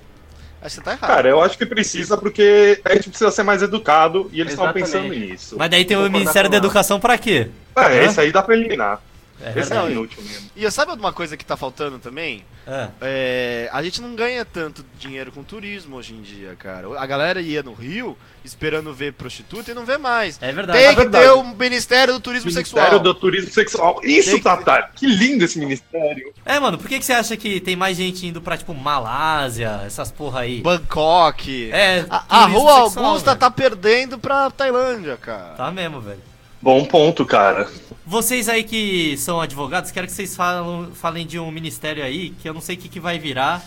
Acho 0.60 0.78
que 0.78 0.82
você 0.82 0.82
tá 0.82 0.92
errado. 0.94 1.08
Cara, 1.08 1.30
eu 1.30 1.40
acho 1.40 1.56
que 1.56 1.68
precisa 1.68 2.18
porque 2.18 2.82
a 2.84 2.96
gente 2.96 3.10
precisa 3.10 3.30
ser 3.30 3.44
mais 3.44 3.62
educado 3.62 4.28
e 4.34 4.42
eles 4.42 4.54
Exatamente. 4.54 4.86
pensando 4.86 5.14
nisso. 5.14 5.56
Mas 5.60 5.70
daí 5.70 5.86
tem 5.86 5.98
o 5.98 6.10
Ministério 6.10 6.50
da. 6.50 6.58
Educação 6.58 7.00
pra 7.00 7.16
quê? 7.16 7.52
É, 7.76 8.06
esse 8.06 8.20
aí 8.20 8.32
dá 8.32 8.42
pra 8.42 8.56
eliminar. 8.56 9.00
É 9.42 9.50
esse 9.50 9.54
verdade. 9.70 9.88
é 9.88 9.92
inútil 9.92 10.24
mesmo. 10.24 10.50
E 10.56 10.72
sabe 10.72 10.92
uma 10.94 11.12
coisa 11.12 11.36
que 11.36 11.44
tá 11.46 11.58
faltando 11.58 12.00
também? 12.00 12.46
É. 12.66 12.88
É, 13.02 13.70
a 13.74 13.84
gente 13.84 14.02
não 14.02 14.16
ganha 14.16 14.46
tanto 14.46 14.86
dinheiro 14.98 15.32
com 15.34 15.44
turismo 15.44 15.98
hoje 15.98 16.14
em 16.14 16.22
dia, 16.22 16.56
cara. 16.58 16.88
A 16.98 17.06
galera 17.06 17.42
ia 17.42 17.62
no 17.62 17.74
Rio 17.74 18.18
esperando 18.46 18.94
ver 18.94 19.14
prostituta 19.14 19.72
e 19.72 19.74
não 19.74 19.86
vê 19.86 19.98
mais. 19.98 20.38
É 20.42 20.52
verdade. 20.52 20.78
Tem 20.80 20.88
É 20.88 20.90
que 20.92 20.96
verdade. 20.96 21.26
ter 21.26 21.32
o 21.32 21.44
Ministério 21.44 22.14
do 22.14 22.20
Turismo 22.22 22.46
Ministério 22.50 22.82
Sexual. 22.84 23.00
do 23.00 23.14
Turismo 23.14 23.52
Sexual. 23.52 24.00
Isso, 24.04 24.30
Tem 24.30 24.38
que- 24.38 24.44
Tatá. 24.44 24.90
Que 24.96 25.06
lindo 25.08 25.44
esse 25.44 25.60
ministério. 25.60 26.34
É, 26.46 26.58
mano, 26.60 26.78
por 26.78 26.88
que, 26.88 27.00
que 27.00 27.06
você 27.06 27.14
acha 27.14 27.36
que 27.36 27.60
tem 27.60 27.76
mais 27.76 27.98
gente 27.98 28.26
indo 28.26 28.42
pra, 28.42 28.56
tipo, 28.58 28.74
Malásia, 28.74 29.82
essas 29.86 30.10
porra 30.12 30.42
aí? 30.42 30.62
Bangkok. 30.62 31.70
É, 31.72 32.06
A, 32.10 32.44
a 32.44 32.46
Rua 32.46 32.84
sexual, 32.86 33.06
Augusta 33.06 33.32
velho. 33.32 33.40
tá 33.40 33.52
perdendo 33.52 34.18
pra 34.18 34.50
Tailândia, 34.52 35.18
cara. 35.18 35.56
Tá 35.56 35.72
mesmo, 35.72 36.00
velho. 36.00 36.20
Bom 36.64 36.86
ponto, 36.86 37.26
cara. 37.26 37.70
Vocês 38.06 38.48
aí 38.48 38.64
que 38.64 39.18
são 39.18 39.42
advogados, 39.42 39.92
quero 39.92 40.08
que 40.08 40.14
vocês 40.14 40.34
falam, 40.34 40.92
falem 40.94 41.28
de 41.28 41.38
um 41.38 41.52
ministério 41.52 42.02
aí, 42.02 42.30
que 42.42 42.48
eu 42.48 42.54
não 42.54 42.62
sei 42.62 42.76
o 42.78 42.80
que, 42.80 42.88
que 42.88 43.02
vai 43.02 43.20
virar, 43.20 43.62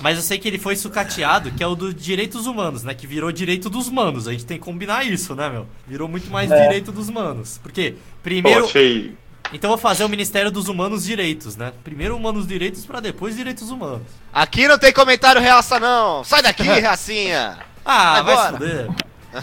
mas 0.00 0.16
eu 0.16 0.22
sei 0.22 0.38
que 0.38 0.48
ele 0.48 0.58
foi 0.58 0.74
sucateado, 0.74 1.50
que 1.50 1.62
é 1.62 1.66
o 1.66 1.74
do 1.74 1.92
direitos 1.92 2.46
humanos, 2.46 2.82
né? 2.82 2.94
Que 2.94 3.06
virou 3.06 3.30
direito 3.30 3.68
dos 3.68 3.90
manos. 3.90 4.26
A 4.26 4.32
gente 4.32 4.46
tem 4.46 4.56
que 4.56 4.64
combinar 4.64 5.04
isso, 5.04 5.34
né, 5.34 5.50
meu? 5.50 5.66
Virou 5.86 6.08
muito 6.08 6.30
mais 6.30 6.50
É. 6.50 6.62
direito 6.62 6.90
dos 6.90 7.10
manos. 7.10 7.58
Porque, 7.62 7.90
Pô, 7.90 7.98
primeiro. 8.22 8.64
achei. 8.64 9.14
Então 9.52 9.68
eu 9.70 9.76
vou 9.76 9.82
fazer 9.82 10.04
o 10.04 10.08
Ministério 10.08 10.50
dos 10.50 10.68
Humanos 10.68 11.04
Direitos, 11.04 11.56
né? 11.56 11.72
Primeiro 11.84 12.16
humanos 12.16 12.46
direitos 12.46 12.86
pra 12.86 13.00
depois 13.00 13.36
direitos 13.36 13.68
humanos. 13.70 14.06
Aqui 14.32 14.66
não 14.66 14.78
tem 14.78 14.92
comentário 14.94 15.42
reaça, 15.42 15.78
não. 15.78 16.24
Sai 16.24 16.40
daqui, 16.40 16.62
reacinha. 16.64 17.58
Ah, 17.84 18.22
vai 18.22 18.34
se 18.36 18.40
Agora. 18.42 18.52
fuder. 18.58 18.90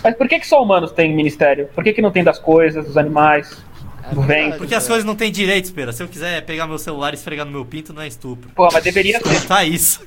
Mas 0.04 0.16
por 0.16 0.28
que, 0.28 0.40
que 0.40 0.48
só 0.48 0.62
humanos 0.62 0.92
têm 0.92 1.16
ministério? 1.16 1.68
Por 1.74 1.84
que, 1.84 1.94
que 1.94 2.02
não 2.02 2.12
tem 2.12 2.24
das 2.24 2.40
coisas, 2.40 2.86
dos 2.86 2.98
animais, 2.98 3.58
do 4.12 4.22
vento? 4.22 4.58
Porque 4.58 4.76
as 4.76 4.88
coisas 4.88 5.06
não 5.06 5.16
têm 5.16 5.32
direitos, 5.32 5.72
pera. 5.72 5.92
Se 5.94 6.04
eu 6.04 6.08
quiser 6.08 6.46
pegar 6.46 6.68
meu 6.68 6.78
celular 6.78 7.14
e 7.14 7.16
esfregar 7.16 7.46
no 7.46 7.52
meu 7.52 7.66
pinto, 7.66 7.94
não 7.94 8.02
é 8.02 8.08
estupro. 8.08 8.50
Pô, 8.56 8.68
mas 8.72 8.84
deveria 8.84 9.20
ser. 9.24 9.48
Tá 9.48 9.64
isso. 9.64 10.02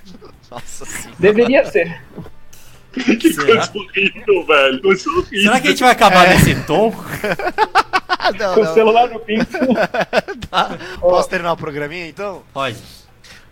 Nossa 0.50 0.84
senhora. 0.84 1.16
Deveria 1.18 1.64
ser. 1.64 2.02
Que 2.92 3.32
Será? 3.32 3.46
coisa 3.46 3.72
horrível, 3.78 4.46
velho. 4.46 4.82
Coisa 4.82 5.10
horrível. 5.10 5.42
Será 5.42 5.60
que 5.60 5.68
a 5.68 5.70
gente 5.70 5.80
vai 5.82 5.92
acabar 5.92 6.28
nesse 6.28 6.54
tom? 6.64 6.92
Não, 8.38 8.54
Com 8.54 8.60
o 8.60 8.64
não. 8.64 8.74
celular 8.74 9.08
no 9.08 9.18
pinto. 9.20 9.48
Tá. 10.50 10.76
Posso 11.00 11.28
terminar 11.28 11.52
o 11.52 11.56
programinha 11.56 12.06
então? 12.08 12.42
Pode. 12.52 12.76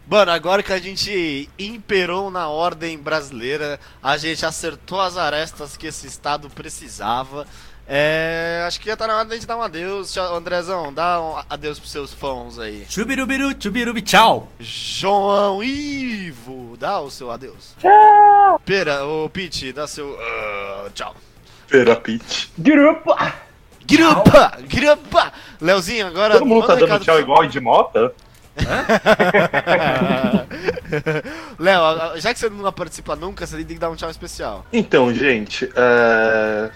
Mano, 0.09 0.31
agora 0.33 0.63
que 0.63 0.73
a 0.73 0.79
gente 0.79 1.51
imperou 1.59 2.31
na 2.31 2.49
ordem 2.49 2.97
brasileira, 2.97 3.79
a 4.03 4.17
gente 4.17 4.47
acertou 4.47 4.99
as 5.03 5.19
arestas 5.19 5.77
que 5.77 5.87
esse 5.87 6.07
estado 6.07 6.49
precisava. 6.49 7.47
É, 7.87 8.65
acho 8.67 8.81
que 8.81 8.87
já 8.87 8.97
tá 8.97 9.07
na 9.07 9.17
hora 9.17 9.25
da 9.27 9.35
gente 9.35 9.47
dar 9.47 9.59
um 9.59 9.63
adeus. 9.63 10.17
Andrezão, 10.17 10.95
dá 10.95 11.21
um 11.21 11.37
adeus 11.51 11.79
pros 11.79 11.93
seus 11.93 12.15
fãs 12.15 12.59
aí. 12.59 12.87
Chubirubiru, 12.89 13.55
chubirubi, 13.61 14.01
tchau. 14.01 14.49
João 14.59 15.63
Ivo, 15.63 16.75
dá 16.79 17.01
o 17.01 17.11
seu 17.11 17.31
adeus. 17.31 17.75
Tchau. 17.79 18.61
Pera, 18.65 19.05
ô 19.05 19.29
Pete, 19.29 19.75
dá 19.75 19.87
seu 19.87 20.19
ah, 20.19 20.89
tchau. 20.95 21.15
Terapite. 21.69 22.51
Grupa! 22.57 23.35
Grupa, 23.87 24.53
grupa. 24.69 25.33
Leozinho, 25.61 26.07
agora 26.07 26.35
Todo 26.35 26.47
mundo 26.47 26.67
tá 26.67 26.75
dando 26.77 26.99
tchau 27.01 27.15
pro- 27.15 27.23
igual 27.23 27.47
de 27.47 27.61
mota? 27.61 28.15
Léo, 31.59 31.81
a- 31.83 32.13
a- 32.15 32.21
já 32.21 32.33
que 32.33 32.39
você 32.41 32.49
não 32.49 32.73
participa 32.73 33.17
nunca, 33.17 33.47
você 33.47 33.57
tem 33.57 33.67
que 33.67 33.75
dar 33.79 33.91
um 33.91 33.97
tchau 33.97 34.11
especial. 34.11 34.65
Então, 34.73 35.13
gente, 35.13 35.69
é... 35.75 36.71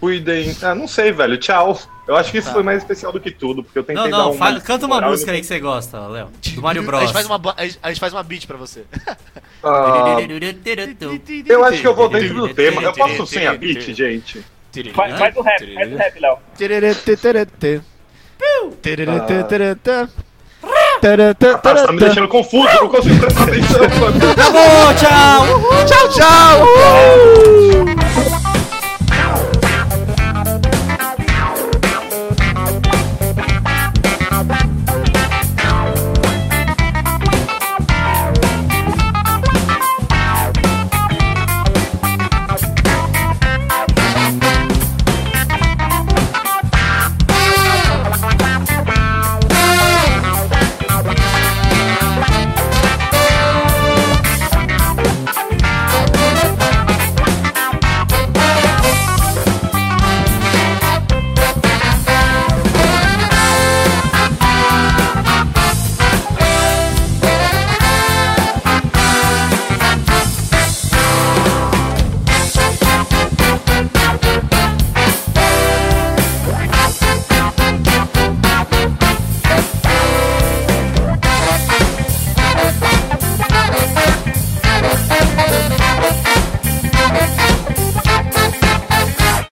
cuidem. 0.00 0.54
Ah, 0.62 0.74
não 0.74 0.88
sei, 0.88 1.12
velho. 1.12 1.36
Tchau. 1.38 1.78
Eu 2.06 2.16
acho 2.16 2.30
que 2.30 2.36
isso 2.38 2.48
Tá. 2.48 2.54
foi 2.54 2.62
mais 2.62 2.78
especial 2.78 3.10
do 3.12 3.18
que 3.20 3.30
tudo, 3.30 3.62
porque 3.64 3.78
eu 3.78 3.82
tentei 3.84 4.02
Não, 4.02 4.10
dar 4.10 4.18
não, 4.18 4.32
uma. 4.32 4.54
fa- 4.54 4.60
canta 4.60 4.84
uma 4.84 5.00
música 5.00 5.32
aí 5.32 5.40
que 5.40 5.46
você 5.46 5.58
gosta, 5.58 5.98
Léo. 6.06 6.28
Do 6.54 6.60
Mario 6.62 6.82
A 6.82 6.84
Bros. 6.84 7.00
gente 7.00 7.12
faz 7.14 7.24
uma, 7.26 7.40
a 7.56 7.64
gente- 7.66 7.78
a 7.82 7.88
gente 7.88 8.00
faz 8.00 8.12
uma 8.12 8.22
beat 8.22 8.46
pra 8.46 8.58
você. 8.58 8.84
Ah, 9.62 10.16
eu 11.48 11.64
acho 11.64 11.80
que 11.80 11.86
eu 11.86 11.94
vou 11.94 12.08
dentro 12.10 12.34
do 12.34 12.52
tema. 12.52 12.82
Eu 12.82 12.92
posso 12.92 13.26
sem 13.26 13.46
a 13.46 13.54
beat, 13.54 13.90
gente? 13.94 14.44
Faz, 14.92 15.18
faz 15.18 15.34
o 15.36 15.40
rap, 15.40 15.74
faz 15.74 15.92
o 15.92 15.96
rap, 15.96 16.20
Léo. 16.20 16.36
Ah, 20.62 20.93
você 21.04 21.86
tá 21.86 21.92
me 21.92 21.98
deixando 21.98 22.28
confuso, 22.28 22.66
eu 22.66 22.82
não 22.82 22.88
consigo 22.88 23.20
prestar 23.20 23.42
atenção. 23.42 23.84
Acabou, 23.84 24.94
tchau! 24.96 25.84
Tchau, 25.84 26.08
tchau! 26.08 26.62
Uhul! 26.62 28.53